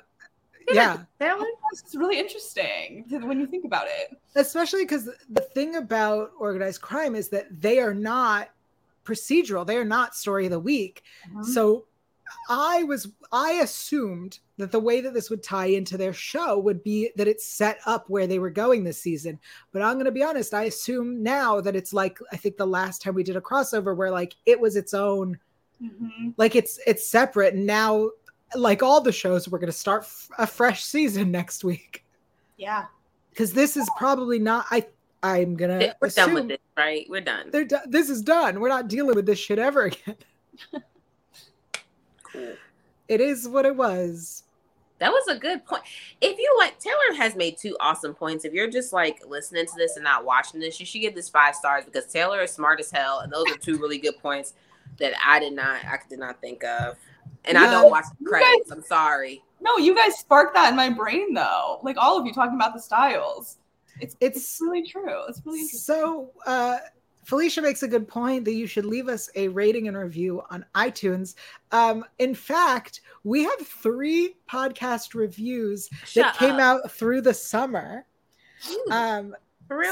yeah, 0.73 0.99
Taylor? 1.19 1.47
It's 1.73 1.97
really 1.97 2.17
interesting 2.19 3.05
when 3.09 3.41
you 3.41 3.47
think 3.47 3.65
about 3.65 3.87
it. 3.89 4.17
especially 4.37 4.85
because 4.85 5.09
the 5.31 5.41
thing 5.41 5.77
about 5.77 6.31
organized 6.39 6.81
crime 6.81 7.17
is 7.17 7.29
that 7.31 7.49
they 7.61 7.81
are 7.81 7.95
not 7.95 8.51
procedural. 9.11 9.67
They 9.67 9.77
are 9.77 9.85
not 9.85 10.15
story 10.15 10.45
of 10.47 10.51
the 10.53 10.61
week. 10.61 11.03
Mm-hmm. 11.29 11.43
So 11.45 11.87
I 12.49 12.85
was 12.85 13.09
I 13.33 13.53
assumed 13.63 14.39
that 14.57 14.71
the 14.71 14.79
way 14.79 15.01
that 15.01 15.15
this 15.15 15.31
would 15.31 15.43
tie 15.43 15.67
into 15.67 15.97
their 15.99 16.13
show 16.13 16.59
would 16.59 16.83
be 16.85 17.11
that 17.17 17.27
it's 17.27 17.45
set 17.45 17.79
up 17.87 18.09
where 18.09 18.27
they 18.29 18.39
were 18.39 18.51
going 18.51 18.85
this 18.85 19.01
season. 19.03 19.39
But 19.73 19.83
I'm 19.83 19.95
going 19.95 20.05
to 20.05 20.13
be 20.13 20.23
honest, 20.23 20.55
I 20.55 20.65
assume 20.65 21.23
now 21.25 21.61
that 21.61 21.75
it's 21.75 21.93
like 21.93 22.19
I 22.33 22.37
think 22.37 22.57
the 22.57 22.67
last 22.67 23.03
time 23.03 23.15
we 23.15 23.25
did 23.25 23.37
a 23.37 23.41
crossover 23.41 23.97
where 23.97 24.11
like 24.13 24.37
it 24.47 24.61
was 24.61 24.77
its 24.77 24.95
own 24.95 25.39
Mhm. 25.83 26.35
like 26.37 26.55
it's 26.57 26.79
it's 26.87 27.07
separate 27.09 27.55
and 27.55 27.65
now 27.67 28.11
like 28.55 28.83
all 28.83 29.01
the 29.01 29.11
shows 29.13 29.49
we're 29.49 29.59
going 29.59 29.73
to 29.73 29.85
start 29.87 30.03
f- 30.03 30.29
a 30.37 30.47
fresh 30.47 30.85
season 30.85 31.31
next 31.41 31.65
week 31.65 32.05
Yeah. 32.59 32.85
cuz 33.35 33.55
this 33.55 33.79
is 33.79 33.89
probably 33.97 34.39
not 34.39 34.67
I 34.71 34.87
I'm 35.23 35.55
going 35.55 35.79
to 35.79 35.97
We're 36.01 36.09
done 36.09 36.35
with 36.35 36.49
this, 36.49 36.59
right? 36.77 37.07
We're 37.09 37.21
done. 37.21 37.51
they're 37.51 37.65
do- 37.65 37.77
this 37.87 38.09
is 38.09 38.23
done. 38.23 38.61
We're 38.61 38.69
not 38.69 38.89
dealing 38.89 39.15
with 39.15 39.27
this 39.27 39.39
shit 39.39 39.59
ever 39.59 39.85
again. 39.85 40.17
Cool. 42.23 42.55
It 43.09 43.21
is 43.21 43.49
what 43.49 43.65
it 43.65 43.75
was. 43.75 44.45
That 45.01 45.11
was 45.11 45.27
a 45.29 45.35
good 45.39 45.65
point. 45.65 45.83
If 46.21 46.39
you 46.39 46.55
like, 46.59 46.79
Taylor 46.79 47.17
has 47.17 47.35
made 47.35 47.57
two 47.59 47.77
awesome 47.81 48.15
points. 48.15 48.45
If 48.45 48.53
you're 48.53 48.71
just 48.71 48.93
like 48.93 49.21
listening 49.27 49.67
to 49.67 49.73
this 49.77 49.97
and 49.97 50.05
not 50.05 50.25
watching 50.25 50.61
this, 50.61 50.79
you 50.79 50.87
should 50.87 51.01
give 51.01 51.15
this 51.17 51.29
five 51.29 51.57
stars 51.57 51.85
because 51.85 52.07
Taylor 52.07 52.41
is 52.43 52.53
smart 52.53 52.79
as 52.79 52.91
hell, 52.91 53.21
and 53.21 53.33
those 53.33 53.51
are 53.51 53.57
two 53.57 53.79
really 53.79 53.99
good 53.99 54.17
points 54.19 54.55
that 54.99 55.15
I 55.27 55.41
did 55.41 55.55
not, 55.55 55.85
I 55.85 55.99
did 56.09 56.19
not 56.21 56.41
think 56.41 56.63
of. 56.63 56.97
And 57.47 57.57
I 57.57 57.71
don't 57.71 57.91
watch 57.91 58.05
the 58.11 58.25
You 58.25 58.29
credits. 58.29 58.71
I'm 58.71 58.83
sorry. 58.83 59.43
No, 59.61 59.77
you 59.79 59.95
guys 59.95 60.19
sparked 60.19 60.55
that 60.55 60.71
in 60.71 60.77
my 60.77 60.91
brain 60.91 61.35
though. 61.35 61.81
Like 61.83 61.97
all 61.97 62.19
of 62.21 62.27
you 62.27 62.33
talking 62.35 62.55
about 62.55 62.75
the 62.75 62.81
styles. 62.81 63.57
It's 64.01 64.17
it's, 64.21 64.39
It's 64.39 64.59
really 64.61 64.83
true. 64.87 65.23
It's 65.29 65.41
really. 65.45 65.67
So, 65.67 66.31
uh, 66.47 66.79
Felicia 67.25 67.63
makes 67.63 67.83
a 67.83 67.89
good 67.89 68.09
point 68.09 68.45
that 68.47 68.55
you 68.55 68.67
should 68.67 68.85
leave 68.87 69.09
us 69.09 69.29
a 69.37 69.49
rating 69.49 69.87
and 69.89 69.97
review 69.97 70.43
on 70.51 70.65
iTunes. 70.75 71.35
Um, 71.71 72.05
in 72.19 72.35
fact, 72.35 73.03
we 73.25 73.45
have 73.45 73.59
three 73.67 74.35
podcast 74.51 75.15
reviews 75.15 75.89
that 75.91 76.07
Shut 76.09 76.35
came 76.37 76.59
out 76.59 76.91
through 76.91 77.21
the 77.21 77.35
summer. 77.35 78.05
Ooh, 78.71 78.87
Um, 78.91 79.37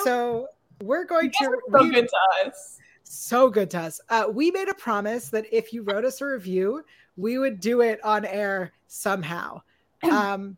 so 0.03 0.49
we're 0.83 1.05
going 1.05 1.31
to 1.31 1.37
so 1.45 1.55
read- 1.69 1.93
good 1.93 2.09
to 2.09 2.47
us. 2.49 2.79
so 3.05 3.49
good 3.51 3.71
to 3.71 3.79
us. 3.81 4.01
Uh, 4.09 4.25
we 4.33 4.51
made 4.51 4.69
a 4.69 4.75
promise 4.75 5.29
that 5.29 5.45
if 5.53 5.73
you 5.73 5.83
wrote 5.83 6.05
us 6.05 6.21
a 6.21 6.27
review, 6.27 6.83
we 7.17 7.39
would 7.39 7.61
do 7.61 7.83
it 7.83 8.03
on 8.05 8.25
air 8.25 8.73
somehow. 8.89 9.61
Um, 10.11 10.57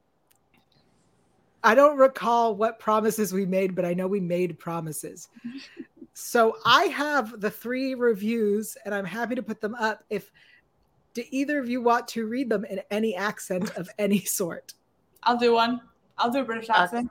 I 1.63 1.75
don't 1.75 1.99
recall 1.99 2.55
what 2.55 2.79
promises 2.79 3.33
we 3.33 3.45
made, 3.47 3.75
but 3.75 3.85
I 3.85 3.93
know 3.95 4.07
we 4.07 4.21
made 4.21 4.59
promises. 4.59 5.29
So 6.15 6.57
I 6.65 6.85
have 6.85 7.41
the 7.41 7.51
three 7.51 7.95
reviews, 7.95 8.77
and 8.85 8.95
I'm 8.95 9.05
happy 9.05 9.35
to 9.35 9.43
put 9.43 9.61
them 9.61 9.75
up. 9.75 10.05
If 10.11 10.31
do 11.13 11.23
either 11.31 11.59
of 11.59 11.69
you 11.69 11.83
want 11.83 12.07
to 12.09 12.27
read 12.27 12.49
them 12.49 12.65
in 12.65 12.81
any 12.91 13.15
accent 13.17 13.77
of 13.77 13.89
any 13.99 14.21
sort? 14.21 14.75
I'll 15.25 15.37
do 15.37 15.53
one. 15.55 15.81
I'll 16.19 16.31
do 16.31 16.41
a 16.41 16.45
British 16.45 16.71
accent. 16.71 17.11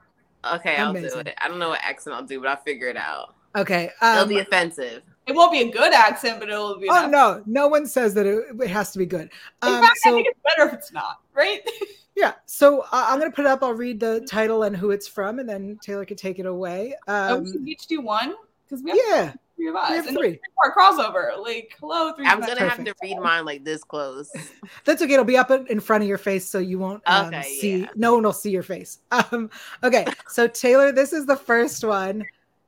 okay, 0.53 0.77
I'll 0.77 0.93
do 0.93 0.99
it. 1.05 1.33
I 1.41 1.47
don't 1.47 1.59
know 1.59 1.69
what 1.69 1.81
accent 1.83 2.15
I'll 2.15 2.23
do, 2.23 2.39
but 2.39 2.49
I'll 2.49 2.63
figure 2.63 2.87
it 2.87 2.97
out. 2.97 3.35
Okay. 3.55 3.91
It'll 4.01 4.23
Um, 4.23 4.29
be 4.29 4.39
offensive. 4.39 5.01
It 5.29 5.35
won't 5.35 5.51
be 5.51 5.61
a 5.61 5.71
good 5.71 5.93
accent, 5.93 6.39
but 6.39 6.49
it'll 6.49 6.77
be. 6.79 6.87
oh 6.89 6.97
enough. 7.07 7.11
no, 7.11 7.43
no 7.45 7.67
one 7.67 7.85
says 7.85 8.13
that 8.15 8.25
it, 8.25 8.43
it 8.61 8.69
has 8.69 8.91
to 8.91 8.97
be 8.99 9.05
good. 9.05 9.21
In 9.21 9.29
Um, 9.61 9.81
fact, 9.81 9.99
I 10.05 10.09
so 10.09 10.15
think 10.15 10.27
it's 10.27 10.39
better 10.43 10.67
if 10.67 10.73
it's 10.73 10.91
not, 10.91 11.19
right? 11.33 11.61
Yeah. 12.15 12.33
So 12.47 12.81
uh, 12.81 13.05
I'm 13.07 13.17
going 13.17 13.31
to 13.31 13.35
put 13.35 13.45
it 13.45 13.47
up. 13.47 13.63
I'll 13.63 13.73
read 13.73 13.97
the 14.01 14.19
title 14.29 14.63
and 14.63 14.75
who 14.75 14.91
it's 14.91 15.07
from, 15.07 15.39
and 15.39 15.47
then 15.47 15.79
Taylor 15.81 16.03
can 16.03 16.17
take 16.17 16.37
it 16.37 16.45
away. 16.45 16.93
oh, 17.07 17.35
Um, 17.37 17.43
we 17.45 17.51
should 17.53 17.67
each 17.69 17.87
do 17.87 18.01
one 18.01 18.35
because 18.67 18.83
we 18.83 18.89
have 18.91 18.99
yeah. 19.07 19.33
three 19.55 19.69
of 19.69 19.75
us. 19.77 19.89
we 19.89 19.95
have 19.95 20.07
and 20.07 20.17
three. 20.17 20.39
Our 20.61 20.75
crossover, 20.75 21.41
like 21.41 21.77
hello, 21.79 22.11
three. 22.13 22.25
I'm 22.27 22.41
gonna 22.41 22.67
have 22.67 22.83
to 22.83 22.93
read 23.01 23.19
mine 23.19 23.45
like 23.45 23.63
this 23.63 23.85
close. 23.85 24.29
That's 24.83 25.01
okay. 25.01 25.13
It'll 25.13 25.23
be 25.23 25.37
up 25.37 25.49
in 25.49 25.65
in 25.67 25.79
front 25.79 26.03
of 26.03 26.09
your 26.09 26.17
face, 26.17 26.49
so 26.49 26.59
you 26.59 26.77
won't 26.77 27.01
um, 27.05 27.27
Okay, 27.27 27.43
see. 27.43 27.77
yeah. 27.81 27.87
No 27.95 28.15
one 28.15 28.23
will 28.23 28.33
see 28.33 28.51
your 28.51 28.63
face. 28.63 28.99
Um, 29.31 29.49
okay. 29.81 30.05
So 30.27 30.45
Taylor, 30.45 30.91
this 30.91 31.13
is 31.13 31.25
the 31.25 31.37
first 31.37 31.85
one. 31.85 32.25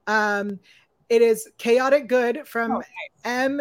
Um, 0.08 0.60
it 1.12 1.22
is 1.22 1.50
chaotic 1.58 2.08
good 2.08 2.48
from 2.48 2.72
Oh, 2.72 2.84
M 3.26 3.60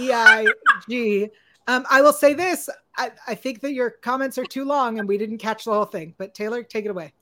E 0.00 0.10
I 0.10 0.46
G. 0.88 1.28
Um, 1.68 1.84
I 1.90 2.00
will 2.00 2.14
say 2.14 2.32
this. 2.32 2.70
I, 2.96 3.10
I 3.26 3.34
think 3.34 3.60
that 3.60 3.74
your 3.74 3.90
comments 3.90 4.38
are 4.38 4.44
too 4.44 4.64
long, 4.64 4.98
and 4.98 5.06
we 5.06 5.18
didn't 5.18 5.36
catch 5.36 5.66
the 5.66 5.72
whole 5.72 5.84
thing. 5.84 6.14
But 6.16 6.34
Taylor, 6.34 6.62
take 6.62 6.86
it 6.86 6.88
away. 6.88 7.12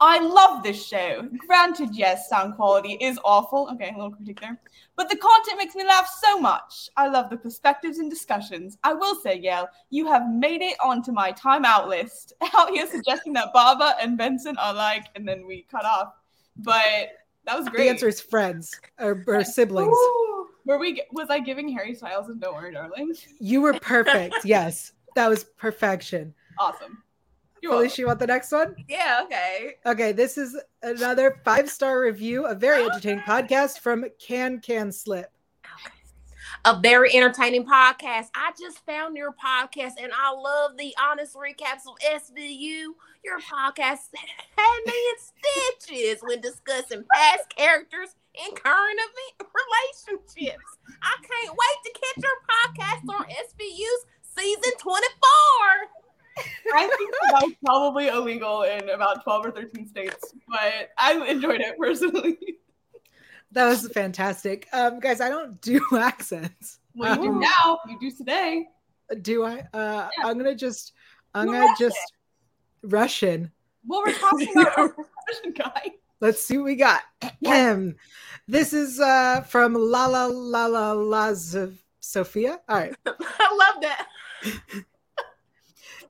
I 0.00 0.20
love 0.20 0.62
this 0.62 0.86
show. 0.86 1.28
Granted, 1.38 1.88
yes, 1.92 2.28
sound 2.28 2.54
quality 2.54 2.98
is 3.00 3.18
awful. 3.24 3.68
Okay, 3.72 3.88
a 3.88 3.96
little 3.96 4.12
critique 4.12 4.40
there. 4.40 4.60
But 4.94 5.08
the 5.08 5.16
content 5.16 5.58
makes 5.58 5.74
me 5.74 5.84
laugh 5.84 6.08
so 6.22 6.38
much. 6.38 6.88
I 6.96 7.08
love 7.08 7.30
the 7.30 7.36
perspectives 7.36 7.98
and 7.98 8.10
discussions. 8.10 8.78
I 8.84 8.92
will 8.92 9.16
say, 9.16 9.40
Yael, 9.40 9.66
you 9.90 10.06
have 10.06 10.28
made 10.28 10.62
it 10.62 10.76
onto 10.84 11.10
my 11.10 11.32
timeout 11.32 11.88
list. 11.88 12.32
Out 12.56 12.70
here 12.70 12.86
suggesting 12.86 13.32
that 13.32 13.52
Barba 13.52 13.94
and 14.00 14.16
Benson 14.16 14.56
are 14.58 14.74
like, 14.74 15.06
and 15.16 15.26
then 15.26 15.46
we 15.46 15.66
cut 15.68 15.84
off. 15.84 16.12
But 16.56 17.08
that 17.46 17.58
was 17.58 17.68
great. 17.68 17.84
The 17.84 17.90
answer 17.90 18.08
is 18.08 18.20
friends 18.20 18.78
or, 18.98 19.22
or 19.26 19.44
siblings. 19.44 19.88
Ooh. 19.88 20.48
Were 20.66 20.78
we? 20.78 21.02
Was 21.12 21.28
I 21.28 21.40
giving 21.40 21.68
Harry 21.68 21.94
Styles 21.94 22.28
and 22.28 22.40
Don't 22.40 22.54
Worry, 22.54 22.72
Darling? 22.72 23.14
You 23.38 23.60
were 23.60 23.74
perfect. 23.74 24.36
yes, 24.44 24.92
that 25.14 25.28
was 25.28 25.44
perfection. 25.44 26.34
Awesome. 26.58 27.02
You're. 27.62 27.72
Felicia, 27.72 28.02
you 28.02 28.06
want 28.06 28.18
the 28.18 28.26
next 28.26 28.52
one? 28.52 28.74
Yeah, 28.88 29.22
okay. 29.24 29.74
Okay, 29.86 30.12
this 30.12 30.38
is 30.38 30.58
another 30.82 31.40
five 31.44 31.70
star 31.70 32.00
review, 32.00 32.46
a 32.46 32.54
very 32.54 32.84
entertaining 32.84 33.24
podcast 33.24 33.78
from 33.80 34.06
Can 34.18 34.60
Can 34.60 34.92
Slip. 34.92 35.33
A 36.64 36.80
very 36.80 37.14
entertaining 37.14 37.64
podcast. 37.64 38.28
I 38.34 38.52
just 38.58 38.84
found 38.86 39.16
your 39.16 39.32
podcast 39.32 39.92
and 40.02 40.12
I 40.16 40.32
love 40.32 40.76
the 40.78 40.94
honest 41.02 41.34
recaps 41.34 41.84
of 41.86 41.96
SVU. 42.02 42.86
Your 43.24 43.38
podcast 43.40 44.08
had 44.56 44.80
me 44.86 44.92
in 44.92 45.78
stitches 45.78 46.22
when 46.22 46.40
discussing 46.40 47.04
past 47.12 47.54
characters 47.54 48.16
and 48.42 48.56
current 48.56 48.98
event 48.98 49.50
relationships. 49.52 50.64
I 51.02 51.16
can't 51.20 51.52
wait 51.52 51.78
to 51.84 52.00
catch 52.00 52.24
your 52.24 52.38
podcast 52.48 53.14
on 53.14 53.26
SVU's 53.26 54.06
season 54.22 54.72
24. 54.78 55.04
I 56.74 56.88
think 56.88 57.14
that 57.30 57.42
was 57.42 57.52
probably 57.64 58.08
illegal 58.08 58.62
in 58.62 58.88
about 58.88 59.22
12 59.22 59.46
or 59.46 59.50
13 59.50 59.86
states, 59.86 60.34
but 60.48 60.90
I 60.98 61.12
enjoyed 61.28 61.60
it 61.60 61.78
personally. 61.78 62.38
That 63.54 63.66
was 63.68 63.88
fantastic. 63.88 64.68
Um, 64.72 65.00
guys, 65.00 65.20
I 65.20 65.28
don't 65.28 65.60
do 65.60 65.80
accents. 65.98 66.78
Well, 66.94 67.16
you 67.16 67.22
do 67.22 67.28
Um, 67.30 67.40
now. 67.40 67.78
You 67.88 67.98
do 67.98 68.10
today. 68.10 68.66
Do 69.22 69.44
I? 69.44 69.60
Uh, 69.72 70.08
Yeah. 70.18 70.26
I'm 70.26 70.36
gonna 70.36 70.54
just, 70.54 70.92
I'm 71.34 71.46
You're 71.46 71.54
gonna 71.54 71.66
Russian. 71.68 71.88
just 71.88 72.12
Russian. 72.82 73.52
Well, 73.86 74.02
we're 74.04 74.12
talking 74.14 74.48
about 74.56 74.78
our 74.78 74.96
Russian 75.28 75.52
guy. 75.52 75.90
Let's 76.20 76.44
see 76.44 76.56
what 76.58 76.64
we 76.64 76.76
got. 76.76 77.02
This 78.46 78.72
is 78.72 78.98
uh, 79.00 79.42
from 79.42 79.74
La 79.74 80.06
La 80.06 80.26
La 80.26 80.66
La 80.66 80.92
La 80.92 81.32
Sophia. 82.00 82.60
All 82.68 82.76
right. 82.76 82.94
I 83.06 83.10
love 83.56 83.82
that. 83.82 84.08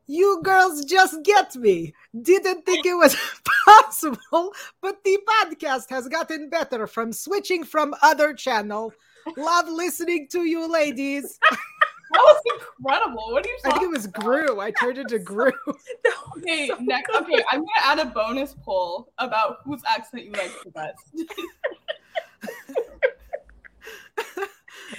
You 0.07 0.41
girls 0.43 0.85
just 0.85 1.23
get 1.25 1.57
me. 1.57 1.95
Didn't 2.21 2.67
think 2.67 2.85
it 2.85 2.95
was 2.95 3.17
possible, 3.65 4.53
but 4.83 5.03
the 5.05 5.19
podcast 5.29 5.89
has 5.91 6.09
gotten 6.09 6.51
better 6.51 6.87
from 6.87 7.13
switching 7.13 7.65
from 7.65 7.95
other 8.03 8.35
channel. 8.35 8.93
Love 9.37 9.69
listening 9.69 10.29
to 10.33 10.45
you 10.45 10.71
ladies. 10.71 11.39
That 12.13 12.21
was 12.21 12.43
incredible. 12.79 13.33
What 13.33 13.45
are 13.45 13.49
you 13.49 13.59
I 13.65 13.71
think 13.71 13.83
it 13.83 13.91
was 13.91 14.07
Gru. 14.07 14.61
I 14.61 14.71
turned 14.71 14.99
into 14.99 15.19
Gru. 15.31 15.51
Okay, 16.37 16.71
next. 16.79 17.11
Okay, 17.13 17.43
I'm 17.51 17.61
gonna 17.61 17.71
add 17.83 17.99
a 17.99 18.05
bonus 18.05 18.55
poll 18.63 19.13
about 19.19 19.59
whose 19.65 19.83
accent 19.85 20.25
you 20.27 20.31
like 20.31 20.53
the 20.63 20.71
best. 20.71 21.01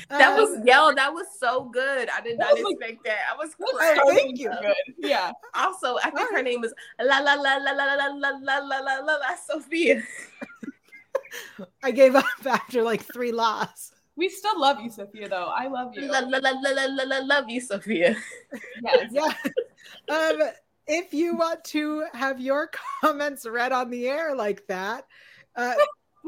That 0.10 0.38
was 0.38 0.58
Um, 0.58 0.64
yo, 0.66 0.94
that 0.94 1.14
was 1.14 1.28
so 1.40 1.66
good. 1.66 2.10
I 2.10 2.22
did 2.22 2.38
not 2.38 2.54
like, 2.54 2.74
expect 2.74 3.04
that. 3.06 3.18
I 3.32 3.36
was 3.36 3.56
That's 3.58 3.72
crying. 3.72 4.00
Oh, 4.04 4.10
so 4.10 4.16
thank 4.16 4.40
you. 4.40 4.52
Good. 4.62 4.76
Yeah. 5.00 5.32
Also, 5.54 5.98
I 6.04 6.12
think 6.12 6.32
her 6.32 6.44
name 6.44 6.64
is 6.64 6.74
La 7.00 7.20
La 7.20 7.34
La 7.34 7.58
La 7.58 7.72
La 7.72 7.96
La 7.96 8.08
La 8.08 8.30
La 8.30 8.58
La 8.60 8.80
La 8.80 9.00
La 9.00 9.16
La 9.16 9.36
Sophia. 9.36 10.04
I 11.84 11.92
gave 11.92 12.16
up 12.16 12.26
after 12.46 12.84
like 12.84 13.02
three 13.02 13.32
laws. 13.32 13.92
We 14.16 14.30
still 14.30 14.60
love 14.60 14.80
you, 14.80 14.90
Sophia, 14.90 15.28
though. 15.28 15.52
I 15.54 15.68
love 15.68 15.94
you. 15.94 16.04
La 16.04 16.20
La 16.20 16.38
La 16.38 16.52
La 16.52 16.72
La 16.72 16.86
La 16.86 17.04
La 17.04 17.20
Love 17.20 17.50
you, 17.50 17.60
Sophia. 17.60 18.16
Yes. 18.82 19.12
Yeah. 19.12 19.34
Um, 20.08 20.42
if 20.88 21.14
you 21.14 21.36
want 21.36 21.64
to 21.66 22.06
have 22.14 22.40
your 22.40 22.70
comments 23.02 23.46
read 23.46 23.72
on 23.72 23.90
the 23.90 24.08
air 24.08 24.36
like 24.36 24.66
that, 24.68 25.06
uh, 25.56 25.74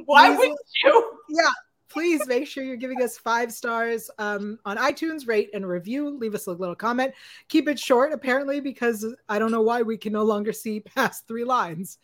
Why 0.06 0.36
would 0.36 0.52
you? 0.84 1.20
yeah, 1.30 1.50
please 1.90 2.26
make 2.28 2.48
sure 2.48 2.64
you're 2.64 2.76
giving 2.76 3.02
us 3.02 3.18
five 3.18 3.52
stars 3.52 4.10
um, 4.18 4.60
on 4.66 4.78
iTunes, 4.78 5.28
rate 5.28 5.50
and 5.54 5.68
review. 5.68 6.18
Leave 6.18 6.36
us 6.36 6.48
a 6.48 6.52
little 6.52 6.76
comment. 6.76 7.14
Keep 7.50 7.68
it 7.70 7.80
short, 7.80 8.14
apparently, 8.14 8.60
because 8.60 9.06
I 9.30 9.40
don't 9.40 9.52
know 9.52 9.62
why 9.62 9.82
we 9.82 9.98
can 9.98 10.14
no 10.14 10.24
longer 10.24 10.54
see 10.54 10.80
past 10.96 11.28
three 11.28 11.44
lines. 11.44 11.98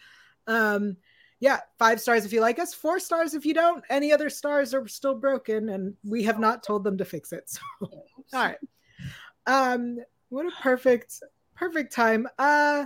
Um, 0.47 0.97
yeah, 1.39 1.59
five 1.77 1.99
stars 1.99 2.23
if 2.23 2.31
you 2.31 2.39
like 2.39 2.57
us, 2.59 2.73
four 2.73 2.99
stars 2.99 3.33
if 3.33 3.45
you 3.45 3.53
don't. 3.53 3.83
Any 3.89 4.13
other 4.13 4.29
stars 4.29 4.73
are 4.73 4.87
still 4.87 5.15
broken, 5.15 5.69
and 5.69 5.93
we 6.03 6.23
have 6.23 6.39
not 6.39 6.63
told 6.63 6.83
them 6.83 6.97
to 6.97 7.05
fix 7.05 7.33
it. 7.33 7.49
So, 8.29 8.37
all 8.37 8.45
right. 8.45 8.57
Um, 9.45 9.97
what 10.29 10.45
a 10.45 10.51
perfect, 10.61 11.21
perfect 11.55 11.93
time. 11.93 12.27
Uh, 12.39 12.85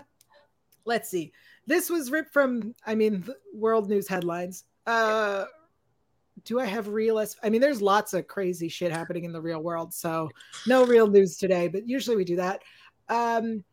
let's 0.85 1.09
see. 1.09 1.31
This 1.67 1.89
was 1.89 2.09
ripped 2.09 2.33
from, 2.33 2.73
I 2.85 2.95
mean, 2.95 3.27
world 3.53 3.89
news 3.89 4.07
headlines. 4.07 4.63
Uh, 4.87 5.45
do 6.43 6.59
I 6.59 6.65
have 6.65 6.87
real? 6.87 7.23
I 7.43 7.49
mean, 7.49 7.61
there's 7.61 7.81
lots 7.81 8.13
of 8.13 8.27
crazy 8.27 8.69
shit 8.69 8.91
happening 8.91 9.23
in 9.23 9.31
the 9.31 9.41
real 9.41 9.61
world, 9.61 9.93
so 9.93 10.29
no 10.67 10.85
real 10.85 11.07
news 11.07 11.37
today. 11.37 11.67
But 11.67 11.87
usually 11.87 12.15
we 12.15 12.23
do 12.23 12.35
that. 12.37 12.61
Um, 13.09 13.63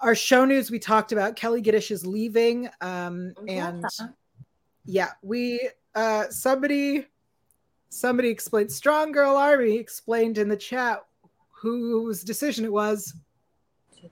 our 0.00 0.14
show 0.14 0.44
news 0.44 0.70
we 0.70 0.78
talked 0.78 1.12
about 1.12 1.36
Kelli 1.36 1.62
Giddish 1.62 1.90
is 1.90 2.04
leaving, 2.04 2.68
um, 2.80 3.34
and 3.46 3.84
yeah, 4.84 5.10
we 5.22 5.70
uh, 5.94 6.24
somebody 6.28 7.06
somebody 7.88 8.28
explained. 8.28 8.72
Strong 8.72 9.12
Girl 9.12 9.36
Army 9.36 9.76
explained 9.76 10.38
in 10.38 10.48
the 10.48 10.56
chat 10.56 11.04
whose 11.50 12.24
decision 12.24 12.64
it 12.64 12.72
was. 12.72 13.14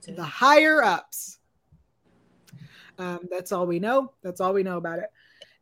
The 0.07 0.23
higher 0.23 0.81
ups. 0.81 1.39
Um, 2.97 3.19
that's 3.29 3.51
all 3.51 3.67
we 3.67 3.79
know. 3.79 4.13
That's 4.23 4.39
all 4.39 4.53
we 4.53 4.63
know 4.63 4.77
about 4.77 4.99
it, 4.99 5.11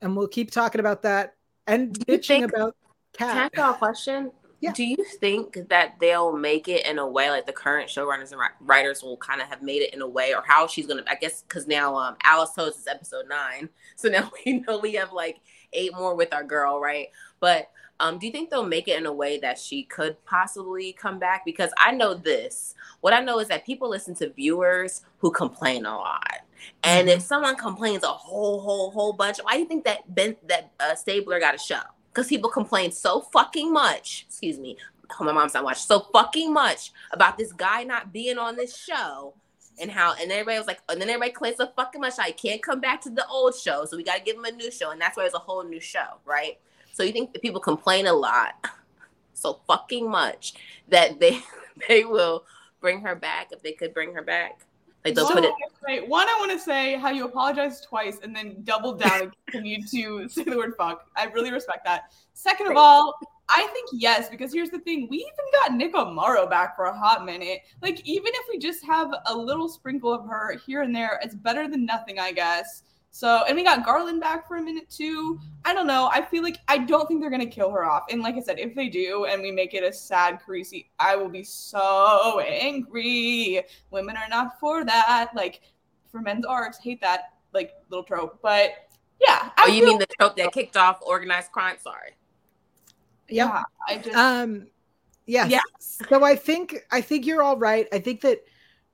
and 0.01 0.15
we'll 0.15 0.27
keep 0.27 0.51
talking 0.51 0.79
about 0.79 1.01
that 1.01 1.35
and 1.73 1.93
Do 1.93 2.17
bitching 2.17 2.27
think- 2.27 2.53
about 2.53 2.75
Can 3.13 3.29
I 3.29 3.43
ask 3.45 3.55
y'all 3.55 3.71
a 3.71 3.77
question? 3.77 4.31
Yeah. 4.61 4.73
Do 4.73 4.83
you 4.83 4.97
think 5.21 5.69
that 5.69 5.95
they'll 6.01 6.35
make 6.35 6.67
it 6.67 6.85
in 6.85 6.99
a 6.99 7.07
way 7.07 7.29
like 7.29 7.45
the 7.45 7.53
current 7.53 7.87
showrunners 7.89 8.33
and 8.33 8.41
writers 8.59 9.01
will 9.01 9.15
kind 9.15 9.41
of 9.41 9.47
have 9.47 9.61
made 9.61 9.81
it 9.81 9.93
in 9.93 10.01
a 10.01 10.07
way, 10.07 10.33
or 10.33 10.43
how 10.45 10.67
she's 10.67 10.85
gonna? 10.85 11.03
I 11.07 11.15
guess 11.15 11.43
because 11.43 11.65
now 11.65 11.95
um 11.95 12.17
Alice 12.25 12.57
us 12.57 12.77
it's 12.77 12.87
episode 12.87 13.25
nine, 13.29 13.69
so 13.95 14.09
now 14.09 14.29
we 14.45 14.59
know 14.59 14.77
we 14.79 14.93
have 14.95 15.13
like 15.13 15.39
eight 15.71 15.93
more 15.95 16.13
with 16.13 16.33
our 16.33 16.43
girl, 16.43 16.79
right? 16.81 17.07
But 17.39 17.69
um, 18.01 18.17
do 18.19 18.25
you 18.25 18.31
think 18.33 18.49
they'll 18.49 18.65
make 18.65 18.87
it 18.89 18.97
in 18.97 19.05
a 19.05 19.13
way 19.13 19.39
that 19.39 19.57
she 19.57 19.83
could 19.83 20.23
possibly 20.25 20.91
come 20.93 21.19
back? 21.19 21.43
Because 21.45 21.71
I 21.77 21.91
know 21.91 22.13
this. 22.13 22.73
What 23.01 23.13
I 23.13 23.21
know 23.21 23.39
is 23.39 23.47
that 23.49 23.65
people 23.65 23.89
listen 23.89 24.13
to 24.15 24.29
viewers 24.29 25.01
who 25.19 25.31
complain 25.31 25.85
a 25.85 25.95
lot. 25.95 26.39
And 26.83 27.09
if 27.09 27.21
someone 27.21 27.55
complains 27.55 28.03
a 28.03 28.07
whole, 28.07 28.61
whole, 28.61 28.91
whole 28.91 29.13
bunch, 29.13 29.37
why 29.41 29.53
do 29.53 29.59
you 29.59 29.65
think 29.65 29.85
that 29.85 30.13
Ben 30.13 30.35
that 30.47 30.71
uh, 30.79 30.95
Stabler 30.95 31.39
got 31.39 31.55
a 31.55 31.57
show? 31.57 31.81
Because 32.11 32.27
people 32.27 32.49
complain 32.49 32.91
so 32.91 33.21
fucking 33.21 33.71
much. 33.71 34.25
Excuse 34.27 34.59
me, 34.59 34.77
oh, 35.19 35.23
my 35.23 35.31
mom's 35.31 35.53
not 35.53 35.63
watching 35.63 35.81
so 35.81 36.07
fucking 36.13 36.53
much 36.53 36.91
about 37.11 37.37
this 37.37 37.51
guy 37.51 37.83
not 37.83 38.13
being 38.13 38.37
on 38.37 38.55
this 38.55 38.77
show, 38.77 39.33
and 39.79 39.91
how 39.91 40.13
and 40.19 40.31
everybody 40.31 40.57
was 40.57 40.67
like, 40.67 40.79
and 40.89 41.01
then 41.01 41.09
everybody 41.09 41.31
complains 41.31 41.57
so 41.57 41.71
fucking 41.75 42.01
much. 42.01 42.13
I 42.19 42.31
can't 42.31 42.61
come 42.61 42.81
back 42.81 43.01
to 43.01 43.09
the 43.09 43.25
old 43.27 43.55
show, 43.55 43.85
so 43.85 43.97
we 43.97 44.03
got 44.03 44.17
to 44.17 44.23
give 44.23 44.37
him 44.37 44.45
a 44.45 44.51
new 44.51 44.71
show, 44.71 44.91
and 44.91 44.99
that's 44.99 45.17
why 45.17 45.23
there's 45.23 45.33
a 45.33 45.39
whole 45.39 45.63
new 45.63 45.79
show, 45.79 46.19
right? 46.25 46.59
So 46.91 47.03
you 47.03 47.11
think 47.11 47.39
people 47.41 47.61
complain 47.61 48.07
a 48.07 48.13
lot, 48.13 48.67
so 49.33 49.59
fucking 49.67 50.09
much 50.09 50.53
that 50.89 51.19
they 51.19 51.39
they 51.87 52.03
will 52.03 52.45
bring 52.81 53.01
her 53.01 53.15
back 53.15 53.51
if 53.51 53.61
they 53.61 53.73
could 53.73 53.93
bring 53.93 54.13
her 54.13 54.23
back. 54.23 54.65
Like 55.05 55.15
they'll 55.15 55.25
One, 55.25 55.35
put 55.35 55.45
I 55.45 55.47
it. 55.47 55.53
say- 55.87 56.07
one, 56.07 56.27
I 56.27 56.35
want 56.39 56.51
to 56.51 56.59
say 56.59 56.95
how 56.97 57.09
you 57.09 57.25
apologized 57.25 57.85
twice 57.87 58.19
and 58.21 58.35
then 58.35 58.57
doubled 58.63 58.99
down 58.99 59.21
and 59.21 59.31
continued 59.47 59.87
to 59.91 60.27
say 60.29 60.43
the 60.43 60.57
word 60.57 60.73
fuck. 60.77 61.07
I 61.15 61.25
really 61.25 61.51
respect 61.51 61.85
that. 61.85 62.11
Second 62.33 62.67
of 62.71 62.77
all, 62.77 63.17
I 63.49 63.67
think 63.73 63.89
yes, 63.93 64.29
because 64.29 64.53
here's 64.53 64.69
the 64.69 64.79
thing. 64.79 65.07
We 65.09 65.17
even 65.17 65.45
got 65.63 65.73
Nick 65.73 65.93
Amaro 65.93 66.49
back 66.49 66.75
for 66.75 66.85
a 66.85 66.97
hot 66.97 67.25
minute. 67.25 67.61
Like, 67.81 68.05
even 68.07 68.31
if 68.35 68.45
we 68.49 68.59
just 68.59 68.83
have 68.85 69.09
a 69.25 69.35
little 69.35 69.67
sprinkle 69.67 70.13
of 70.13 70.25
her 70.27 70.55
here 70.65 70.83
and 70.83 70.95
there, 70.95 71.19
it's 71.23 71.33
better 71.33 71.67
than 71.67 71.85
nothing, 71.85 72.19
I 72.19 72.31
guess. 72.31 72.83
So, 73.11 73.43
and 73.47 73.55
we 73.55 73.63
got 73.63 73.83
Garland 73.83 74.21
back 74.21 74.47
for 74.47 74.57
a 74.57 74.61
minute 74.61 74.89
too. 74.89 75.39
I 75.65 75.73
don't 75.73 75.87
know. 75.87 76.09
I 76.13 76.21
feel 76.21 76.43
like 76.43 76.57
I 76.67 76.77
don't 76.77 77.07
think 77.07 77.21
they're 77.21 77.29
gonna 77.29 77.45
kill 77.45 77.71
her 77.71 77.83
off. 77.83 78.03
And 78.11 78.21
like 78.21 78.35
I 78.35 78.39
said, 78.39 78.59
if 78.59 78.75
they 78.75 78.87
do 78.87 79.25
and 79.25 79.41
we 79.41 79.51
make 79.51 79.73
it 79.73 79.83
a 79.83 79.91
sad 79.91 80.39
Carisi, 80.45 80.87
I 80.99 81.15
will 81.15 81.29
be 81.29 81.43
so 81.43 82.39
angry. 82.39 83.63
Women 83.91 84.15
are 84.15 84.29
not 84.29 84.59
for 84.59 84.85
that. 84.85 85.31
Like 85.35 85.61
for 86.11 86.21
men's 86.21 86.45
arcs, 86.45 86.77
hate 86.77 87.01
that 87.01 87.33
like 87.53 87.73
little 87.89 88.03
trope. 88.03 88.39
But 88.41 88.71
yeah, 89.19 89.49
I 89.57 89.65
Oh, 89.65 89.67
you 89.67 89.85
mean 89.85 89.99
the 89.99 90.07
trope 90.19 90.35
that 90.37 90.51
kicked 90.51 90.77
off 90.77 90.99
organized 91.01 91.51
crime? 91.51 91.77
Sorry. 91.81 92.15
Yep. 93.27 93.47
yeah, 93.47 93.63
I 93.87 93.97
just 93.97 94.15
Um, 94.15 94.67
yes. 95.25 95.51
Yeah. 95.51 95.61
So 96.09 96.23
I 96.23 96.35
think 96.35 96.85
I 96.91 97.01
think 97.01 97.25
you're 97.25 97.41
all 97.41 97.57
right. 97.57 97.87
I 97.91 97.99
think 97.99 98.21
that 98.21 98.43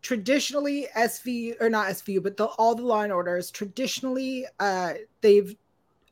traditionally 0.05 0.87
SV 0.95 1.59
or 1.59 1.67
not 1.67 1.87
SVU, 1.87 2.21
but 2.21 2.37
the, 2.37 2.45
all 2.45 2.75
the 2.75 2.83
law 2.83 3.01
and 3.01 3.11
orders 3.11 3.49
traditionally 3.49 4.45
uh, 4.59 4.93
they've. 5.21 5.55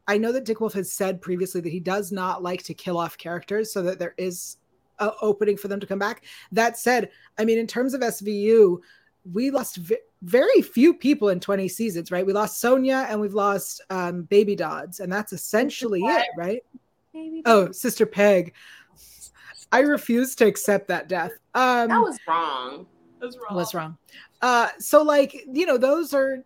I 0.08 0.18
know 0.18 0.32
that 0.32 0.46
Dick 0.46 0.60
Wolf 0.60 0.74
has 0.74 0.92
said 0.92 1.22
previously 1.22 1.62
that 1.62 1.70
he 1.70 1.80
does 1.80 2.12
not 2.12 2.42
like 2.42 2.64
to 2.64 2.74
kill 2.74 2.98
off 2.98 3.20
characters, 3.20 3.72
so 3.72 3.84
that 3.84 4.00
there 4.00 4.16
is 4.18 4.58
a 4.98 5.12
opening 5.22 5.58
for 5.58 5.68
them 5.68 5.80
to 5.80 5.86
come 5.86 6.00
back. 6.00 6.24
That 6.52 6.76
said, 6.78 7.12
I 7.38 7.46
mean, 7.46 7.60
in 7.60 7.68
terms 7.68 7.94
of 7.94 8.02
SVU, 8.02 8.80
we 9.32 9.52
lost 9.52 9.78
v- 9.78 9.98
very 10.24 10.64
few 10.64 10.96
people 10.96 11.30
in 11.30 11.40
20 11.40 11.68
seasons, 11.68 12.12
right? 12.12 12.26
We 12.26 12.34
lost 12.34 12.60
Sonia 12.60 13.06
and 13.08 13.22
we've 13.22 13.36
lost 13.36 13.80
um, 13.92 14.24
Baby 14.24 14.56
Dodds, 14.56 15.02
and 15.02 15.14
that's 15.14 15.34
essentially 15.34 16.02
it, 16.02 16.26
right? 16.36 16.64
Oh, 17.46 17.72
Sister 17.72 18.08
Peg. 18.08 18.56
I 19.72 19.80
refuse 19.80 20.34
to 20.36 20.48
accept 20.48 20.88
that 20.88 21.08
death. 21.08 21.34
Um, 21.54 21.90
That 21.90 22.02
was 22.02 22.20
wrong. 22.28 22.88
Was 23.26 23.38
wrong. 23.38 23.56
was 23.56 23.74
wrong. 23.74 23.98
Uh, 24.42 24.70
so, 24.80 25.02
like, 25.02 25.46
you 25.52 25.66
know, 25.66 25.78
those 25.78 26.14
are, 26.14 26.44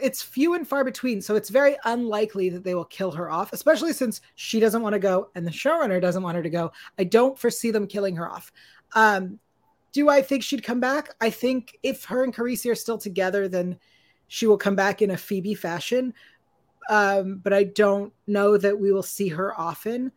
it's 0.00 0.22
few 0.22 0.54
and 0.54 0.66
far 0.66 0.84
between. 0.84 1.20
So 1.20 1.34
it's 1.36 1.50
very 1.50 1.76
unlikely 1.84 2.48
that 2.50 2.64
they 2.64 2.74
will 2.74 2.86
kill 2.86 3.10
her 3.12 3.30
off, 3.30 3.52
especially 3.52 3.92
since 3.92 4.20
she 4.36 4.58
doesn't 4.58 4.82
want 4.82 4.94
to 4.94 4.98
go 4.98 5.30
and 5.34 5.46
the 5.46 5.50
showrunner 5.50 6.00
doesn't 6.00 6.22
want 6.22 6.36
her 6.36 6.42
to 6.42 6.50
go. 6.50 6.72
I 6.98 7.04
don't 7.04 7.38
foresee 7.38 7.70
them 7.70 7.86
killing 7.86 8.16
her 8.16 8.30
off. 8.30 8.52
Um, 8.94 9.38
do 9.92 10.08
I 10.08 10.22
think 10.22 10.42
she'd 10.42 10.64
come 10.64 10.80
back? 10.80 11.14
I 11.20 11.28
think 11.28 11.78
if 11.82 12.04
her 12.04 12.24
and 12.24 12.34
Carisi 12.34 12.70
are 12.70 12.74
still 12.74 12.96
together, 12.96 13.48
then 13.48 13.78
she 14.28 14.46
will 14.46 14.56
come 14.56 14.74
back 14.74 15.02
in 15.02 15.10
a 15.10 15.16
Phoebe 15.16 15.54
fashion. 15.54 16.14
Um, 16.88 17.40
but 17.42 17.52
I 17.52 17.64
don't 17.64 18.12
know 18.26 18.56
that 18.56 18.78
we 18.78 18.92
will 18.92 19.02
see 19.02 19.28
her 19.28 19.58
often. 19.58 20.10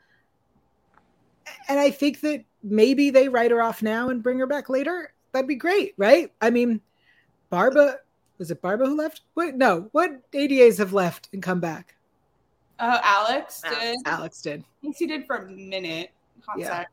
And 1.67 1.79
I 1.79 1.91
think 1.91 2.21
that 2.21 2.43
maybe 2.63 3.09
they 3.09 3.27
write 3.27 3.51
her 3.51 3.61
off 3.61 3.83
now 3.83 4.09
and 4.09 4.23
bring 4.23 4.39
her 4.39 4.47
back 4.47 4.69
later. 4.69 5.13
That'd 5.35 5.49
be 5.49 5.55
great, 5.55 5.93
right? 5.97 6.31
I 6.41 6.49
mean, 6.49 6.79
Barba 7.49 7.97
was 8.37 8.51
it 8.51 8.61
Barba 8.61 8.85
who 8.85 8.95
left? 8.95 9.19
What? 9.33 9.55
No, 9.55 9.89
what 9.91 10.11
ADAs 10.31 10.77
have 10.77 10.93
left 10.93 11.27
and 11.33 11.43
come 11.43 11.59
back? 11.59 11.95
Uh, 12.79 12.99
Alex 13.03 13.61
Alex. 13.65 13.81
did. 13.81 13.97
Alex 14.05 14.41
did. 14.41 14.61
I 14.61 14.65
think 14.81 14.95
he 14.95 15.07
did 15.07 15.25
for 15.27 15.35
a 15.35 15.51
minute. 15.51 16.11
Hot 16.47 16.57
Yeah. 16.57 16.67
sec. 16.69 16.91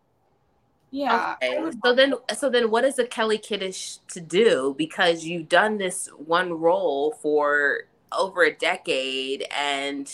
Yeah. 0.91 1.37
Okay. 1.41 1.71
So 1.85 1.95
then, 1.95 2.15
so 2.37 2.51
then, 2.51 2.69
what 2.69 2.85
is 2.85 2.99
a 2.99 3.05
Kelli 3.05 3.41
Giddish 3.41 3.99
to 4.09 4.21
do? 4.21 4.75
Because 4.77 5.25
you've 5.25 5.49
done 5.49 5.79
this 5.79 6.09
one 6.17 6.53
role 6.53 7.13
for 7.23 7.83
over 8.17 8.43
a 8.45 8.53
decade, 8.53 9.47
and 9.57 10.13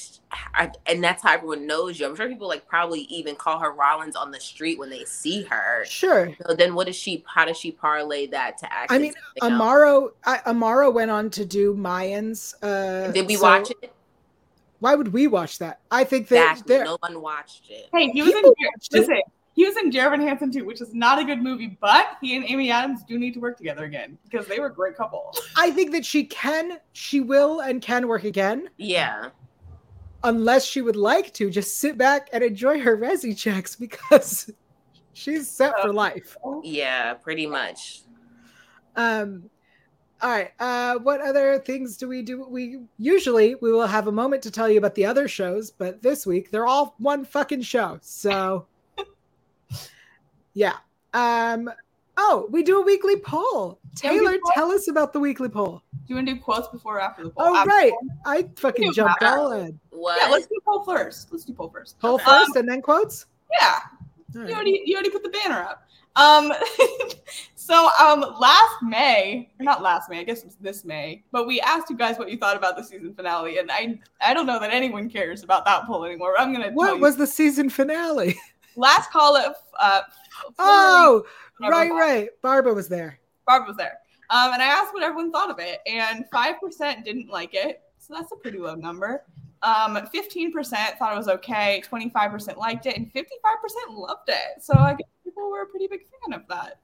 I, 0.55 0.71
and 0.87 1.03
that's 1.03 1.23
how 1.23 1.35
everyone 1.35 1.67
knows 1.67 1.99
you. 1.99 2.07
I'm 2.07 2.15
sure 2.17 2.29
people 2.29 2.49
like 2.49 2.67
probably 2.67 3.03
even 3.03 3.35
call 3.37 3.59
her 3.59 3.73
Rollins 3.73 4.17
on 4.17 4.31
the 4.31 4.41
street 4.41 4.79
when 4.79 4.91
they 4.91 5.05
see 5.05 5.43
her. 5.45 5.85
Sure. 5.87 6.33
So 6.47 6.55
then, 6.55 6.75
does 6.75 6.97
she? 6.97 7.25
How 7.27 7.45
does 7.45 7.57
she 7.57 7.71
parlay 7.73 8.27
that 8.29 8.59
to 8.59 8.73
act? 8.73 8.93
I 8.93 8.99
mean, 8.99 9.15
Amaro, 9.43 10.11
I, 10.25 10.39
Amaro 10.39 10.93
went 10.93 11.11
on 11.11 11.31
to 11.31 11.45
do 11.45 11.75
Mayans. 11.75 12.55
Uh, 12.63 13.11
Did 13.13 13.27
we 13.27 13.37
so 13.37 13.43
watch 13.43 13.71
it? 13.83 13.93
Why 14.81 14.95
would 14.95 15.13
we 15.13 15.27
watch 15.27 15.59
that? 15.59 15.81
I 15.91 16.05
think 16.05 16.29
that 16.29 16.53
Exactly. 16.53 16.77
there. 16.77 16.85
No 16.85 16.97
one 17.01 17.21
watched 17.21 17.69
it. 17.71 17.89
Hey, 17.93 18.11
he 18.11 18.23
was 18.23 18.31
in 18.31 18.37
People 18.37 18.55
Jer- 18.61 18.69
watched 18.77 18.95
it. 18.95 18.99
listen. 19.01 19.21
He 19.59 19.65
was 19.65 19.77
in 19.77 19.91
Dear 19.91 20.07
Evan 20.07 20.21
Hansen 20.21 20.53
too, 20.53 20.65
which 20.65 20.81
is 20.81 20.95
not 20.95 21.19
a 21.19 21.25
good 21.25 21.43
movie, 21.43 21.77
but 21.81 22.17
he 22.21 22.37
and 22.37 22.45
Amy 22.49 22.71
Adams 22.71 23.01
do 23.09 23.19
need 23.19 23.35
to 23.35 23.41
work 23.41 23.57
together 23.57 23.87
again 23.87 24.17
because 24.23 24.47
they 24.47 24.61
were 24.61 24.67
a 24.67 24.73
great 24.73 24.95
couple. 24.97 25.35
I 25.57 25.73
think 25.73 25.91
that 25.91 26.07
she 26.07 26.23
can, 26.23 26.79
she 26.93 27.19
will, 27.19 27.59
and 27.63 27.83
can 27.83 28.07
work 28.07 28.23
again, 28.23 28.71
Yeah. 28.77 29.31
unless 30.23 30.65
she 30.65 30.81
would 30.81 30.95
like 30.95 31.35
to 31.35 31.51
just 31.51 31.81
sit 31.81 31.99
back 31.99 32.29
and 32.33 32.45
enjoy 32.45 32.79
her 32.79 32.97
resi 32.97 33.37
checks 33.37 33.75
because 33.75 34.49
She's 35.13 35.51
set 35.51 35.73
for 35.83 35.93
life. 35.93 36.37
Yeah, 36.63 37.15
pretty 37.15 37.45
much. 37.49 38.03
Um, 38.95 39.51
all 40.23 40.31
right. 40.31 40.53
Uh, 40.61 40.99
what 41.01 41.21
other 41.21 41.59
things 41.59 41.97
do 41.97 42.07
we 42.07 42.23
do? 42.23 42.47
We 42.49 42.83
usually 42.99 43.57
we 43.57 43.73
will 43.73 43.89
have 43.89 44.07
a 44.07 44.13
moment 44.13 44.45
to 44.45 44.53
tell 44.53 44.69
you 44.69 44.79
about 44.79 44.95
the 44.95 45.05
other 45.07 45.27
shows, 45.27 45.73
but 45.73 46.01
this 46.01 46.25
week 46.25 46.53
they're 46.53 46.69
all 46.69 46.95
one 46.99 47.25
fucking 47.25 47.63
show. 47.63 47.99
So, 48.01 48.67
yeah. 50.59 50.77
Um. 51.15 51.71
Oh, 52.21 52.49
we 52.51 52.65
do 52.65 52.81
a 52.81 52.85
weekly 52.85 53.15
poll. 53.17 53.79
Yeah, 54.03 54.13
we 54.13 54.19
Taylor, 54.19 54.39
tell 54.53 54.73
us 54.73 54.89
about 54.89 55.13
the 55.13 55.21
weekly 55.21 55.49
poll. 55.49 55.83
Do 55.93 55.99
you 56.09 56.15
want 56.17 56.27
to 56.27 56.35
do 56.35 56.41
quotes 56.41 56.67
before 56.67 56.97
or 56.97 57.01
after 57.01 57.23
the 57.23 57.31
poll? 57.31 57.47
Oh, 57.47 57.57
After 57.57 57.69
right. 57.71 57.93
poll? 57.93 58.09
I 58.27 58.49
fucking 58.57 58.89
do 58.89 58.93
jumped 58.93 59.21
that. 59.21 59.39
all 59.39 59.53
in. 59.53 59.79
What? 59.91 60.21
Yeah, 60.21 60.29
let's 60.29 60.47
do 60.49 60.59
poll 60.65 60.83
first. 60.83 61.31
Let's 61.31 61.45
do 61.45 61.53
poll 61.53 61.71
first. 61.71 61.99
Poll 62.01 62.15
Okay. 62.17 62.25
first 62.25 62.57
and 62.57 62.69
then 62.69 62.83
quotes. 62.83 63.27
Yeah, 63.61 63.79
All 64.37 64.49
you 64.49 64.55
already 64.55 64.83
you 64.85 64.95
already 64.97 65.11
put 65.11 65.23
the 65.23 65.29
banner 65.29 65.61
up. 65.63 65.85
Um, 66.17 66.53
so 67.55 67.89
um, 68.01 68.21
last 68.41 68.75
May, 68.83 69.51
not 69.61 69.81
last 69.83 70.11
May, 70.11 70.19
I 70.19 70.25
guess 70.25 70.41
it 70.41 70.47
was 70.47 70.57
this 70.57 70.85
May, 70.85 71.23
but 71.31 71.47
we 71.47 71.61
asked 71.61 71.89
you 71.89 71.97
guys 71.97 72.19
what 72.19 72.31
you 72.31 72.37
thought 72.37 72.57
about 72.57 72.77
the 72.77 72.83
season 72.83 73.15
finale, 73.15 73.59
and 73.59 73.71
I 73.71 73.99
I 74.21 74.35
don't 74.35 74.47
know 74.47 74.59
that 74.59 74.73
anyone 74.73 75.09
cares 75.09 75.45
about 75.45 75.65
that 75.67 75.87
poll 75.87 76.05
anymore. 76.05 76.35
I'm 76.37 76.53
gonna 76.53 76.65
tell 76.67 76.75
What 76.75 76.97
you. 76.97 77.01
was 77.03 77.17
the 77.17 77.29
season 77.29 77.71
finale? 77.71 78.37
last 78.79 79.11
call 79.11 79.37
of 79.37 79.55
uh, 79.79 80.01
Oh, 80.59 81.25
right, 81.61 81.89
mind. 81.89 81.91
right. 81.99 82.29
Barba 82.43 82.73
was 82.73 82.89
there. 82.89 83.19
Barba 83.47 83.67
was 83.69 83.77
there. 83.77 83.99
Um, 84.31 84.53
and 84.53 84.63
I 84.63 84.67
asked 84.67 84.93
what 84.93 85.03
everyone 85.03 85.33
thought 85.33 85.51
of 85.51 85.59
it, 85.59 85.81
and 85.87 86.25
5% 86.33 87.05
didn't 87.05 87.29
like 87.29 87.55
it. 87.55 87.83
So 87.99 88.15
that's 88.15 88.31
a 88.33 88.37
pretty 88.37 88.59
low 88.59 88.75
number. 88.75 89.25
Um, 89.63 89.97
15% 90.15 90.53
thought 90.99 91.13
it 91.13 91.17
was 91.17 91.29
okay, 91.29 91.83
25% 91.91 92.57
liked 92.57 92.87
it, 92.87 92.97
and 92.97 93.13
55% 93.13 93.25
loved 93.91 94.29
it. 94.29 94.63
So 94.63 94.75
I 94.75 94.93
guess 94.93 95.09
people 95.25 95.51
were 95.51 95.63
a 95.63 95.67
pretty 95.67 95.89
big 95.89 96.03
fan 96.03 96.39
of 96.39 96.47
that 96.49 96.79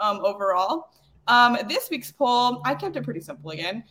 um, 0.00 0.20
overall. 0.24 0.90
Um, 1.28 1.56
this 1.68 1.88
week's 1.90 2.10
poll, 2.12 2.60
I 2.64 2.74
kept 2.74 2.96
it 2.96 3.04
pretty 3.04 3.20
simple 3.20 3.50
again. 3.52 3.84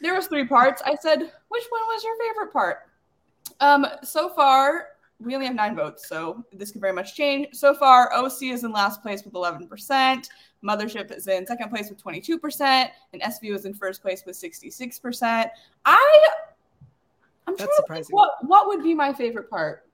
There 0.00 0.14
was 0.14 0.26
three 0.28 0.46
parts. 0.46 0.80
I 0.86 0.94
said, 0.96 1.18
which 1.18 1.64
one 1.70 1.80
was 1.82 2.04
your 2.04 2.16
favorite 2.18 2.52
part? 2.52 2.78
Um, 3.60 3.86
so 4.02 4.28
far, 4.30 4.88
we 5.24 5.34
only 5.34 5.46
have 5.46 5.54
nine 5.54 5.74
votes, 5.74 6.08
so 6.08 6.44
this 6.52 6.70
could 6.70 6.80
very 6.80 6.92
much 6.92 7.14
change. 7.16 7.54
So 7.54 7.74
far, 7.74 8.12
OC 8.12 8.42
is 8.44 8.64
in 8.64 8.72
last 8.72 9.02
place 9.02 9.24
with 9.24 9.34
11%. 9.34 10.28
Mothership 10.62 11.10
is 11.16 11.26
in 11.28 11.46
second 11.46 11.68
place 11.70 11.88
with 11.90 12.02
22%, 12.02 12.88
and 13.12 13.22
SVU 13.22 13.54
is 13.54 13.64
in 13.64 13.74
first 13.74 14.02
place 14.02 14.24
with 14.26 14.36
66%. 14.36 15.50
I 15.84 16.28
I'm 17.46 17.54
That's 17.56 17.56
trying 17.56 17.56
to 17.56 17.64
think 17.66 17.76
surprising. 17.76 18.16
what 18.16 18.30
what 18.46 18.66
would 18.68 18.82
be 18.82 18.94
my 18.94 19.12
favorite 19.12 19.50
part. 19.50 19.84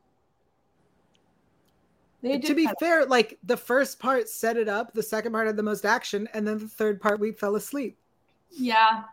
They 2.22 2.38
to 2.38 2.54
be 2.54 2.64
kind 2.66 2.76
of- 2.76 2.78
fair, 2.80 3.06
like 3.06 3.38
the 3.44 3.56
first 3.56 3.98
part 3.98 4.28
set 4.28 4.56
it 4.56 4.68
up, 4.68 4.92
the 4.92 5.02
second 5.02 5.32
part 5.32 5.46
had 5.46 5.56
the 5.56 5.62
most 5.62 5.84
action, 5.86 6.28
and 6.34 6.46
then 6.46 6.58
the 6.58 6.68
third 6.68 7.00
part 7.00 7.18
we 7.18 7.32
fell 7.32 7.56
asleep. 7.56 7.96
yeah. 8.50 9.04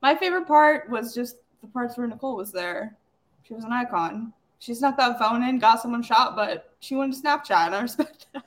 My 0.00 0.16
favorite 0.16 0.48
part 0.48 0.90
was 0.90 1.14
just 1.14 1.36
the 1.60 1.68
parts 1.68 1.96
where 1.96 2.08
Nicole 2.08 2.34
was 2.34 2.50
there. 2.50 2.96
She 3.46 3.54
was 3.54 3.62
an 3.62 3.70
icon. 3.72 4.32
She 4.62 4.74
snuck 4.74 4.96
that 4.98 5.18
phone 5.18 5.42
in, 5.42 5.58
got 5.58 5.82
someone 5.82 6.04
shot, 6.04 6.36
but 6.36 6.76
she 6.78 6.94
wanted 6.94 7.20
to 7.20 7.22
Snapchat, 7.26 7.66
and 7.66 7.74
I 7.74 7.82
respect 7.82 8.28
that. 8.32 8.44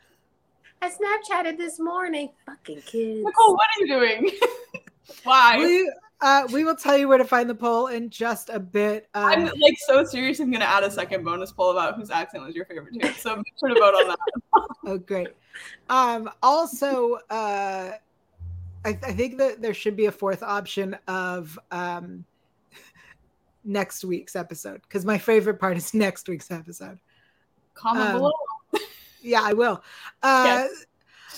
I 0.81 0.89
Snapchatted 0.89 1.57
this 1.57 1.77
morning. 1.77 2.29
Fucking 2.45 2.83
kids. 2.85 3.21
Nicole, 3.21 3.53
what 3.53 3.67
are 3.75 3.81
you 3.81 3.87
doing? 3.87 4.31
Why? 5.25 5.57
We 5.57 5.93
uh, 6.21 6.47
we 6.53 6.63
will 6.63 6.77
tell 6.77 6.97
you 6.97 7.09
where 7.09 7.17
to 7.17 7.25
find 7.25 7.49
the 7.49 7.55
poll 7.55 7.87
in 7.87 8.09
just 8.09 8.49
a 8.49 8.61
bit. 8.61 9.09
Um, 9.13 9.25
I'm 9.25 9.59
like 9.59 9.75
so 9.85 10.05
serious. 10.05 10.39
I'm 10.39 10.51
gonna 10.51 10.63
add 10.63 10.83
a 10.83 10.89
second 10.89 11.25
bonus 11.25 11.51
poll 11.51 11.71
about 11.71 11.97
whose 11.97 12.09
accent 12.09 12.45
was 12.45 12.55
your 12.55 12.63
favorite 12.63 12.93
too. 12.97 13.11
So 13.11 13.35
make 13.35 13.53
sure 13.59 13.67
to 13.67 13.75
vote 13.75 13.93
on 13.95 14.07
that. 14.07 14.67
oh, 14.85 14.97
great. 14.97 15.27
Um, 15.89 16.29
also, 16.41 17.15
uh, 17.29 17.91
I, 18.85 18.89
I 18.89 18.93
think 18.93 19.37
that 19.39 19.61
there 19.61 19.73
should 19.73 19.97
be 19.97 20.05
a 20.05 20.13
fourth 20.13 20.43
option 20.43 20.95
of 21.09 21.59
um, 21.71 22.23
next 23.65 24.03
week's 24.05 24.35
episode 24.35 24.81
because 24.83 25.05
my 25.05 25.17
favorite 25.17 25.59
part 25.59 25.77
is 25.77 25.93
next 26.05 26.27
week's 26.29 26.51
episode. 26.51 26.99
Comment 27.73 28.07
Um, 28.09 28.17
below. 28.17 28.31
Yeah, 29.21 29.41
I 29.41 29.53
will. 29.53 29.83
Uh, 30.21 30.67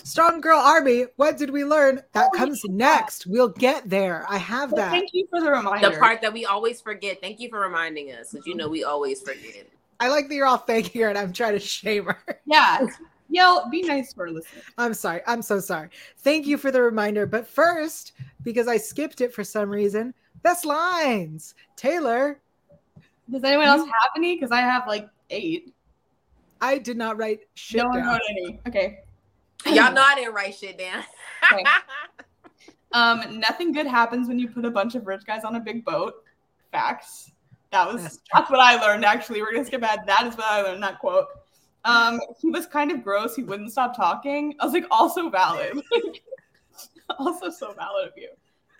Strong 0.04 0.42
Girl 0.42 0.60
Army, 0.60 1.06
what 1.16 1.38
did 1.38 1.50
we 1.50 1.64
learn? 1.66 2.02
That 2.12 2.30
Oh, 2.34 2.38
comes 2.38 2.62
yeah. 2.66 2.74
next. 2.76 3.26
We'll 3.26 3.48
get 3.50 3.90
there. 3.90 4.26
I 4.30 4.38
have 4.38 4.72
Well, 4.72 4.84
that. 4.86 4.92
thank 4.92 5.10
you 5.14 5.26
for 5.30 5.42
the 5.42 5.50
reminder. 5.50 5.90
The 5.92 5.98
part 5.98 6.22
that 6.22 6.34
we 6.34 6.46
always 6.46 6.82
forget. 6.82 7.20
Thank 7.22 7.40
you 7.40 7.50
for 7.50 7.60
reminding 7.60 8.12
us, 8.12 8.32
because 8.32 8.46
you 8.46 8.54
know 8.56 8.68
we 8.68 8.84
always 8.84 9.22
forget. 9.22 9.66
I 10.00 10.10
like 10.10 10.28
that 10.28 10.36
you're 10.36 10.46
all 10.46 10.58
thanking 10.58 11.02
her 11.02 11.10
and 11.10 11.18
I'm 11.18 11.34
trying 11.34 11.54
to 11.54 11.60
shame 11.60 12.06
her. 12.06 12.18
yeah, 12.46 12.86
yell. 13.30 13.68
Be 13.72 13.82
nice 13.82 14.14
to 14.14 14.22
our 14.22 14.30
listeners. 14.30 14.64
I'm 14.78 14.94
sorry. 14.94 15.22
I'm 15.26 15.42
so 15.42 15.60
sorry. 15.60 15.90
Thank 16.20 16.46
you 16.46 16.58
for 16.58 16.70
the 16.70 16.82
reminder. 16.82 17.26
But 17.26 17.48
first, 17.48 18.12
because 18.44 18.68
I 18.68 18.78
skipped 18.78 19.22
it 19.22 19.34
for 19.34 19.44
some 19.44 19.70
reason, 19.70 20.14
best 20.44 20.66
lines. 20.66 21.56
Taylor, 21.76 22.40
Does 23.30 23.44
anyone 23.44 23.68
else 23.68 23.82
have 23.86 24.12
any? 24.16 24.36
Because 24.36 24.52
I 24.52 24.62
have 24.62 24.88
like 24.88 25.10
eight. 25.30 25.74
I 26.62 26.78
did 26.78 26.98
not 26.98 27.18
write 27.18 27.42
shit 27.54 27.84
no 27.84 27.90
one 27.90 28.00
down. 28.00 28.08
wrote 28.08 28.22
any. 28.30 28.60
Okay. 28.68 29.00
Y'all 29.66 29.94
know 29.94 30.02
I 30.02 30.16
didn't 30.16 30.34
write 30.34 30.56
shit 30.56 30.78
down. 30.78 31.04
Okay. 31.52 31.64
Um, 32.94 33.40
nothing 33.40 33.74
good 33.74 33.86
happens 33.86 34.28
when 34.28 34.40
you 34.40 34.50
put 34.50 34.66
a 34.66 34.72
bunch 34.72 34.96
of 34.96 35.06
rich 35.06 35.26
guys 35.26 35.44
on 35.44 35.56
a 35.56 35.60
big 35.60 35.84
boat. 35.84 36.24
Facts. 36.72 37.32
That 37.72 37.92
was 37.92 38.02
That's 38.02 38.20
that's, 38.34 38.50
what 38.50 38.60
I 38.60 38.82
learned. 38.82 39.04
Actually, 39.04 39.42
we're 39.42 39.52
gonna 39.52 39.66
skip 39.66 39.82
ahead. 39.82 40.00
That 40.08 40.26
is 40.26 40.36
what 40.36 40.46
I 40.46 40.62
learned. 40.62 40.82
That 40.82 41.00
quote. 41.00 41.28
Um, 41.84 42.20
he 42.42 42.50
was 42.50 42.66
kind 42.66 42.92
of 42.92 43.04
gross. 43.04 43.36
He 43.36 43.44
wouldn't 43.44 43.72
stop 43.72 43.96
talking. 43.96 44.56
I 44.60 44.66
was 44.66 44.74
like, 44.74 44.86
also 44.90 45.30
valid. 45.30 45.82
also 47.20 47.50
so 47.50 47.74
valid 47.74 48.08
of 48.08 48.14
you. 48.18 48.30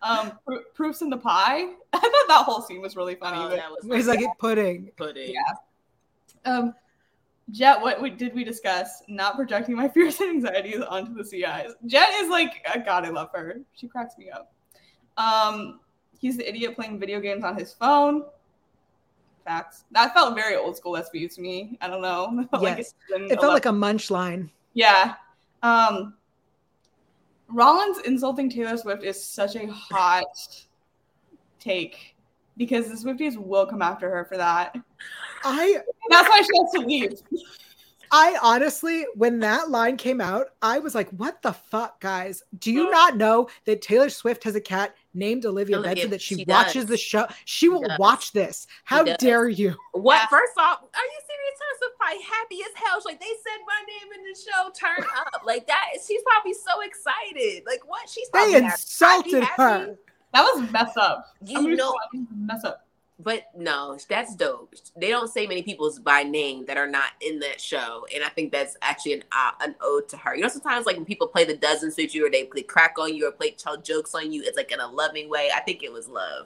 Um, 0.04 0.34
pro- 0.46 0.62
proofs 0.76 1.02
in 1.02 1.10
the 1.10 1.18
pie. 1.18 1.62
I 1.94 2.00
thought 2.00 2.12
that 2.28 2.44
whole 2.46 2.62
scene 2.62 2.82
was 2.82 2.96
really 2.96 3.16
funny. 3.16 3.38
Oh, 3.40 3.50
but, 3.50 3.56
that 3.58 3.72
was 3.72 3.96
He's 3.96 4.08
like 4.08 4.24
pudding. 4.40 4.92
pudding. 4.98 5.34
Yeah. 5.34 6.52
um, 6.52 6.74
Jet, 7.52 7.82
what, 7.82 8.02
what 8.02 8.18
did 8.18 8.36
we 8.36 8.44
discuss? 8.44 9.02
Not 9.08 9.36
projecting 9.36 9.76
my 9.76 9.88
fears 9.94 10.20
and 10.20 10.30
anxieties 10.30 10.82
onto 10.82 11.14
the 11.14 11.24
CIs. 11.24 11.74
Jet 11.86 12.10
is 12.16 12.30
like, 12.30 12.66
God, 12.86 13.06
I 13.06 13.10
love 13.10 13.30
her. 13.34 13.62
She 13.74 13.88
cracks 13.88 14.18
me 14.18 14.30
up. 14.30 14.54
Um, 15.18 15.80
he's 16.20 16.38
the 16.38 16.48
idiot 16.48 16.76
playing 16.76 17.00
video 17.00 17.20
games 17.20 17.44
on 17.44 17.58
his 17.58 17.74
phone. 17.74 18.24
Facts. 19.46 19.86
That 19.92 20.14
felt 20.14 20.36
very 20.36 20.58
old 20.58 20.76
school 20.76 20.94
SVU 20.94 21.34
to 21.36 21.42
me. 21.42 21.78
I 21.80 21.88
don't 21.88 22.02
know. 22.02 22.38
It 22.40 22.50
felt 22.52 22.64
like 22.64 22.78
Yes. 22.78 22.94
it's 23.10 23.32
It 23.32 23.40
felt 23.40 23.44
11 23.44 23.54
like 23.54 23.66
a 23.66 23.72
munch 23.72 24.12
line. 24.12 24.52
yeah. 24.74 25.16
Um, 25.64 26.14
Rollins 27.50 28.00
insulting 28.06 28.50
Taylor 28.50 28.78
Swift 28.78 29.04
is 29.04 29.22
such 29.24 29.56
a 29.56 29.68
hot 29.68 30.66
take 31.60 32.16
because 32.58 32.88
the 32.90 32.96
Swifties 32.96 33.38
will 33.38 33.66
come 33.66 33.82
after 33.82 34.10
her 34.10 34.26
for 34.26 34.38
that. 34.38 34.76
I 35.44 35.78
That's 36.10 36.30
why 36.30 36.42
she 36.42 36.60
has 36.60 36.72
to 36.74 36.80
leave. 36.80 37.22
I 38.12 38.38
honestly, 38.42 39.06
when 39.16 39.40
that 39.40 39.70
line 39.70 39.98
came 39.98 40.22
out, 40.22 40.48
I 40.62 40.80
was 40.80 40.96
like, 40.96 41.10
what 41.12 41.42
the 41.42 41.54
fuck, 41.54 42.00
guys? 42.00 42.42
Do 42.60 42.72
you 42.72 42.90
not 42.90 43.18
know 43.18 43.50
that 43.66 43.82
Taylor 43.82 44.10
Swift 44.10 44.44
has 44.46 44.56
a 44.56 44.62
cat 44.62 44.96
named 45.18 45.46
Olivia, 45.46 45.78
Olivia, 45.78 45.96
Benson 45.96 46.12
that 46.12 46.22
she, 46.22 46.36
she 46.36 46.46
watches 46.48 46.84
does. 46.84 46.86
the 46.86 46.98
show? 46.98 47.28
She 47.46 47.68
will 47.70 47.82
does. 47.82 47.98
watch 48.00 48.32
this. 48.32 48.68
How 48.86 49.04
dare 49.04 49.50
you? 49.50 49.76
What? 49.94 50.16
Yeah. 50.16 50.28
First 50.28 50.54
off, 50.58 50.80
are 50.82 50.84
you 50.84 51.20
serious? 51.28 51.54
Taylor 51.58 51.78
Swift 51.80 51.98
probably 52.00 52.24
happy 52.24 52.58
as 52.62 52.72
hell. 52.76 53.00
She's 53.00 53.06
like 53.06 53.20
they 53.20 53.26
said 53.26 53.60
my 53.66 53.82
name 53.88 54.14
in 54.20 54.32
the 54.32 54.40
show. 54.40 54.70
Turn 54.72 55.06
up 55.36 55.42
like 55.46 55.68
that. 55.68 55.86
She's 56.08 56.22
probably 56.24 56.54
so 56.54 56.82
excited. 56.82 57.64
Like 57.66 57.82
what? 57.88 58.08
She's 58.10 58.28
They 58.30 58.40
probably 58.40 58.54
happy. 58.54 58.66
insulted 58.74 59.44
Happy, 59.44 59.62
her. 59.62 59.96
That 60.34 60.42
was 60.44 60.72
mess 60.72 60.92
up. 60.98 61.26
You 61.46 61.58
I'm 61.60 61.76
know- 61.76 61.94
mess 62.36 62.64
up. 62.64 62.87
But 63.20 63.46
no, 63.56 63.98
that's 64.08 64.36
dope. 64.36 64.76
They 64.96 65.10
don't 65.10 65.28
say 65.28 65.48
many 65.48 65.64
people's 65.64 65.98
by 65.98 66.22
name 66.22 66.66
that 66.66 66.78
are 66.78 66.88
not 66.88 67.12
in 67.20 67.40
that 67.40 67.60
show, 67.60 68.06
and 68.14 68.24
I 68.24 68.30
think 68.30 68.52
that's 68.52 68.78
actually 68.84 69.14
an 69.14 69.24
uh, 69.32 69.52
an 69.62 69.76
ode 69.82 70.08
to 70.10 70.18
her. 70.18 70.36
You 70.36 70.44
know, 70.44 70.50
sometimes 70.50 70.86
like 70.86 70.98
when 70.98 71.06
people 71.06 71.28
play 71.28 71.44
the 71.44 71.58
dozens 71.58 71.98
with 71.98 72.14
you, 72.14 72.28
or 72.28 72.30
they, 72.30 72.48
they 72.54 72.62
crack 72.62 72.96
on 73.00 73.16
you, 73.16 73.28
or 73.28 73.32
play 73.32 73.52
tell 73.52 73.76
jokes 73.78 74.14
on 74.14 74.32
you, 74.32 74.44
it's 74.46 74.56
like 74.56 74.72
in 74.72 74.80
a 74.80 74.88
loving 74.88 75.30
way. 75.32 75.50
I 75.54 75.62
think 75.62 75.82
it 75.82 75.92
was 75.92 76.08
love. 76.08 76.46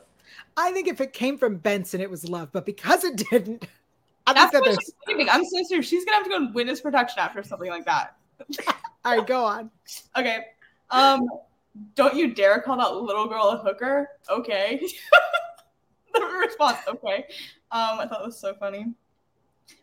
I 0.55 0.71
think 0.71 0.87
if 0.87 1.01
it 1.01 1.11
came 1.11 1.37
from 1.37 1.57
Benson, 1.57 1.99
it 1.99 2.09
was 2.09 2.29
love, 2.29 2.49
but 2.53 2.65
because 2.65 3.03
it 3.03 3.17
didn't, 3.17 3.67
I 4.27 4.33
That's 4.33 4.51
think 4.51 4.51
that 4.51 4.59
what 4.61 4.65
there's. 4.65 4.77
she's 4.85 4.93
thinking. 5.05 5.29
I'm 5.29 5.43
so 5.43 5.63
serious. 5.63 5.87
She's 5.87 6.05
gonna 6.05 6.17
have 6.17 6.23
to 6.25 6.29
go 6.29 6.37
in 6.37 6.53
witness 6.53 6.79
protection 6.79 7.19
after 7.19 7.43
something 7.43 7.69
like 7.69 7.85
that. 7.85 8.15
All 9.05 9.17
right, 9.17 9.27
go 9.27 9.43
on. 9.43 9.71
Okay. 10.17 10.45
Um, 10.89 11.27
don't 11.95 12.15
you 12.15 12.33
dare 12.33 12.61
call 12.61 12.77
that 12.77 12.95
little 12.95 13.27
girl 13.27 13.49
a 13.49 13.57
hooker. 13.57 14.09
Okay. 14.29 14.81
the 16.19 16.45
response. 16.45 16.77
Okay. 16.87 17.25
Um, 17.71 17.99
I 17.99 18.07
thought 18.07 18.21
it 18.21 18.25
was 18.25 18.39
so 18.39 18.53
funny. 18.53 18.87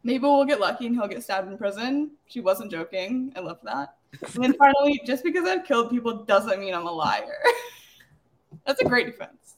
Maybe 0.02 0.22
we'll 0.22 0.44
get 0.44 0.60
lucky 0.60 0.86
and 0.86 0.94
he'll 0.94 1.08
get 1.08 1.22
stabbed 1.22 1.48
in 1.48 1.56
prison. 1.56 2.10
She 2.26 2.40
wasn't 2.40 2.70
joking. 2.70 3.32
I 3.36 3.40
love 3.40 3.58
that. 3.64 3.96
And 4.34 4.44
then 4.44 4.54
finally, 4.54 5.00
just 5.04 5.24
because 5.24 5.46
I've 5.46 5.64
killed 5.64 5.90
people 5.90 6.24
doesn't 6.24 6.60
mean 6.60 6.74
I'm 6.74 6.86
a 6.86 6.92
liar. 6.92 7.38
That's 8.66 8.80
a 8.80 8.84
great 8.84 9.06
defense. 9.06 9.56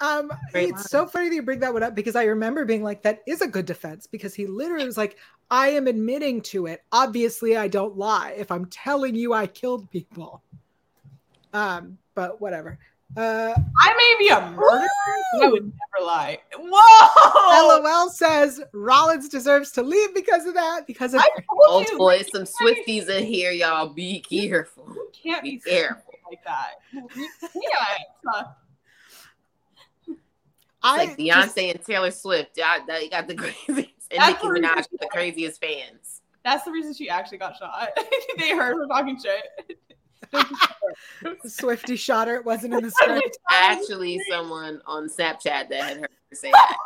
Um, 0.00 0.30
Great 0.52 0.70
it's 0.70 0.90
so 0.90 1.06
funny 1.06 1.28
that 1.28 1.34
you 1.34 1.42
bring 1.42 1.58
that 1.60 1.72
one 1.72 1.82
up 1.82 1.94
because 1.94 2.14
I 2.14 2.24
remember 2.24 2.64
being 2.64 2.84
like, 2.84 3.02
that 3.02 3.22
is 3.26 3.40
a 3.40 3.48
good 3.48 3.66
defense 3.66 4.06
because 4.06 4.32
he 4.32 4.46
literally 4.46 4.86
was 4.86 4.96
like, 4.96 5.18
I 5.50 5.70
am 5.70 5.88
admitting 5.88 6.40
to 6.42 6.66
it. 6.66 6.84
Obviously, 6.92 7.56
I 7.56 7.66
don't 7.66 7.96
lie 7.96 8.34
if 8.36 8.52
I'm 8.52 8.66
telling 8.66 9.16
you 9.16 9.32
I 9.32 9.46
killed 9.48 9.90
people. 9.90 10.42
Um, 11.52 11.98
but 12.14 12.40
whatever. 12.40 12.78
Uh, 13.16 13.54
I 13.80 13.94
may 13.96 14.14
be 14.18 14.28
a 14.28 14.50
murderer. 14.50 14.86
but 15.32 15.42
I 15.44 15.48
would 15.48 15.64
never 15.64 16.06
lie. 16.06 16.38
Whoa! 16.56 17.80
LOL 17.82 18.10
says 18.10 18.60
Rollins 18.72 19.28
deserves 19.28 19.72
to 19.72 19.82
leave 19.82 20.14
because 20.14 20.46
of 20.46 20.54
that. 20.54 20.86
Because 20.86 21.14
of 21.14 21.20
I 21.20 21.28
told 21.66 21.88
you. 21.88 21.98
boy, 21.98 22.22
some 22.32 22.44
Swifties 22.44 23.08
in 23.08 23.24
here, 23.24 23.50
y'all. 23.50 23.88
Be 23.88 24.20
careful. 24.20 24.86
You 24.94 25.10
can't 25.12 25.42
Be 25.42 25.52
be 25.52 25.58
careful. 25.60 26.12
like 26.30 26.44
that. 26.44 26.74
You 26.92 27.28
I 30.82 30.96
like 30.96 31.16
Beyonce 31.18 31.32
just- 31.44 31.58
and 31.58 31.84
Taylor 31.84 32.10
Swift. 32.10 32.56
Y'all, 32.56 32.78
they 32.86 33.08
got 33.08 33.26
the 33.26 33.34
craziest, 33.36 33.68
and 34.10 34.26
Nicki 34.28 34.46
Minaj 34.46 34.86
the 35.00 35.08
craziest 35.10 35.60
fans. 35.60 36.20
That's 36.44 36.64
the 36.64 36.70
reason 36.70 36.94
she 36.94 37.08
actually 37.10 37.38
got 37.38 37.56
shot. 37.56 37.88
they 38.38 38.50
heard 38.56 38.76
her 38.76 38.86
talking 38.86 39.18
shit. 39.20 39.78
Swifty 41.46 41.96
shot 41.96 42.28
her. 42.28 42.36
It 42.36 42.44
wasn't 42.44 42.74
in 42.74 42.82
the 42.82 42.90
script. 42.90 43.38
Actually, 43.50 44.20
someone 44.30 44.80
on 44.86 45.08
Snapchat 45.08 45.68
that 45.68 45.72
had 45.72 45.96
heard 45.98 46.10
her 46.30 46.36
say 46.36 46.50
that. 46.50 46.76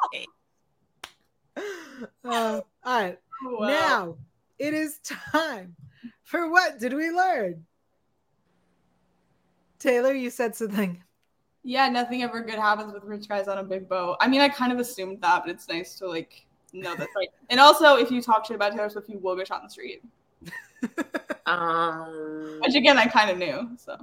Uh, 2.24 2.60
all 2.84 3.02
right. 3.02 3.18
Wow. 3.44 3.68
Now 3.68 4.16
it 4.58 4.74
is 4.74 4.98
time 4.98 5.74
for 6.22 6.50
what 6.50 6.78
did 6.78 6.94
we 6.94 7.10
learn? 7.10 7.64
Taylor, 9.78 10.14
you 10.14 10.30
said 10.30 10.54
something. 10.54 11.02
Yeah, 11.64 11.88
nothing 11.88 12.22
ever 12.22 12.40
good 12.40 12.54
happens 12.54 12.92
with 12.92 13.04
rich 13.04 13.28
guys 13.28 13.48
on 13.48 13.58
a 13.58 13.64
big 13.64 13.88
boat. 13.88 14.16
I 14.20 14.28
mean, 14.28 14.40
I 14.40 14.48
kind 14.48 14.72
of 14.72 14.78
assumed 14.78 15.20
that, 15.20 15.42
but 15.44 15.50
it's 15.50 15.68
nice 15.68 15.96
to 15.96 16.06
like 16.08 16.46
know 16.72 16.94
that's 16.94 17.10
right. 17.16 17.28
And 17.50 17.60
also, 17.60 17.96
if 17.96 18.10
you 18.10 18.22
talk 18.22 18.46
shit 18.46 18.56
about 18.56 18.72
Taylor 18.72 18.88
Swift, 18.88 19.08
you 19.08 19.18
will 19.18 19.36
get 19.36 19.48
shot 19.48 19.60
in 19.60 19.66
the 19.66 19.70
street. 19.70 20.02
Um, 21.44 22.60
Which 22.60 22.76
again, 22.76 22.98
I 22.98 23.06
kind 23.06 23.28
of 23.28 23.36
knew. 23.36 23.70
So 23.76 23.98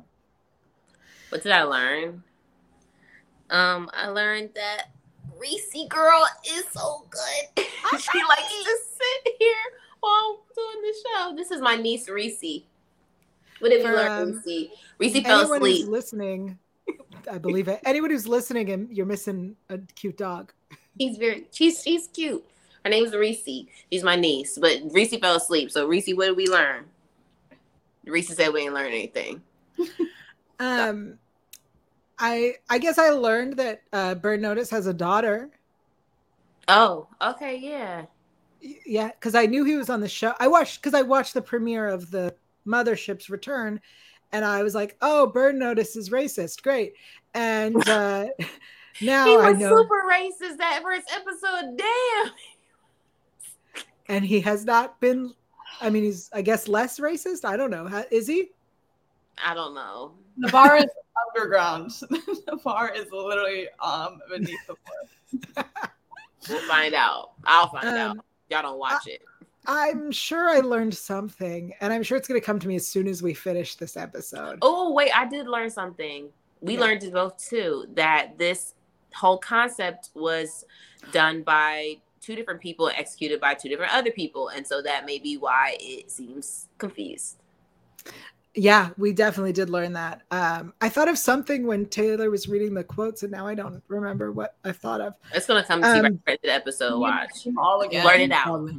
what 1.30 1.42
did 1.42 1.52
I 1.54 1.64
learn? 1.64 2.22
Um, 3.50 3.90
I 3.94 4.10
learned 4.10 4.50
that 4.56 4.90
Reese 5.40 5.74
girl 5.88 6.28
is 6.46 6.66
so 6.72 7.06
good. 7.10 7.66
she 8.00 8.20
likes 8.28 8.64
to 8.64 8.78
sit 8.92 9.34
here 9.40 9.56
while 10.02 10.14
I'm 10.14 10.36
doing 10.56 10.82
the 10.82 10.94
show. 11.04 11.36
This 11.36 11.52
is 11.52 11.62
my 11.62 11.76
niece 11.76 12.10
Reese. 12.10 12.64
What 13.60 13.70
did 13.70 13.80
we 13.80 13.86
For, 13.86 13.96
learn, 13.96 14.22
um, 14.22 14.44
Reese? 14.46 14.70
Reese 14.98 15.22
fell 15.24 15.52
asleep. 15.52 15.88
listening, 15.88 16.60
I 17.32 17.38
believe 17.38 17.68
it. 17.68 17.80
Anyone 17.86 18.10
who's 18.12 18.28
listening 18.28 18.70
and 18.70 18.92
you're 18.92 19.06
missing 19.06 19.56
a 19.70 19.78
cute 19.96 20.18
dog. 20.18 20.52
He's 20.98 21.18
very 21.18 21.48
she's 21.52 21.82
she's 21.82 22.08
cute. 22.08 22.46
Her 22.84 22.90
name's 22.90 23.14
Reese. 23.14 23.68
She's 23.92 24.04
my 24.04 24.16
niece, 24.16 24.58
but 24.60 24.78
Reese 24.92 25.18
fell 25.18 25.36
asleep. 25.36 25.72
So 25.72 25.88
Reese, 25.88 26.10
what 26.14 26.28
did 26.28 26.38
we 26.38 26.48
learn? 26.48 26.86
Reese 28.06 28.36
said 28.36 28.54
we 28.54 28.62
didn't 28.62 28.76
learn 28.76 28.88
anything. 28.88 29.42
Um, 30.60 31.18
I 32.20 32.56
I 32.70 32.80
guess 32.80 32.98
I 32.98 33.10
learned 33.12 33.54
that 33.58 33.82
uh, 33.94 34.16
Burn 34.16 34.42
Notice 34.42 34.70
has 34.72 34.88
a 34.88 34.94
daughter. 34.94 35.50
Oh, 36.68 37.08
okay, 37.22 37.58
yeah. 37.58 38.06
Yeah, 38.86 39.08
because 39.08 39.36
I 39.36 39.46
knew 39.46 39.64
he 39.64 39.76
was 39.76 39.90
on 39.90 40.02
the 40.02 40.10
show. 40.10 40.34
I 40.40 40.48
watched 40.48 40.82
because 40.82 40.94
I 40.94 41.02
watched 41.02 41.34
the 41.34 41.42
premiere 41.42 41.88
of 41.88 42.12
the 42.12 42.36
Mothership's 42.68 43.30
Return, 43.30 43.80
and 44.34 44.44
I 44.44 44.64
was 44.64 44.76
like, 44.76 44.98
"Oh, 45.02 45.28
Burn 45.28 45.58
Notice 45.58 45.96
is 45.96 46.10
racist, 46.10 46.62
great!" 46.62 46.94
And 47.34 47.76
uh, 47.88 48.28
now 49.02 49.26
he 49.26 49.38
I 49.38 49.52
was 49.52 49.60
know, 49.60 49.78
super 49.78 50.04
racist 50.12 50.58
that 50.58 50.82
first 50.84 51.10
episode. 51.16 51.78
Damn. 51.78 52.34
And 54.10 54.26
he 54.26 54.42
has 54.42 54.66
not 54.66 55.00
been. 55.00 55.34
I 55.80 55.90
mean, 55.90 56.04
he's 56.04 56.30
I 56.34 56.42
guess 56.42 56.68
less 56.68 57.00
racist. 57.00 57.46
I 57.46 57.56
don't 57.56 57.72
know. 57.72 57.88
Ha- 57.88 58.04
Is 58.12 58.28
he? 58.28 58.50
I 59.44 59.54
don't 59.54 59.74
know. 59.74 60.12
the 60.38 60.50
bar 60.50 60.76
is 60.78 60.86
underground. 61.36 61.92
the 62.10 62.60
bar 62.64 62.92
is 62.94 63.06
literally 63.12 63.68
um 63.82 64.20
beneath 64.30 64.60
the 64.68 64.76
floor. 64.76 65.66
We'll 66.50 66.62
find 66.68 66.94
out. 66.94 67.32
I'll 67.46 67.70
find 67.70 67.88
Um, 67.88 67.96
out. 67.96 68.26
Y'all 68.50 68.62
don't 68.64 68.80
watch 68.80 69.08
it. 69.08 69.22
I'm 69.68 70.12
sure 70.12 70.50
I 70.50 70.60
learned 70.62 70.96
something, 70.96 71.74
and 71.82 71.94
I'm 71.94 72.02
sure 72.02 72.18
it's 72.18 72.28
going 72.28 72.40
to 72.40 72.46
come 72.46 72.58
to 72.60 72.68
me 72.68 72.76
as 72.78 72.88
soon 72.88 73.08
as 73.08 73.22
we 73.22 73.34
finish 73.34 73.76
this 73.76 73.96
episode. 73.98 74.58
Oh 74.62 74.92
wait, 74.94 75.12
I 75.16 75.28
did 75.28 75.48
learn 75.48 75.70
something. 75.70 76.30
We 76.62 76.74
Yeah. 76.74 76.80
learned 76.82 77.04
it 77.04 77.14
both 77.14 77.38
too 77.38 77.86
that 77.94 78.38
this 78.38 78.74
whole 79.14 79.38
concept 79.38 80.10
was 80.16 80.66
done 81.12 81.44
by 81.44 81.98
two 82.30 82.36
different 82.36 82.62
people, 82.62 82.88
and 82.88 82.96
executed 82.98 83.42
by 83.42 83.56
two 83.56 83.70
different 83.70 83.92
other 83.92 84.12
people, 84.12 84.50
and 84.50 84.66
so 84.66 84.84
that 84.84 85.04
may 85.06 85.18
be 85.18 85.36
why 85.38 85.76
it 85.80 86.12
seems 86.12 86.68
confused. 86.78 87.38
Yeah, 88.54 88.90
we 88.98 89.14
definitely 89.14 89.54
did 89.54 89.70
learn 89.70 89.94
that. 89.94 90.22
Um, 90.30 90.74
I 90.82 90.90
thought 90.90 91.08
of 91.08 91.18
something 91.18 91.66
when 91.66 91.88
Taylor 91.88 92.30
was 92.30 92.48
reading 92.48 92.74
the 92.76 92.84
quotes, 92.84 93.24
and 93.24 93.32
now 93.32 93.48
I 93.48 93.56
don't 93.56 93.82
remember 93.88 94.32
what 94.32 94.56
I 94.64 94.72
thought 94.74 95.02
of. 95.02 95.14
It's 95.34 95.48
gonna 95.48 95.64
come 95.64 95.82
to 95.82 95.88
you 95.88 95.94
Um, 95.94 96.04
right 96.28 96.36
after 96.36 96.48
the 96.48 96.54
episode. 96.54 97.00
Watch. 97.00 97.48
all 97.58 97.82
You 97.84 97.90
again. 97.90 98.06
learn 98.06 98.22
it 98.22 98.32
out. 98.32 98.70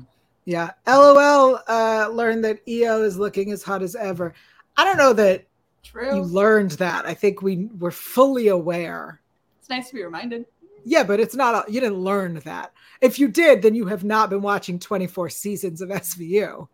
Yeah. 0.45 0.71
LOL 0.87 1.61
uh, 1.69 2.09
learned 2.13 2.45
that 2.45 2.61
EO 2.69 3.03
is 3.03 3.17
looking 3.19 3.51
as 3.53 3.63
hot 3.65 3.83
as 3.83 3.95
ever. 3.97 4.33
I 4.77 4.85
don't 4.85 4.97
know 4.97 5.13
that 5.13 5.45
True. 5.83 6.17
you 6.17 6.23
learned 6.23 6.73
that. 6.73 7.05
I 7.07 7.15
think 7.15 7.43
we 7.43 7.69
were 7.79 7.91
fully 7.93 8.49
aware. 8.49 9.21
it's 9.59 9.69
nice 9.69 9.89
to 9.91 9.95
be 9.95 10.03
reminded. 10.05 10.47
Yeah, 10.85 11.05
but 11.05 11.21
it's 11.21 11.35
not, 11.35 11.71
you 11.71 11.81
didn't 11.81 11.99
learn 11.99 12.41
that. 12.45 12.73
If 13.01 13.19
you 13.19 13.29
did, 13.29 13.63
then 13.63 13.75
you 13.75 13.87
have 13.87 14.05
not 14.05 14.31
been 14.31 14.43
watching 14.43 14.79
24 14.79 15.31
seasons 15.31 15.81
of 15.81 15.89
SVU. 15.91 16.69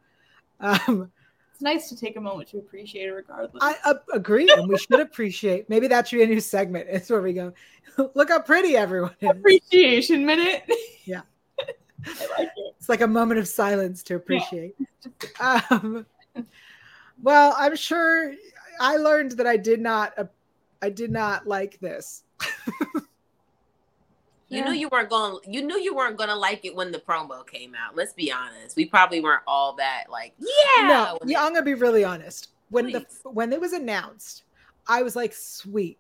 Um, 0.61 1.11
It's 1.53 1.63
nice 1.63 1.89
to 1.89 1.97
take 1.97 2.17
a 2.17 2.21
moment 2.21 2.49
to 2.51 2.59
appreciate 2.59 3.09
it, 3.09 3.13
regardless. 3.13 3.63
I 3.63 3.77
uh, 3.85 3.95
agree, 4.13 4.51
and 4.51 4.69
we 4.69 4.77
should 4.79 5.01
appreciate. 5.01 5.67
Maybe 5.71 5.89
that 5.89 6.09
should 6.09 6.17
be 6.17 6.23
a 6.23 6.27
new 6.27 6.41
segment. 6.41 6.87
It's 6.91 7.09
where 7.09 7.23
we 7.23 7.33
go, 7.33 7.53
look 8.15 8.29
how 8.29 8.41
pretty 8.41 8.77
everyone 8.77 9.15
is. 9.21 9.31
Appreciation 9.31 10.27
minute. 10.27 10.65
Yeah. 11.05 11.23
I 12.05 12.27
like 12.39 12.49
it. 12.57 12.75
It's 12.79 12.89
like 12.89 13.01
a 13.01 13.07
moment 13.07 13.41
of 13.41 13.49
silence 13.49 14.03
to 14.05 14.17
appreciate. 14.17 14.75
Um, 15.41 16.05
well, 17.23 17.55
I'm 17.57 17.75
sure 17.75 18.35
I 18.81 18.97
learned 18.97 19.33
that 19.33 19.47
I 19.47 19.57
did 19.57 19.81
not, 19.81 20.13
uh, 20.19 20.25
I 20.83 20.91
did 20.91 21.11
not 21.11 21.47
like 21.47 21.81
this. 21.81 22.25
You 24.49 24.59
Yeah. 24.59 24.65
knew 24.67 24.73
you 24.75 24.89
weren't 24.89 25.11
going. 25.11 25.39
You 25.45 25.63
knew 25.63 25.79
you 25.79 25.95
weren't 25.95 26.17
going 26.17 26.31
to 26.31 26.37
like 26.37 26.65
it 26.65 26.75
when 26.75 26.93
the 26.93 26.99
promo 26.99 27.47
came 27.47 27.75
out. 27.75 27.97
Let's 27.97 28.13
be 28.13 28.31
honest. 28.31 28.77
We 28.77 28.87
probably 28.87 29.21
weren't 29.21 29.43
all 29.47 29.75
that 29.77 30.05
like, 30.11 30.35
yeah. 30.39 30.87
no, 30.87 31.19
yeah, 31.25 31.45
I'm 31.45 31.53
gonna 31.53 31.65
be 31.65 31.75
really 31.75 32.05
honest. 32.05 32.51
When 32.71 32.91
the 32.93 33.07
when 33.25 33.53
it 33.53 33.61
was 33.61 33.73
announced, 33.73 34.45
I 34.87 35.03
was 35.03 35.17
like, 35.17 35.33
sweet, 35.33 35.99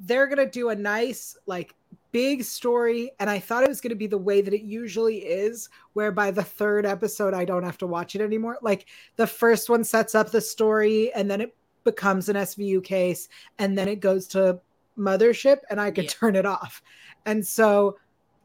they're 0.00 0.26
gonna 0.26 0.48
do 0.48 0.68
a 0.70 0.74
nice 0.76 1.36
like 1.46 1.74
big 2.12 2.42
story, 2.44 3.10
and 3.20 3.28
I 3.28 3.38
thought 3.38 3.64
it 3.64 3.68
was 3.68 3.80
gonna 3.80 3.94
be 3.94 4.06
the 4.06 4.16
way 4.18 4.40
that 4.42 4.54
it 4.54 4.62
usually 4.62 5.18
is, 5.18 5.68
where 5.94 6.12
by 6.12 6.30
the 6.30 6.42
third 6.42 6.86
episode 6.86 7.34
I 7.34 7.44
don't 7.44 7.64
have 7.64 7.78
to 7.78 7.86
watch 7.86 8.14
it 8.14 8.20
anymore. 8.20 8.58
Like 8.62 8.86
the 9.16 9.26
first 9.26 9.68
one 9.68 9.82
sets 9.84 10.14
up 10.14 10.30
the 10.30 10.40
story, 10.40 11.12
and 11.14 11.30
then 11.30 11.40
it 11.40 11.54
becomes 11.84 12.28
an 12.28 12.36
SVU 12.36 12.82
case, 12.84 13.28
and 13.58 13.76
then 13.76 13.88
it 13.88 14.00
goes 14.00 14.26
to 14.28 14.60
Mothership, 14.98 15.58
and 15.70 15.80
I 15.80 15.90
could 15.90 16.04
Yeah. 16.04 16.10
turn 16.10 16.36
it 16.36 16.46
off. 16.46 16.82
And 17.26 17.46
so 17.46 17.98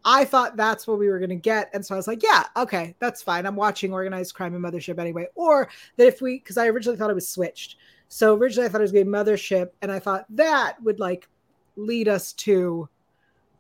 I 0.06 0.26
thought 0.26 0.58
that's 0.58 0.86
what 0.86 1.00
we 1.00 1.08
were 1.08 1.20
going 1.20 1.30
to 1.30 1.36
get. 1.36 1.70
And 1.74 1.86
so 1.86 1.96
I 1.96 1.98
was 1.98 2.08
like, 2.08 2.24
yeah, 2.24 2.44
okay, 2.58 2.96
that's 3.00 3.22
fine. 3.22 3.46
I'm 3.46 3.56
watching 3.56 3.94
Organized 3.94 4.36
Crime 4.36 4.54
and 4.54 4.64
Mothership 4.64 5.00
anyway. 5.00 5.28
Or 5.36 5.70
that 5.98 6.08
if 6.08 6.22
we, 6.22 6.40
because 6.40 6.58
I 6.58 6.68
originally 6.68 6.98
thought 6.98 7.10
it 7.10 7.16
was 7.16 7.30
switched. 7.30 7.78
So 8.10 8.36
originally 8.36 8.68
I 8.68 8.70
thought 8.72 8.82
it 8.82 8.84
was 8.84 8.92
going 8.92 9.06
to 9.06 9.12
be 9.12 9.18
Mothership. 9.18 9.70
And 9.82 9.92
I 9.92 10.00
thought 10.00 10.26
that 10.32 10.82
would 10.84 11.00
like 11.00 11.30
lead 11.78 12.08
us 12.10 12.34
to 12.34 12.90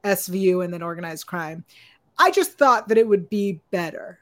SVU 0.03 0.63
and 0.65 0.73
then 0.73 0.81
Organized 0.83 1.27
Crime. 1.27 1.63
I 2.17 2.29
just 2.29 2.57
thought 2.57 2.89
that 2.89 2.97
it 2.97 3.07
would 3.07 3.29
be 3.29 3.61
better. 3.71 4.19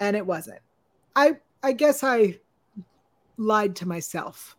And 0.00 0.16
it 0.16 0.26
wasn't. 0.26 0.60
I, 1.14 1.36
I 1.62 1.72
guess 1.72 2.02
I 2.02 2.38
lied 3.36 3.76
to 3.76 3.86
myself. 3.88 4.56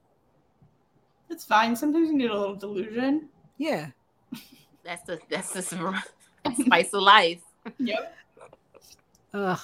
It's 1.29 1.45
fine. 1.45 1.75
Sometimes 1.75 2.09
you 2.09 2.15
need 2.17 2.29
a 2.31 2.37
little 2.37 2.55
delusion. 2.55 3.29
Yeah. 3.57 3.87
That's 4.83 5.03
the 5.03 5.19
that's 5.29 5.51
the 5.51 5.61
spice 6.61 6.93
of 6.93 7.01
life. 7.01 7.41
Yep. 7.77 8.15
Ugh. 9.33 9.59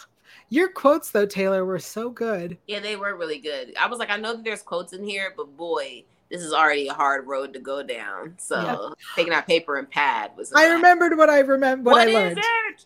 Your 0.49 0.69
quotes 0.69 1.11
though, 1.11 1.25
Taylor, 1.25 1.63
were 1.63 1.79
so 1.79 2.09
good. 2.09 2.57
Yeah, 2.67 2.79
they 2.81 2.95
were 2.97 3.15
really 3.15 3.39
good. 3.39 3.73
I 3.79 3.87
was 3.87 3.99
like, 3.99 4.09
I 4.09 4.17
know 4.17 4.33
that 4.35 4.43
there's 4.43 4.61
quotes 4.61 4.91
in 4.93 5.03
here, 5.03 5.33
but 5.37 5.55
boy, 5.55 6.03
this 6.29 6.41
is 6.41 6.51
already 6.51 6.89
a 6.89 6.93
hard 6.93 7.25
road 7.25 7.53
to 7.53 7.59
go 7.59 7.81
down. 7.81 8.35
So 8.37 8.55
Yeah. 8.61 8.89
taking 9.15 9.33
out 9.33 9.47
paper 9.47 9.77
and 9.77 9.89
pad 9.89 10.31
was. 10.35 10.51
I 10.53 10.67
lot. 10.67 10.73
remembered 10.75 11.17
what 11.17 11.29
I 11.29 11.39
remember 11.39 11.89
what, 11.91 11.99
What 11.99 12.07
I 12.07 12.11
is 12.11 12.13
learned. 12.35 12.37
it? 12.39 12.85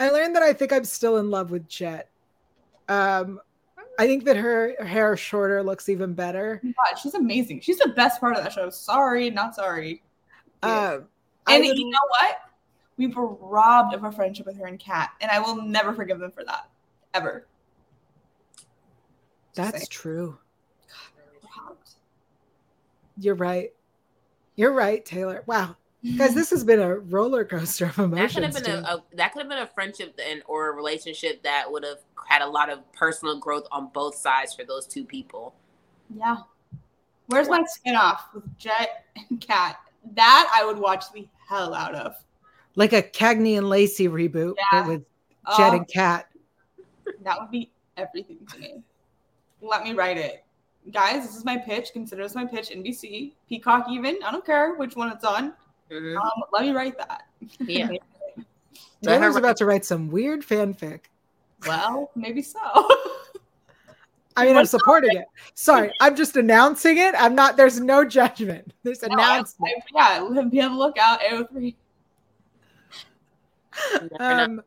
I 0.00 0.10
learned 0.10 0.34
that 0.36 0.42
I 0.42 0.52
think 0.54 0.72
I'm 0.72 0.84
still 0.84 1.18
in 1.18 1.30
love 1.30 1.50
with 1.50 1.68
Jet. 1.68 2.08
Um, 2.88 3.40
I 3.98 4.06
think 4.06 4.24
that 4.24 4.36
her, 4.36 4.74
hair 4.84 5.16
shorter 5.16 5.62
looks 5.62 5.88
even 5.88 6.14
better. 6.14 6.60
God, 6.62 6.98
she's 6.98 7.14
amazing. 7.14 7.60
She's 7.60 7.78
the 7.78 7.88
best 7.96 8.20
part 8.20 8.36
of 8.36 8.42
that 8.44 8.52
show. 8.52 8.70
Sorry, 8.70 9.28
not 9.30 9.54
sorry. 9.56 10.02
Um, 10.62 11.06
and 11.48 11.64
would- 11.64 11.76
you 11.76 11.90
know 11.90 11.98
what? 12.20 12.36
We 12.96 13.06
were 13.08 13.26
robbed 13.28 13.94
of 13.94 14.04
a 14.04 14.10
friendship 14.12 14.46
with 14.46 14.56
her 14.58 14.66
and 14.66 14.78
Kat, 14.78 15.10
and 15.20 15.30
I 15.30 15.38
will 15.40 15.62
never 15.62 15.92
forgive 15.94 16.18
them 16.18 16.30
for 16.32 16.44
that. 16.44 16.68
ever. 17.14 17.46
That's 19.54 19.88
true. 19.88 20.38
Wow. 21.42 21.76
You're 23.18 23.34
right. 23.34 23.72
You're 24.56 24.72
right, 24.72 25.04
Taylor. 25.04 25.42
Wow. 25.46 25.76
Guys, 26.16 26.32
this 26.34 26.50
has 26.50 26.62
been 26.62 26.80
a 26.80 26.96
roller 26.98 27.44
coaster 27.44 27.86
of 27.86 27.96
That 27.96 28.02
could 28.04 28.12
emotions. 28.12 28.44
have 28.56 28.64
been 28.64 28.72
a, 28.72 28.76
today. 28.76 28.88
a 29.12 29.16
that 29.16 29.32
could 29.32 29.40
have 29.40 29.48
been 29.48 29.58
a 29.58 29.66
friendship 29.66 30.18
and 30.24 30.42
or 30.46 30.68
a 30.70 30.72
relationship 30.72 31.42
that 31.42 31.70
would 31.70 31.82
have 31.84 31.98
had 32.28 32.40
a 32.40 32.46
lot 32.48 32.70
of 32.70 32.90
personal 32.92 33.38
growth 33.38 33.66
on 33.72 33.88
both 33.92 34.14
sides 34.14 34.54
for 34.54 34.64
those 34.64 34.86
two 34.86 35.04
people. 35.04 35.54
Yeah. 36.16 36.36
Where's 37.26 37.48
my 37.48 37.62
spinoff 37.64 38.20
with 38.32 38.44
Jet 38.58 39.06
and 39.28 39.40
Kat? 39.40 39.76
That 40.14 40.50
I 40.54 40.64
would 40.64 40.78
watch 40.78 41.04
the 41.12 41.26
hell 41.48 41.74
out 41.74 41.94
of. 41.94 42.14
like 42.76 42.92
a 42.92 43.02
Cagney 43.02 43.58
and 43.58 43.68
Lacey 43.68 44.06
reboot, 44.08 44.54
Yeah. 44.56 44.82
but 44.82 44.86
with 44.88 45.00
Jet 45.56 45.72
Oh, 45.72 45.76
and 45.78 45.88
Kat. 45.88 46.28
that 47.24 47.40
would 47.40 47.50
be 47.50 47.70
everything 47.96 48.38
to 48.52 48.58
me. 48.58 48.82
Let 49.60 49.82
me 49.82 49.94
write 49.94 50.16
it. 50.16 50.44
Guys, 50.92 51.26
this 51.26 51.36
is 51.36 51.44
my 51.44 51.56
pitch. 51.58 51.88
Consider 51.92 52.22
this 52.22 52.36
my 52.36 52.44
pitch. 52.46 52.70
NBC, 52.70 53.32
Peacock, 53.48 53.86
even. 53.90 54.16
I 54.24 54.30
don't 54.30 54.46
care 54.46 54.74
which 54.76 54.94
one 54.94 55.10
it's 55.10 55.24
on. 55.24 55.52
Mhm. 55.90 56.16
Um, 56.20 56.30
let 56.52 56.62
me 56.62 56.72
write 56.72 56.98
that. 56.98 57.22
Yeah. 57.60 57.88
Taylor's 59.02 59.34
her- 59.34 59.38
about 59.40 59.56
to 59.58 59.66
write 59.66 59.84
some 59.84 60.10
weird 60.10 60.42
fanfic. 60.42 61.00
Well, 61.66 62.10
maybe 62.14 62.42
so. 62.42 62.58
I 64.36 64.44
mean, 64.46 64.56
I'm 64.56 64.66
supporting 64.66 65.16
it. 65.16 65.24
Sorry, 65.54 65.90
I'm 66.00 66.14
just 66.14 66.36
announcing 66.36 66.98
it. 66.98 67.14
I'm 67.18 67.34
not. 67.34 67.56
There's 67.56 67.80
no 67.80 68.04
judgment. 68.04 68.72
There's 68.84 69.02
No, 69.02 69.08
I- 69.18 69.34
announcement. 69.34 69.72
I- 69.96 70.28
yeah, 70.34 70.42
be 70.42 70.60
on 70.60 70.72
the 70.72 70.78
lookout. 70.78 71.20
AO3. 71.20 71.74
You 73.92 74.08
never 74.12 74.18
know. 74.18 74.44
Um, 74.44 74.62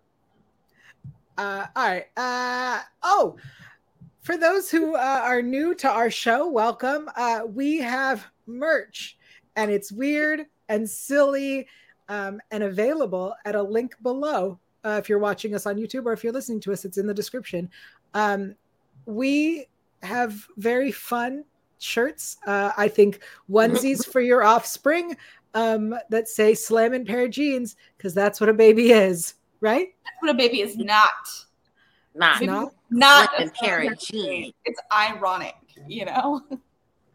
uh, 1.38 1.66
all 1.76 1.88
right. 1.88 2.06
Uh, 2.18 2.80
oh, 3.04 3.38
for 4.22 4.38
those 4.38 4.70
who 4.70 4.96
uh, 4.96 5.22
are 5.24 5.42
new 5.42 5.74
to 5.76 5.90
our 5.90 6.10
show, 6.10 6.48
welcome. 6.48 7.10
Uh, 7.16 7.42
we 7.48 7.78
have 7.78 8.26
merch, 8.48 9.18
and 9.56 9.72
it's 9.72 9.92
weird 9.92 10.46
and 10.72 10.90
silly 10.90 11.68
um, 12.08 12.42
and 12.50 12.64
available 12.64 13.36
at 13.46 13.56
a 13.56 13.62
link 13.62 13.96
below. 14.02 14.58
Uh, 14.84 14.98
if 15.02 15.10
you're 15.10 15.20
watching 15.20 15.54
us 15.54 15.68
on 15.68 15.76
YouTube 15.76 16.06
or 16.06 16.14
if 16.14 16.24
you're 16.24 16.34
listening 16.34 16.60
to 16.62 16.72
us, 16.72 16.86
it's 16.86 16.98
in 16.98 17.06
the 17.06 17.14
description. 17.14 17.70
Um, 18.16 18.56
we 19.06 19.68
have 20.02 20.48
very 20.58 20.92
fun 20.92 21.44
shirts. 21.78 22.38
Uh, 22.48 22.72
I 22.78 22.88
think 22.88 23.22
onesies 23.50 24.06
for 24.12 24.22
your 24.22 24.44
offspring 24.44 25.16
um, 25.54 25.94
that 26.10 26.28
say 26.28 26.56
"slamming 26.56 27.06
pair 27.06 27.26
of 27.26 27.32
jeans" 27.32 27.76
because 27.98 28.14
that's 28.14 28.40
what 28.40 28.50
a 28.50 28.54
baby 28.54 28.92
is, 28.92 29.36
right? 29.60 29.90
That's 30.06 30.22
what 30.22 30.32
a 30.32 30.34
baby 30.34 30.62
is 30.62 30.78
not. 30.78 31.12
Not 32.16 32.42
not. 32.42 32.74
Not 32.90 33.42
a 33.42 33.52
pair 33.52 33.92
of 33.92 34.00
jeans. 34.00 34.54
It's 34.66 34.80
ironic, 34.92 35.56
you 35.88 36.06
know? 36.06 36.42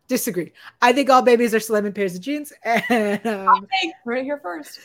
Disagree. 0.08 0.52
I 0.80 0.92
think 0.92 1.10
all 1.10 1.22
babies 1.22 1.54
are 1.54 1.60
slamming 1.60 1.92
pairs 1.92 2.14
of 2.14 2.20
jeans, 2.20 2.52
and 2.62 3.26
um, 3.26 3.66
Hey, 3.80 3.92
right 4.04 4.24
here 4.24 4.38
first. 4.38 4.78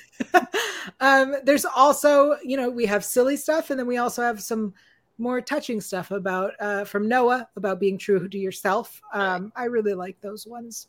um, 1.00 1.36
there's 1.44 1.66
also, 1.66 2.38
you 2.44 2.58
know, 2.58 2.70
we 2.70 2.86
have 2.86 3.06
silly 3.06 3.38
stuff, 3.38 3.70
and 3.70 3.80
then 3.80 3.88
we 3.88 3.98
also 3.98 4.24
have 4.24 4.42
some 4.42 4.74
more 5.18 5.40
touching 5.40 5.80
stuff 5.80 6.10
about 6.10 6.54
uh, 6.60 6.84
from 6.86 7.08
Noah 7.08 7.48
about 7.56 7.80
being 7.80 7.98
true 7.98 8.28
to 8.28 8.38
yourself. 8.38 9.02
Um, 9.14 9.52
I 9.56 9.66
really 9.66 9.94
like 9.94 10.20
those 10.22 10.48
ones, 10.48 10.88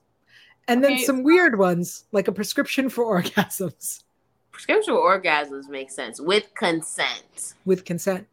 and 0.69 0.83
then 0.83 0.99
some 0.99 1.23
weird 1.23 1.59
ones 1.59 2.05
like 2.13 2.29
a 2.29 2.33
prescription 2.33 2.89
for 2.89 3.05
orgasms 3.23 4.05
prescription 4.53 4.95
orgasms 4.95 5.69
make 5.69 5.91
sense 5.91 6.21
with 6.21 6.55
consent. 6.55 7.55
with 7.65 7.85
consent. 7.85 8.27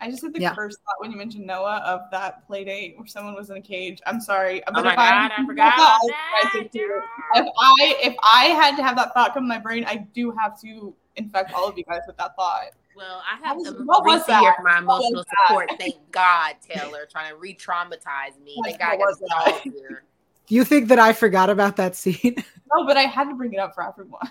I 0.00 0.10
just 0.10 0.22
had 0.22 0.32
the 0.32 0.40
Yeah. 0.40 0.54
first 0.54 0.78
thought 0.84 0.96
when 1.00 1.10
you 1.10 1.18
mentioned 1.18 1.46
Noah 1.46 1.82
of 1.84 2.10
that 2.10 2.46
play 2.46 2.64
date 2.64 2.94
where 2.96 3.06
someone 3.06 3.34
was 3.34 3.50
in 3.50 3.56
a 3.58 3.60
cage. 3.60 4.00
I'm 4.06 4.20
sorry. 4.20 4.62
Oh 4.66 4.72
but 4.72 4.84
my 4.84 4.92
if 4.92 4.96
god, 4.96 5.30
I 5.36 5.46
forgot 5.46 5.74
about 5.74 6.00
I 6.02 6.08
that. 6.08 6.50
think 6.52 6.72
too. 6.72 7.00
If 7.34 7.46
I 7.58 7.96
if 8.02 8.14
I 8.22 8.44
had 8.46 8.76
to 8.76 8.82
have 8.82 8.96
that 8.96 9.12
thought 9.14 9.34
come 9.34 9.44
in 9.44 9.48
my 9.48 9.58
brain, 9.58 9.84
I 9.86 9.96
do 10.14 10.30
have 10.40 10.58
to 10.62 10.94
infect 11.16 11.52
all 11.54 11.68
of 11.68 11.76
you 11.76 11.84
guys 11.84 12.00
with 12.06 12.16
that 12.16 12.34
thought. 12.36 12.70
Well, 12.96 13.22
I 13.30 13.36
have 13.46 13.56
What 13.58 13.64
the 13.66 13.72
was- 13.74 13.82
what 13.86 14.04
was 14.04 14.20
Reese 14.20 14.38
here 14.38 14.50
that? 14.50 14.56
for 14.56 14.62
my 14.62 14.80
What 14.82 14.86
was 14.86 15.04
emotional 15.10 15.24
that? 15.24 15.46
support. 15.48 15.70
Thank 15.78 15.94
God, 16.12 16.54
Taylor, 16.60 17.06
trying 17.10 17.30
to 17.30 17.36
re-traumatize 17.36 18.40
me. 18.42 18.58
Thank 18.64 18.78
God 18.78 18.92
I 18.92 18.96
was 18.96 19.18
got 19.28 19.44
that? 19.44 19.60
the 19.64 19.70
here. 19.70 20.04
You 20.48 20.64
think 20.64 20.88
that 20.88 20.98
I 20.98 21.12
forgot 21.12 21.48
about 21.50 21.76
that 21.76 21.94
scene? 21.94 22.36
No, 22.72 22.86
but 22.86 22.96
I 22.96 23.02
had 23.02 23.28
to 23.28 23.34
bring 23.34 23.52
it 23.52 23.58
up 23.58 23.74
for 23.74 23.86
everyone. 23.86 24.30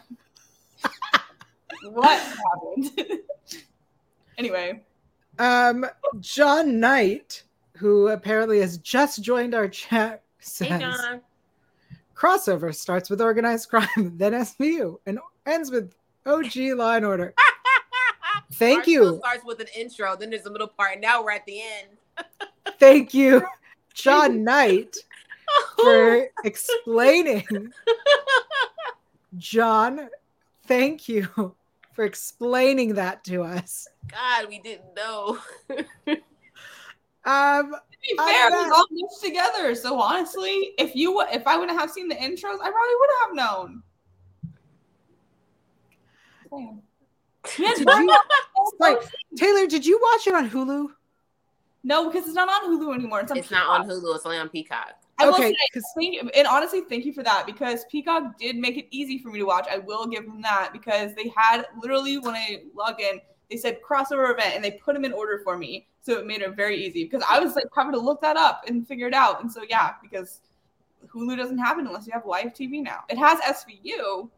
what 1.83 2.19
happened? 2.19 3.19
anyway, 4.37 4.81
Um, 5.39 5.85
John 6.19 6.79
Knight, 6.79 7.43
who 7.77 8.09
apparently 8.09 8.59
has 8.59 8.77
just 8.77 9.23
joined 9.23 9.55
our 9.55 9.69
chat, 9.69 10.21
says 10.39 10.67
Hey, 10.67 11.19
crossover 12.13 12.75
starts 12.75 13.09
with 13.09 13.21
organized 13.21 13.69
crime, 13.69 13.87
then 14.17 14.33
SVU, 14.33 14.99
and 15.05 15.19
ends 15.45 15.71
with 15.71 15.95
OG 16.25 16.55
Law 16.75 16.95
and 16.95 17.05
Order. 17.05 17.33
Thank 18.53 18.85
Our 18.85 18.89
you. 18.89 19.17
Starts 19.19 19.45
with 19.45 19.61
an 19.61 19.67
intro, 19.75 20.15
then 20.17 20.29
there's 20.29 20.45
a 20.45 20.51
middle 20.51 20.67
part, 20.67 20.93
and 20.93 21.01
now 21.01 21.23
we're 21.23 21.31
at 21.31 21.45
the 21.45 21.61
end. 21.61 22.27
Thank 22.79 23.13
you, 23.13 23.45
John 23.93 24.43
Knight, 24.43 24.97
for 25.81 26.27
explaining. 26.43 27.71
John, 29.37 30.09
thank 30.65 31.07
you 31.07 31.55
for 31.99 32.05
explaining 32.05 32.93
that 32.93 33.25
to 33.25 33.43
us. 33.43 33.85
God, 34.09 34.47
we 34.47 34.59
didn't 34.59 34.95
know. 34.95 35.37
Um, 37.25 37.71
to 37.73 37.79
be 38.01 38.15
fair, 38.17 38.49
we're 38.49 38.73
all 38.73 38.85
mixed 38.89 39.21
together. 39.21 39.75
So 39.75 39.99
honestly, 39.99 40.71
if 40.79 40.95
you 40.95 41.21
if 41.33 41.45
I 41.45 41.57
wouldn't 41.57 41.77
have 41.77 41.91
seen 41.91 42.07
the 42.07 42.15
intros, 42.15 42.57
I 42.61 42.71
probably 42.71 42.95
would 42.99 43.09
have 43.21 43.35
known. 43.35 43.83
Damn. 46.49 46.81
Yeah, 47.59 47.73
Did 47.75 47.79
you- 47.79 48.05
no, 48.05 48.19
Sorry, 48.81 48.95
Taylor, 49.35 49.67
did 49.67 49.85
you 49.85 49.99
watch 50.01 50.27
it 50.27 50.33
on 50.33 50.49
Hulu? 50.49 50.87
no, 51.83 52.09
because 52.09 52.25
it's 52.25 52.35
not 52.35 52.47
on 52.47 52.69
Hulu 52.71 52.95
anymore. 52.95 53.19
It's 53.19 53.31
on 53.31 53.37
it's 53.37 53.51
not 53.51 53.81
on 53.81 53.87
Hulu. 53.87 54.15
It's 54.15 54.25
only 54.25 54.37
on 54.37 54.47
Peacock. 54.47 54.93
I 55.19 55.25
will 55.27 55.35
Okay, 55.35 55.51
say, 55.51 55.57
'cause- 55.73 55.83
thank, 55.95 56.31
and 56.35 56.47
honestly, 56.47 56.81
thank 56.81 57.05
you 57.05 57.13
for 57.13 57.23
that 57.23 57.45
because 57.45 57.85
Peacock 57.85 58.37
did 58.37 58.55
make 58.55 58.77
it 58.77 58.87
easy 58.91 59.17
for 59.19 59.29
me 59.29 59.39
to 59.39 59.45
watch. 59.45 59.67
I 59.69 59.77
will 59.79 60.07
give 60.07 60.25
them 60.25 60.41
that 60.41 60.71
because 60.73 61.13
they 61.15 61.31
had 61.35 61.65
literally 61.81 62.17
when 62.17 62.35
I 62.35 62.63
log 62.73 63.01
in, 63.01 63.19
they 63.49 63.57
said 63.57 63.79
crossover 63.81 64.31
event 64.31 64.55
and 64.55 64.63
they 64.63 64.71
put 64.71 64.93
them 64.93 65.03
in 65.05 65.11
order 65.13 65.41
for 65.43 65.57
me, 65.57 65.87
so 66.01 66.17
it 66.17 66.25
made 66.25 66.41
it 66.41 66.55
very 66.55 66.77
easy 66.83 67.03
because 67.03 67.23
I 67.29 67.39
was 67.39 67.55
like 67.55 67.65
having 67.75 67.93
to 67.93 67.99
look 67.99 68.21
that 68.21 68.37
up 68.37 68.63
and 68.67 68.87
figure 68.87 69.07
it 69.07 69.13
out. 69.13 69.41
And 69.41 69.51
so 69.51 69.63
yeah, 69.67 69.95
because 70.01 70.41
Hulu 71.07 71.35
doesn't 71.37 71.57
have 71.57 71.79
it 71.79 71.85
unless 71.85 72.05
you 72.07 72.13
have 72.13 72.25
live 72.25 72.53
TV 72.53 72.81
now. 72.81 73.03
It 73.09 73.17
has 73.17 73.39
SVU, 73.41 74.29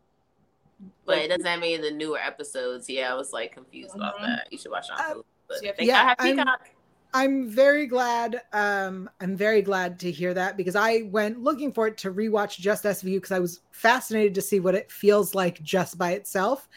But 1.05 1.19
it 1.19 1.27
doesn't 1.27 1.45
have 1.45 1.59
any 1.61 1.75
of 1.75 1.81
the 1.83 1.91
newer 1.91 2.17
episodes. 2.17 2.89
Yeah, 2.89 3.11
I 3.11 3.15
was 3.15 3.33
like 3.33 3.51
confused 3.53 3.95
about 3.95 4.17
Mhm. 4.17 4.21
that. 4.25 4.47
You 4.51 4.57
should 4.57 4.71
watch 4.71 4.85
it 4.89 4.93
on 4.93 4.99
Uh, 4.99 5.13
Hulu. 5.15 5.23
But 5.47 5.57
so 5.57 5.61
you 5.61 5.67
have 5.67 5.75
to- 5.75 5.77
thank 5.79 5.87
Yeah, 5.89 6.01
I 6.01 6.03
have 6.05 6.17
Peacock. 6.17 6.61
I'm 6.63 6.71
very 7.13 7.87
glad. 7.87 8.41
Um, 8.53 9.09
I'm 9.19 9.35
very 9.35 9.61
glad 9.61 9.99
to 10.01 10.11
hear 10.11 10.33
that 10.33 10.57
because 10.57 10.75
I 10.75 11.03
went 11.11 11.41
looking 11.41 11.71
for 11.71 11.87
it 11.87 11.97
to 11.99 12.11
rewatch 12.13 12.57
just 12.59 12.83
SVU 12.83 13.15
because 13.17 13.31
I 13.31 13.39
was 13.39 13.61
fascinated 13.71 14.35
to 14.35 14.41
see 14.41 14.59
what 14.59 14.75
it 14.75 14.91
feels 14.91 15.35
like 15.35 15.61
just 15.61 15.97
by 15.97 16.11
itself, 16.13 16.67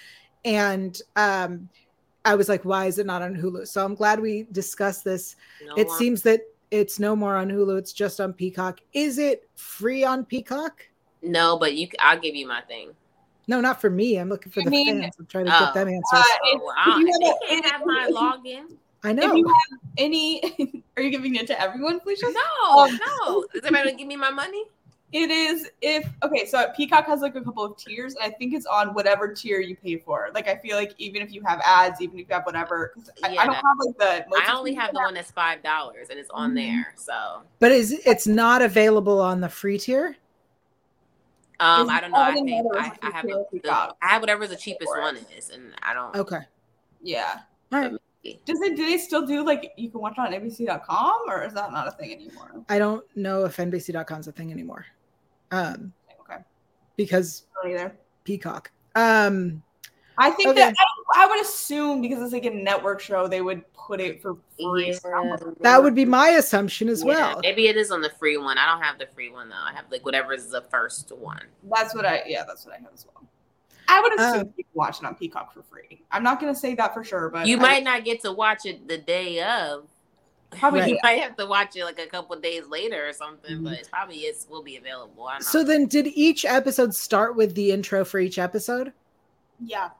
and 0.44 1.00
um, 1.16 1.68
I 2.24 2.34
was 2.34 2.48
like, 2.48 2.64
why 2.64 2.86
is 2.86 2.98
it 2.98 3.06
not 3.06 3.22
on 3.22 3.34
Hulu? 3.34 3.66
So 3.68 3.84
I'm 3.84 3.94
glad 3.94 4.20
we 4.20 4.46
discussed 4.52 5.04
this. 5.04 5.36
No 5.66 5.74
it 5.76 5.86
one- 5.88 5.98
seems 5.98 6.22
that 6.22 6.40
it's 6.70 6.98
no 6.98 7.14
more 7.14 7.36
on 7.36 7.48
Hulu; 7.50 7.78
it's 7.78 7.92
just 7.92 8.20
on 8.20 8.32
Peacock. 8.32 8.80
Is 8.92 9.18
it 9.18 9.48
free 9.56 10.04
on 10.04 10.24
Peacock? 10.24 10.88
no, 11.22 11.56
but 11.58 11.74
you. 11.74 11.88
I'll 12.00 12.18
give 12.20 12.34
you 12.34 12.46
my 12.46 12.60
thing. 12.62 12.90
No, 13.46 13.60
not 13.60 13.80
for 13.80 13.90
me. 13.90 14.16
I'm 14.16 14.28
looking 14.30 14.50
for 14.50 14.60
I 14.60 14.64
the 14.64 14.70
mean, 14.70 15.00
fans. 15.02 15.14
I'm 15.18 15.26
trying 15.26 15.44
to 15.46 15.54
oh, 15.56 15.64
get 15.66 15.74
them 15.74 15.88
answers. 15.88 16.02
uh, 16.12 16.22
Oh, 16.44 16.56
If- 16.56 16.62
I 16.76 16.98
you 16.98 17.06
don't, 17.06 17.22
have 17.22 17.34
they 17.40 17.46
a- 17.46 17.48
can't 17.60 17.72
have 17.72 17.82
my 17.86 18.08
login. 18.10 18.76
I 19.04 19.12
know. 19.12 19.22
if 19.30 19.34
you 19.36 19.46
have 19.46 19.80
any, 19.98 20.82
are 20.96 21.02
you 21.02 21.10
giving 21.10 21.34
it 21.36 21.46
to 21.48 21.60
everyone, 21.60 22.00
Felicia? 22.00 22.26
No, 22.32 22.78
Um, 22.82 22.98
no. 23.26 23.42
Is 23.54 23.60
everybody 23.64 23.90
gonna 23.90 23.98
give 23.98 24.08
me 24.08 24.16
my 24.16 24.30
money? 24.30 24.64
It 25.12 25.30
is 25.30 25.70
if 25.80 26.08
okay, 26.24 26.44
so 26.46 26.72
Peacock 26.74 27.06
has 27.06 27.20
like 27.20 27.36
a 27.36 27.40
couple 27.42 27.62
of 27.62 27.76
tiers, 27.76 28.16
and 28.16 28.24
I 28.24 28.34
think 28.34 28.52
it's 28.52 28.66
on 28.66 28.94
whatever 28.94 29.32
tier 29.32 29.60
you 29.60 29.76
pay 29.76 29.96
for. 29.98 30.30
Like 30.34 30.48
I 30.48 30.56
feel 30.56 30.76
like 30.76 30.92
even 30.98 31.22
if 31.22 31.32
you 31.32 31.40
have 31.42 31.60
ads, 31.64 32.00
even 32.00 32.18
if 32.18 32.26
you 32.28 32.34
have 32.34 32.44
whatever, 32.44 32.88
'cause 32.94 33.10
I, 33.22 33.36
I 33.38 33.46
don't 33.46 33.54
have 33.54 33.62
like 33.78 33.96
the. 33.98 34.28
most 34.28 34.48
I 34.48 34.56
only 34.56 34.74
have 34.74 34.92
the 34.92 34.98
one 35.00 35.14
that's 35.14 35.30
five 35.30 35.62
dollars, 35.62 36.08
and 36.10 36.18
it's 36.18 36.30
on 36.30 36.50
Mhm. 36.50 36.54
there. 36.56 36.94
So, 36.96 37.42
But 37.60 37.70
is 37.70 37.92
it's 37.92 38.26
not 38.26 38.60
available 38.62 39.20
on 39.20 39.40
the 39.40 39.48
free 39.48 39.78
tier? 39.78 40.16
um, 41.60 41.82
It's 41.82 41.90
I 41.92 42.00
don't 42.00 42.10
know. 42.10 42.20
I 42.20 42.32
think 42.32 42.66
I, 42.74 42.92
I 43.02 43.10
have 43.10 43.26
the 43.26 43.46
the, 43.52 43.60
the, 43.60 43.70
I 43.70 44.08
have 44.08 44.20
whatever 44.22 44.48
the 44.48 44.56
cheapest 44.56 44.90
one 44.98 45.16
is, 45.36 45.50
and 45.50 45.74
I 45.80 45.94
don't. 45.94 46.16
Okay. 46.16 46.40
Yeah. 47.02 47.40
All 47.70 47.78
right. 47.80 47.92
Does 48.44 48.60
it? 48.62 48.76
Do 48.76 48.86
they 48.86 48.98
still 48.98 49.26
do 49.26 49.44
like 49.44 49.72
you 49.76 49.90
can 49.90 50.00
watch 50.00 50.14
it 50.16 50.20
on 50.20 50.32
ABC.com, 50.32 51.22
or 51.28 51.44
is 51.44 51.52
that 51.54 51.72
not 51.72 51.88
a 51.88 51.90
thing 51.92 52.12
anymore? 52.12 52.64
I 52.68 52.78
don't 52.78 53.04
know 53.16 53.44
if 53.44 53.56
NBC.com 53.56 54.20
is 54.20 54.28
a 54.28 54.32
thing 54.32 54.50
anymore. 54.50 54.86
Um, 55.50 55.92
Okay. 56.20 56.42
because 56.96 57.46
either. 57.66 57.94
Peacock. 58.24 58.70
Um, 58.94 59.62
I 60.16 60.30
think 60.30 60.50
Okay. 60.50 60.60
that 60.60 60.74
I 60.78 61.24
I 61.24 61.26
would 61.26 61.40
assume 61.42 62.00
because 62.00 62.22
it's 62.22 62.32
like 62.32 62.46
a 62.46 62.50
network 62.50 63.00
show, 63.00 63.26
they 63.28 63.42
would 63.42 63.62
put 63.74 64.00
it 64.00 64.22
for 64.22 64.36
free. 64.58 64.88
Yeah. 65.04 65.36
That 65.60 65.82
would 65.82 65.94
be 65.94 66.04
my 66.06 66.30
assumption 66.30 66.88
as 66.88 67.02
Yeah, 67.02 67.06
well. 67.34 67.40
Maybe 67.42 67.68
it 67.68 67.76
is 67.76 67.90
on 67.90 68.00
the 68.00 68.10
free 68.10 68.36
one. 68.38 68.56
I 68.56 68.66
don't 68.72 68.82
have 68.82 68.98
the 68.98 69.06
free 69.14 69.30
one 69.30 69.48
though. 69.50 69.56
I 69.56 69.72
have 69.74 69.84
like 69.90 70.04
whatever 70.04 70.32
is 70.32 70.48
the 70.48 70.62
first 70.62 71.12
one. 71.12 71.42
That's 71.70 71.94
what 71.94 72.06
I 72.06 72.22
yeah, 72.26 72.44
that's 72.46 72.64
what 72.64 72.74
I 72.74 72.78
have 72.78 72.92
as 72.94 73.06
well. 73.06 73.28
I 73.88 74.00
would 74.00 74.14
assume 74.18 74.40
Um, 74.40 74.54
you 74.56 74.64
watch 74.74 74.98
it 75.00 75.04
on 75.04 75.14
Peacock 75.14 75.52
for 75.52 75.62
free. 75.62 76.02
I'm 76.10 76.22
not 76.22 76.40
gonna 76.40 76.54
say 76.54 76.74
that 76.76 76.94
for 76.94 77.04
sure, 77.04 77.28
but 77.28 77.46
You 77.46 77.56
I- 77.58 77.60
might 77.60 77.84
not 77.84 78.04
get 78.04 78.20
to 78.22 78.32
watch 78.32 78.64
it 78.66 78.86
the 78.88 78.98
day 78.98 79.42
of. 79.42 79.86
Probably 80.50 80.80
Right. 80.80 80.90
You 80.90 80.98
might 81.02 81.20
have 81.20 81.36
to 81.38 81.46
watch 81.46 81.74
it 81.74 81.84
like 81.84 81.98
a 81.98 82.06
couple 82.06 82.36
days 82.36 82.66
later 82.68 83.08
or 83.08 83.12
something, 83.12 83.58
Mhm. 83.58 83.64
but 83.64 83.72
it 83.74 83.88
probably 83.92 84.18
it 84.18 84.36
will 84.48 84.62
be 84.62 84.76
available. 84.76 85.26
I 85.26 85.32
don't 85.32 85.40
know. 85.40 85.44
So 85.46 85.64
then, 85.64 85.86
did 85.86 86.06
each 86.06 86.44
episode 86.44 86.94
start 86.94 87.34
with 87.34 87.54
the 87.56 87.72
intro 87.72 88.04
for 88.04 88.18
each 88.20 88.38
episode? 88.38 88.92
yeah. 89.64 89.90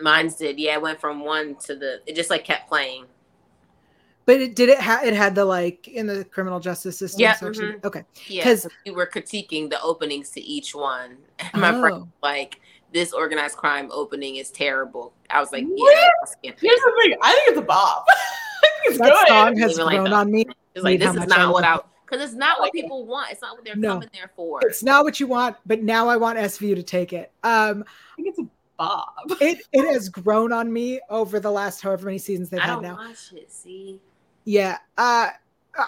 Mine's 0.00 0.36
did. 0.36 0.60
Yeah, 0.60 0.74
it 0.74 0.82
went 0.82 1.00
from 1.00 1.24
one 1.24 1.56
to 1.66 1.74
the. 1.74 2.00
It 2.06 2.14
just 2.14 2.30
like 2.30 2.44
kept 2.44 2.68
playing. 2.68 3.06
But 4.26 4.40
it 4.40 4.54
did 4.54 4.68
it 4.68 4.78
ha- 4.78 5.00
it 5.02 5.14
had 5.14 5.34
the 5.34 5.44
like 5.44 5.88
in 5.88 6.06
the 6.06 6.24
criminal 6.24 6.60
justice 6.60 6.96
system 6.98 7.20
Yeah, 7.20 7.34
section. 7.34 7.80
mhm. 7.80 7.84
Okay. 7.84 8.04
Yeah, 8.28 8.44
'Cause- 8.44 8.62
so 8.62 8.68
we 8.86 8.92
were 8.92 9.06
critiquing 9.06 9.70
the 9.70 9.80
openings 9.82 10.30
to 10.30 10.40
each 10.40 10.72
one. 10.74 11.16
And 11.40 11.50
my 11.62 11.74
Oh. 11.74 11.80
was 11.80 12.02
like, 12.22 12.60
"This 12.92 13.12
organized 13.12 13.56
crime 13.56 13.88
opening 13.92 14.36
is 14.36 14.50
terrible." 14.50 15.12
I 15.30 15.40
was 15.40 15.52
like, 15.52 15.64
What? 15.66 15.94
"Yeah, 15.94 16.08
I'll 16.22 16.32
Here's 16.42 16.80
the 16.80 16.92
thing. 17.02 17.16
I 17.22 17.32
think 17.32 17.48
it's 17.48 17.58
a 17.58 17.62
bop. 17.62 18.06
It's 18.84 18.98
That 18.98 19.12
good. 19.12 19.28
song 19.28 19.56
has 19.58 19.72
Even 19.72 19.86
like 19.86 19.96
grown 19.98 20.12
on 20.12 20.30
me. 20.30 20.46
It's 20.74 20.82
like 20.84 20.98
this 21.00 21.10
is 21.10 21.16
much 21.16 21.32
I 21.32 21.36
not 21.38 21.52
what 21.52 21.64
I 21.64 21.78
because 22.06 22.24
it's 22.24 22.34
not 22.38 22.58
what 22.60 22.72
people 22.72 23.04
want. 23.04 23.30
It's 23.30 23.42
not 23.42 23.54
what 23.56 23.64
they're 23.64 23.76
No. 23.76 23.94
coming 23.94 24.08
there 24.14 24.30
for. 24.34 24.60
It's 24.62 24.82
not 24.82 25.04
what 25.04 25.20
you 25.20 25.26
want, 25.26 25.56
but 25.66 25.82
now 25.82 26.08
I 26.08 26.16
want 26.16 26.38
SVU 26.38 26.74
to 26.76 26.82
take 26.82 27.12
it. 27.12 27.30
Um, 27.44 27.84
I 28.12 28.16
think 28.16 28.28
it's 28.28 28.38
a 28.38 28.46
bop. 28.78 29.14
it 29.40 29.58
it 29.72 29.92
has 29.92 30.08
grown 30.08 30.52
on 30.52 30.72
me 30.72 31.00
over 31.10 31.38
the 31.38 31.50
last 31.50 31.82
however 31.82 32.06
many 32.06 32.18
seasons 32.18 32.48
they've 32.50 32.60
I 32.60 32.64
had 32.66 32.74
don't 32.74 32.82
now. 32.82 32.96
watch 32.96 33.32
it. 33.34 33.52
See, 33.52 34.00
Yeah. 34.44 34.78
Uh, 34.96 35.30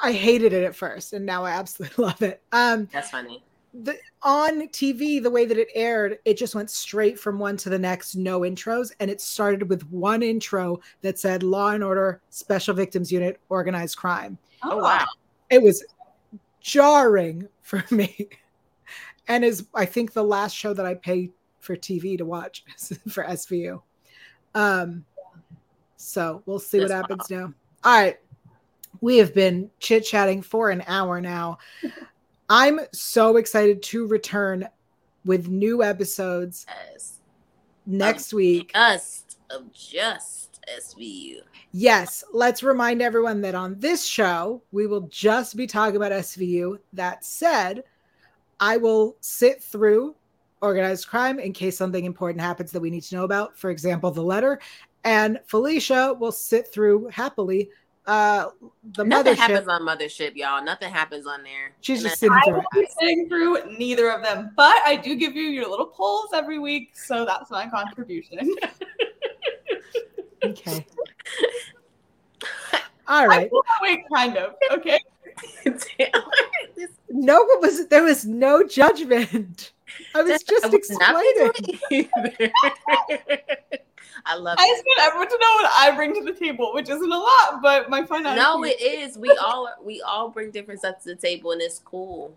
I 0.02 0.12
hated 0.12 0.52
it 0.52 0.64
at 0.64 0.76
first, 0.76 1.12
and 1.14 1.24
now 1.24 1.44
I 1.44 1.52
absolutely 1.52 2.04
love 2.04 2.22
it. 2.22 2.42
Um, 2.52 2.88
that's 2.92 3.10
funny. 3.10 3.42
The 3.72 3.96
on 4.22 4.68
TV, 4.68 5.22
the 5.22 5.30
way 5.30 5.46
that 5.46 5.58
it 5.58 5.68
aired, 5.74 6.18
it 6.24 6.36
just 6.36 6.54
went 6.54 6.70
straight 6.70 7.18
from 7.18 7.38
one 7.38 7.56
to 7.58 7.70
the 7.70 7.78
next, 7.78 8.16
no 8.16 8.40
intros, 8.40 8.92
and 9.00 9.10
it 9.10 9.20
started 9.20 9.68
with 9.68 9.88
one 9.90 10.22
intro 10.22 10.80
that 11.02 11.18
said 11.18 11.42
"Law 11.42 11.70
and 11.70 11.84
Order, 11.84 12.20
Special 12.30 12.74
Victims 12.74 13.12
Unit, 13.12 13.40
Organized 13.48 13.96
Crime." 13.96 14.38
Oh 14.62 14.78
wow, 14.78 15.06
It 15.50 15.62
was 15.62 15.84
jarring 16.60 17.48
for 17.62 17.84
me, 17.90 18.28
and 19.28 19.44
is 19.44 19.66
I 19.74 19.84
think 19.84 20.12
the 20.12 20.24
last 20.24 20.54
show 20.54 20.74
that 20.74 20.86
I 20.86 20.94
pay 20.94 21.30
for 21.60 21.76
TV 21.76 22.18
to 22.18 22.24
watch 22.24 22.64
for 23.08 23.24
SVU. 23.24 23.80
Um, 24.54 25.04
so 25.96 26.42
we'll 26.46 26.58
see 26.58 26.80
what 26.80 26.90
happens 26.90 27.30
now. 27.30 27.52
All 27.84 28.02
right, 28.02 28.18
we 29.00 29.18
have 29.18 29.32
been 29.32 29.70
chit 29.78 30.04
chatting 30.04 30.42
for 30.42 30.70
an 30.70 30.82
hour 30.86 31.20
now. 31.20 31.58
I'm 32.50 32.80
so 32.92 33.36
excited 33.36 33.80
to 33.84 34.08
return 34.08 34.68
with 35.24 35.46
new 35.46 35.84
episodes 35.84 36.66
yes. 36.68 37.20
next 37.86 38.34
week. 38.34 38.72
Just 38.74 39.38
of 39.50 39.72
just 39.72 40.60
SVU. 40.68 41.36
Yes, 41.70 42.24
let's 42.32 42.64
remind 42.64 43.02
everyone 43.02 43.40
that 43.42 43.54
on 43.54 43.78
this 43.78 44.04
show, 44.04 44.62
we 44.72 44.88
will 44.88 45.02
just 45.02 45.56
be 45.56 45.68
talking 45.68 45.94
about 45.94 46.10
SVU. 46.10 46.78
That 46.92 47.24
said, 47.24 47.84
I 48.58 48.76
will 48.78 49.16
sit 49.20 49.62
through 49.62 50.16
organized 50.60 51.06
crime 51.06 51.38
in 51.38 51.52
case 51.52 51.78
something 51.78 52.04
important 52.04 52.40
happens 52.40 52.72
that 52.72 52.80
we 52.80 52.90
need 52.90 53.04
to 53.04 53.14
know 53.14 53.24
about, 53.24 53.56
for 53.56 53.70
example, 53.70 54.10
the 54.10 54.22
letter. 54.22 54.60
And 55.04 55.38
Felicia 55.46 56.14
will 56.18 56.32
sit 56.32 56.66
through 56.66 57.10
happily 57.12 57.70
uh 58.06 58.48
the 58.94 59.04
Nothing 59.04 59.34
mothership. 59.34 59.36
happens 59.36 59.68
on 59.68 59.82
Mothership, 59.82 60.34
y'all. 60.34 60.64
Nothing 60.64 60.90
happens 60.92 61.26
on 61.26 61.42
there. 61.42 61.72
She's 61.80 62.00
And 62.02 62.08
just 62.10 62.20
then- 62.20 62.30
sitting 62.30 62.42
I 62.42 62.44
through 62.44 62.80
will 62.80 62.86
sitting 63.00 63.28
through 63.28 63.76
neither 63.78 64.10
of 64.10 64.22
them, 64.22 64.52
but 64.56 64.76
I 64.86 64.96
do 64.96 65.14
give 65.16 65.36
you 65.36 65.42
your 65.44 65.68
little 65.68 65.86
polls 65.86 66.30
every 66.34 66.58
week, 66.58 66.96
so 66.96 67.24
that's 67.24 67.50
my 67.50 67.68
contribution. 67.68 68.54
Okay. 70.42 70.86
all 73.08 73.26
right 73.28 73.46
I 73.46 73.48
will 73.52 73.62
wait, 73.82 74.00
kind 74.12 74.38
of. 74.38 74.54
Okay. 74.70 74.98
No 77.10 77.42
one 77.42 77.60
was 77.60 77.86
there 77.88 78.02
was 78.04 78.24
no 78.24 78.62
judgment. 78.66 79.72
I 80.14 80.22
was 80.22 80.32
I 80.32 80.38
just 80.48 80.70
would 80.70 80.82
not 80.98 81.22
explaining. 81.90 82.50
Doing 84.10 84.22
either. 84.22 84.22
I 84.26 84.36
love 84.36 84.58
I 84.58 84.64
it. 84.64 84.72
just 84.72 84.84
want 84.84 85.00
everyone 85.00 85.28
to 85.28 85.38
know 85.40 85.54
what 85.54 85.70
I 85.74 85.96
bring 85.96 86.14
to 86.14 86.32
the 86.32 86.38
table, 86.38 86.72
which 86.74 86.88
isn't 86.88 87.12
a 87.12 87.18
lot, 87.18 87.62
but 87.62 87.90
my 87.90 88.04
fun. 88.04 88.22
No, 88.22 88.64
it 88.64 88.80
is. 88.80 89.18
We 89.18 89.30
all 89.42 89.68
we 89.82 90.02
all 90.02 90.28
bring 90.28 90.50
different 90.50 90.80
stuff 90.80 91.02
to 91.04 91.14
the 91.14 91.16
table, 91.16 91.52
and 91.52 91.60
it's 91.60 91.78
cool. 91.78 92.36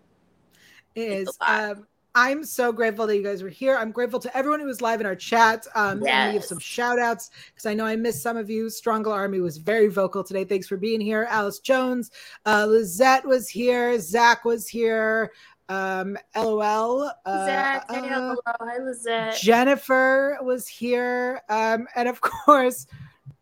is 0.94 1.28
It's 1.28 1.38
a 1.40 1.70
um 1.70 1.86
I'm 2.16 2.44
so 2.44 2.70
grateful 2.70 3.08
that 3.08 3.16
you 3.16 3.24
guys 3.24 3.42
were 3.42 3.48
here. 3.48 3.76
I'm 3.76 3.90
grateful 3.90 4.20
to 4.20 4.36
everyone 4.36 4.60
who 4.60 4.66
was 4.66 4.80
live 4.80 5.00
in 5.00 5.06
our 5.06 5.16
chat. 5.16 5.66
Um, 5.74 6.06
and 6.06 6.28
we 6.30 6.34
have 6.36 6.44
some 6.44 6.60
shout 6.60 7.00
outs 7.00 7.30
because 7.48 7.66
I 7.66 7.74
know 7.74 7.84
I 7.84 7.96
missed 7.96 8.22
some 8.22 8.36
of 8.36 8.48
you. 8.48 8.66
Strongle 8.66 9.12
Army 9.12 9.40
was 9.40 9.58
very 9.58 9.88
vocal 9.88 10.22
today. 10.22 10.44
Thanks 10.44 10.68
for 10.68 10.76
being 10.76 11.00
here. 11.00 11.26
Alice 11.28 11.58
Jones, 11.58 12.12
uh, 12.46 12.66
Lizette 12.66 13.26
was 13.26 13.48
here. 13.48 13.98
Zach 13.98 14.44
was 14.44 14.68
here. 14.68 15.32
Um, 15.68 16.16
LOL. 16.36 17.10
Uh, 17.24 17.46
Zach, 17.46 17.90
hey, 17.90 17.98
uh, 17.98 18.02
hello, 18.02 18.36
hi 18.46 18.78
Lizette. 18.78 19.36
Jennifer 19.36 20.38
was 20.42 20.68
here. 20.68 21.40
Um, 21.48 21.86
and 21.96 22.08
of 22.08 22.20
course, 22.20 22.86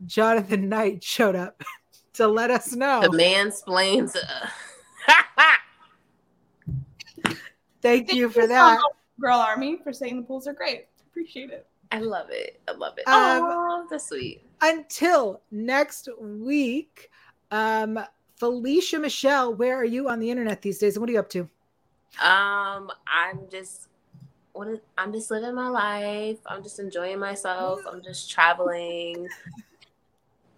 Jonathan 0.06 0.68
Knight 0.68 1.02
showed 1.02 1.34
up 1.36 1.62
to 2.14 2.26
let 2.28 2.50
us 2.50 2.72
know. 2.74 3.00
The 3.02 3.08
mansplains. 3.08 4.16
Uh, 4.16 4.46
Thank 7.18 7.36
Thank 7.82 8.12
you 8.14 8.28
for 8.28 8.42
so 8.42 8.48
that. 8.48 8.74
much, 8.74 8.80
Girl 9.20 9.38
Army, 9.38 9.78
for 9.82 9.92
saying 9.92 10.16
the 10.16 10.22
pools 10.22 10.46
are 10.46 10.52
great. 10.52 10.86
Appreciate 11.10 11.50
it. 11.50 11.66
I 11.90 11.98
love 11.98 12.28
it. 12.30 12.60
I 12.68 12.72
love 12.72 12.94
it. 12.98 13.06
Um, 13.08 13.42
oh, 13.44 13.86
that's 13.90 14.08
sweet. 14.08 14.42
until 14.62 15.42
next 15.50 16.08
week 16.20 17.10
um 17.50 17.98
felicia 18.36 18.98
michelle 18.98 19.52
where 19.54 19.76
are 19.76 19.84
you 19.84 20.08
on 20.08 20.18
the 20.18 20.30
internet 20.30 20.62
these 20.62 20.78
days 20.78 20.96
and 20.96 21.02
what 21.02 21.10
are 21.10 21.12
you 21.12 21.18
up 21.18 21.28
to 21.28 21.46
Um, 22.20 22.90
I'm 23.06 23.48
just 23.50 23.88
what 24.52 24.68
is, 24.68 24.80
I'm 24.98 25.12
just 25.12 25.30
living 25.30 25.54
my 25.54 25.68
life. 25.68 26.38
I'm 26.46 26.62
just 26.62 26.78
enjoying 26.78 27.18
myself. 27.18 27.80
I'm 27.90 28.02
just 28.02 28.30
traveling. 28.30 29.28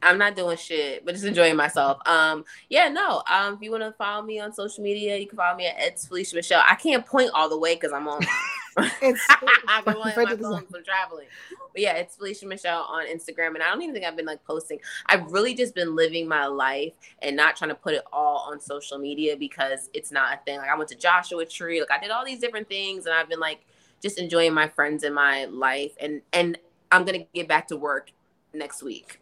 I'm 0.05 0.18
not 0.18 0.36
doing 0.36 0.57
shit, 0.57 1.05
but 1.05 1.12
just 1.12 1.24
enjoying 1.24 1.57
myself. 1.57 1.98
Um, 2.07 2.44
yeah, 2.68 2.88
no. 2.88 3.22
Um, 3.30 3.55
if 3.55 3.62
you 3.62 3.70
want 3.70 3.82
to 3.82 3.92
follow 3.92 4.22
me 4.22 4.38
on 4.40 4.52
social 4.52 4.84
media, 4.84 5.16
you 5.16 5.26
can 5.26 5.36
follow 5.36 5.57
me 5.57 5.66
at 5.66 5.76
It's 5.78 6.07
Felicia 6.07 6.36
Michelle. 6.36 6.62
I 6.66 6.74
can't 6.74 7.05
point 7.05 7.30
all 7.34 7.48
the 7.48 7.59
way 7.59 7.74
because 7.74 7.92
I'm 7.92 8.07
on. 8.09 8.24
it's 9.02 9.24
I'm 9.28 9.84
on 9.86 10.00
my 10.00 10.14
Right 10.16 10.28
to 10.28 10.36
the 10.36 10.42
phone 10.42 10.66
from 10.66 10.84
traveling. 10.84 11.26
But 11.72 11.80
yeah, 11.80 11.94
it's 11.94 12.16
Felicia 12.16 12.46
Michelle 12.46 12.82
on 12.82 13.07
Instagram, 13.07 13.55
and 13.55 13.62
I 13.62 13.70
don't 13.70 13.82
even 13.82 13.94
think 13.94 14.07
I've 14.07 14.16
been 14.16 14.26
like 14.26 14.44
posting. 14.44 14.80
I've 15.07 15.30
really 15.32 15.55
just 15.55 15.74
been 15.74 15.94
living 15.94 16.26
my 16.26 16.46
life 16.46 16.92
and 17.20 17.36
not 17.36 17.57
trying 17.57 17.70
to 17.70 17.74
put 17.74 17.94
it 17.94 18.02
all 18.12 18.48
on 18.50 18.61
social 18.61 18.98
media 18.98 19.36
because 19.36 19.90
it's 19.94 20.11
not 20.11 20.34
a 20.34 20.40
thing. 20.44 20.59
Like 20.59 20.70
I 20.70 20.76
went 20.76 20.88
to 20.90 20.96
Joshua 20.96 21.46
Tree, 21.46 21.80
like 21.80 21.90
I 21.90 22.00
did 22.00 22.11
all 22.11 22.24
these 22.24 22.40
different 22.40 22.68
things, 22.68 23.07
and 23.07 23.14
I've 23.14 23.28
been 23.28 23.40
like 23.40 23.64
just 24.02 24.18
enjoying 24.18 24.55
my 24.55 24.68
friends 24.68 25.05
in 25.05 25.14
my 25.14 25.44
life, 25.46 25.92
and 26.00 26.20
and 26.32 26.59
I'm 26.90 27.05
gonna 27.05 27.26
get 27.32 27.48
back 27.48 27.68
to 27.68 27.76
work 27.76 28.11
next 28.52 28.82
week. 28.82 29.20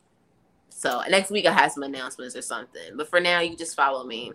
So 0.74 1.02
next 1.08 1.30
week 1.30 1.46
I 1.46 1.52
have 1.52 1.72
some 1.72 1.82
announcements 1.82 2.34
or 2.34 2.42
something. 2.42 2.96
But 2.96 3.08
for 3.08 3.20
now, 3.20 3.40
you 3.40 3.56
just 3.56 3.76
follow 3.76 4.04
me. 4.04 4.32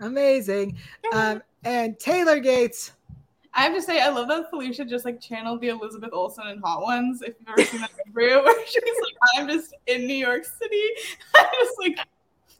amazing 0.00 0.76
um 1.12 1.40
and 1.64 1.98
taylor 2.00 2.40
gates 2.40 2.92
I 3.56 3.62
have 3.62 3.74
to 3.74 3.82
say, 3.82 4.00
I 4.00 4.08
love 4.08 4.26
that 4.28 4.50
Felicia 4.50 4.84
just 4.84 5.04
like 5.04 5.20
channeled 5.20 5.60
the 5.60 5.68
Elizabeth 5.68 6.10
Olsen 6.12 6.48
in 6.48 6.58
Hot 6.58 6.82
Ones. 6.82 7.22
If 7.22 7.34
you've 7.38 7.48
ever 7.48 7.62
seen 7.62 7.82
that 7.82 7.92
interview, 8.04 8.34
where 8.42 8.66
she's 8.66 8.82
like, 8.82 9.14
"I'm 9.36 9.46
just 9.46 9.74
in 9.86 10.08
New 10.08 10.14
York 10.14 10.44
City." 10.44 10.82
I'm 11.36 11.46
just 11.60 11.78
like, 11.78 11.98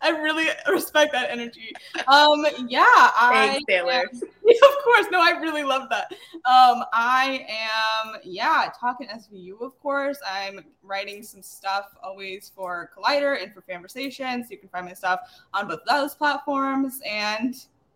I 0.04 0.10
really 0.10 0.48
respect 0.70 1.12
that 1.12 1.30
energy. 1.30 1.72
Um, 2.06 2.46
yeah, 2.68 2.84
I 2.86 3.30
Thanks, 3.32 3.64
Taylor. 3.66 4.04
Yeah, 4.12 4.68
of 4.68 4.84
course. 4.84 5.06
No, 5.10 5.20
I 5.22 5.38
really 5.40 5.64
love 5.64 5.88
that. 5.88 6.12
Um, 6.44 6.84
I 6.92 7.46
am, 7.48 8.16
yeah, 8.22 8.68
talking 8.78 9.08
SVU, 9.08 9.62
of 9.62 9.80
course. 9.80 10.18
I'm 10.30 10.60
writing 10.82 11.22
some 11.22 11.42
stuff 11.42 11.86
always 12.02 12.52
for 12.54 12.90
Collider 12.94 13.42
and 13.42 13.54
for 13.54 13.62
Fanversation. 13.62 14.42
So 14.42 14.50
you 14.50 14.58
can 14.58 14.68
find 14.68 14.84
my 14.84 14.92
stuff 14.92 15.20
on 15.54 15.68
both 15.68 15.80
those 15.88 16.14
platforms. 16.14 17.00
And 17.08 17.54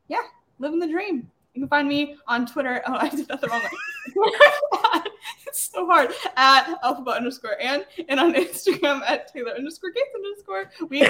yeah, 0.09 0.23
living 0.59 0.79
the 0.79 0.89
dream. 0.89 1.31
You 1.53 1.63
can 1.63 1.69
find 1.69 1.89
me 1.89 2.17
on 2.27 2.47
Twitter. 2.47 2.83
Oh, 2.87 2.95
I 2.95 3.11
did 3.11 3.29
that 3.29 3.43
the 3.43 3.49
wrong 3.49 3.61
way. 3.61 4.31
it's 5.47 5.71
so 5.71 5.87
hard. 5.87 6.11
At 6.37 6.81
Elphaba 6.83 7.17
underscore 7.17 7.61
and 7.61 7.85
and 8.09 8.19
on 8.19 8.33
Instagram 8.33 9.03
at 9.07 9.31
Taylor 9.31 9.53
underscore 9.53 9.91
Gates 9.91 10.09
underscore. 10.15 10.71
We 10.89 11.07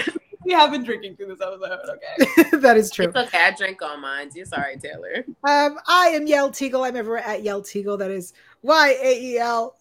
we 0.53 0.55
have 0.55 0.71
been 0.71 0.83
drinking 0.83 1.15
through 1.15 1.27
this 1.27 1.41
episode. 1.43 1.71
Okay. 1.91 2.57
that 2.59 2.79
is 2.79 2.91
true 2.91 3.05
It's 3.05 3.17
okay. 3.17 3.39
I 3.39 3.51
drink 3.51 3.83
all 3.83 3.99
mine. 3.99 4.31
You're 4.35 4.47
sorry, 4.47 4.79
Taylor. 4.79 5.25
um 5.45 5.79
i 5.87 6.09
am 6.09 6.27
Yael 6.27 6.51
Tygiel 6.51 6.87
i'm 6.87 6.97
everywhere 6.97 7.23
at 7.23 7.43
Yael 7.43 7.63
Tygiel 7.63 7.99
that 7.99 8.11
is 8.11 8.33
y-a-e-l 8.63 9.77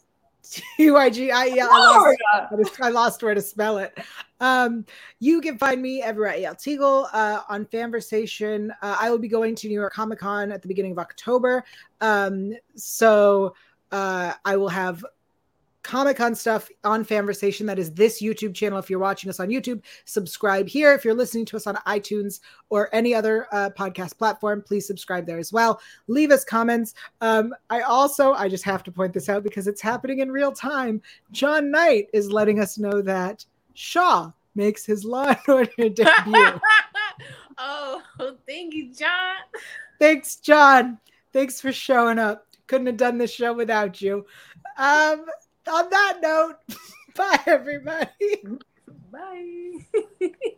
T 0.50 0.92
Y 0.92 1.10
G 1.10 1.32
I 1.32 1.48
E 1.48 1.60
L. 1.60 1.70
I 1.72 2.48
lost, 2.52 2.82
I 2.82 2.90
lost 2.90 3.24
where 3.24 3.34
to 3.34 3.42
spell 3.42 3.78
it. 3.80 3.98
Um, 4.40 4.86
you 5.20 5.42
can 5.42 5.58
find 5.58 5.82
me 5.82 6.02
everywhere 6.02 6.32
at 6.34 6.40
Yael 6.40 6.56
Tygiel 6.56 7.08
uh, 7.14 7.42
on 7.50 7.66
Fanversation. 7.66 8.70
Uh, 8.82 8.98
I 9.00 9.10
will 9.10 9.20
be 9.20 9.28
going 9.28 9.56
to 9.56 9.68
New 9.68 9.74
York 9.74 9.94
Comic 9.94 10.20
Con 10.20 10.52
at 10.52 10.62
the 10.62 10.68
beginning 10.68 10.92
of 10.92 11.00
October. 11.00 11.64
Um, 12.02 12.54
so 12.76 13.56
uh, 13.92 14.34
I 14.46 14.56
will 14.58 14.70
have 14.70 15.04
Comic 15.88 16.18
Con 16.18 16.36
stuff 16.36 16.70
on 16.84 17.06
Fanversation. 17.06 17.66
That 17.66 17.80
is 17.80 17.94
this 17.94 18.22
YouTube 18.22 18.54
channel. 18.54 18.78
If 18.78 18.90
you're 18.90 19.00
watching 19.00 19.30
us 19.30 19.40
on 19.40 19.48
YouTube, 19.48 19.82
subscribe 20.04 20.68
here. 20.68 20.94
If 20.94 21.06
you're 21.06 21.14
listening 21.14 21.46
to 21.46 21.56
us 21.56 21.66
on 21.66 21.78
iTunes 21.88 22.42
or 22.70 22.94
any 22.94 23.16
other 23.16 23.48
uh, 23.54 23.70
podcast 23.70 24.18
platform, 24.18 24.62
please 24.62 24.86
subscribe 24.86 25.26
there 25.26 25.40
as 25.40 25.54
well. 25.54 25.80
Leave 26.08 26.30
us 26.30 26.44
comments. 26.44 26.94
Um, 27.22 27.56
I 27.70 27.82
also, 27.82 28.34
I 28.34 28.50
just 28.50 28.66
have 28.66 28.84
to 28.84 28.92
point 28.92 29.14
this 29.14 29.30
out 29.30 29.44
because 29.44 29.66
it's 29.66 29.80
happening 29.80 30.20
in 30.20 30.30
real 30.30 30.52
time. 30.52 31.02
John 31.32 31.72
Knight 31.72 32.10
is 32.12 32.30
letting 32.30 32.60
us 32.60 32.78
know 32.78 33.02
that 33.04 33.46
Shaw 33.74 34.34
makes 34.56 34.86
his 34.86 35.06
Law 35.06 35.28
and 35.28 35.40
Order 35.48 35.72
debut. 35.90 36.60
oh, 37.58 38.02
thank 38.46 38.74
you, 38.74 38.94
John. 38.94 39.38
Thanks, 40.00 40.36
John. 40.36 41.00
Thanks 41.32 41.62
for 41.62 41.72
showing 41.72 42.20
up. 42.20 42.46
Couldn't 42.68 42.88
have 42.88 42.98
done 42.98 43.18
this 43.18 43.32
show 43.32 43.54
without 43.54 44.02
you. 44.02 44.26
Um, 44.78 45.26
on 45.68 45.90
that 45.90 46.20
note, 46.22 46.56
bye 47.16 47.40
everybody. 47.46 48.44
Bye. 49.12 49.86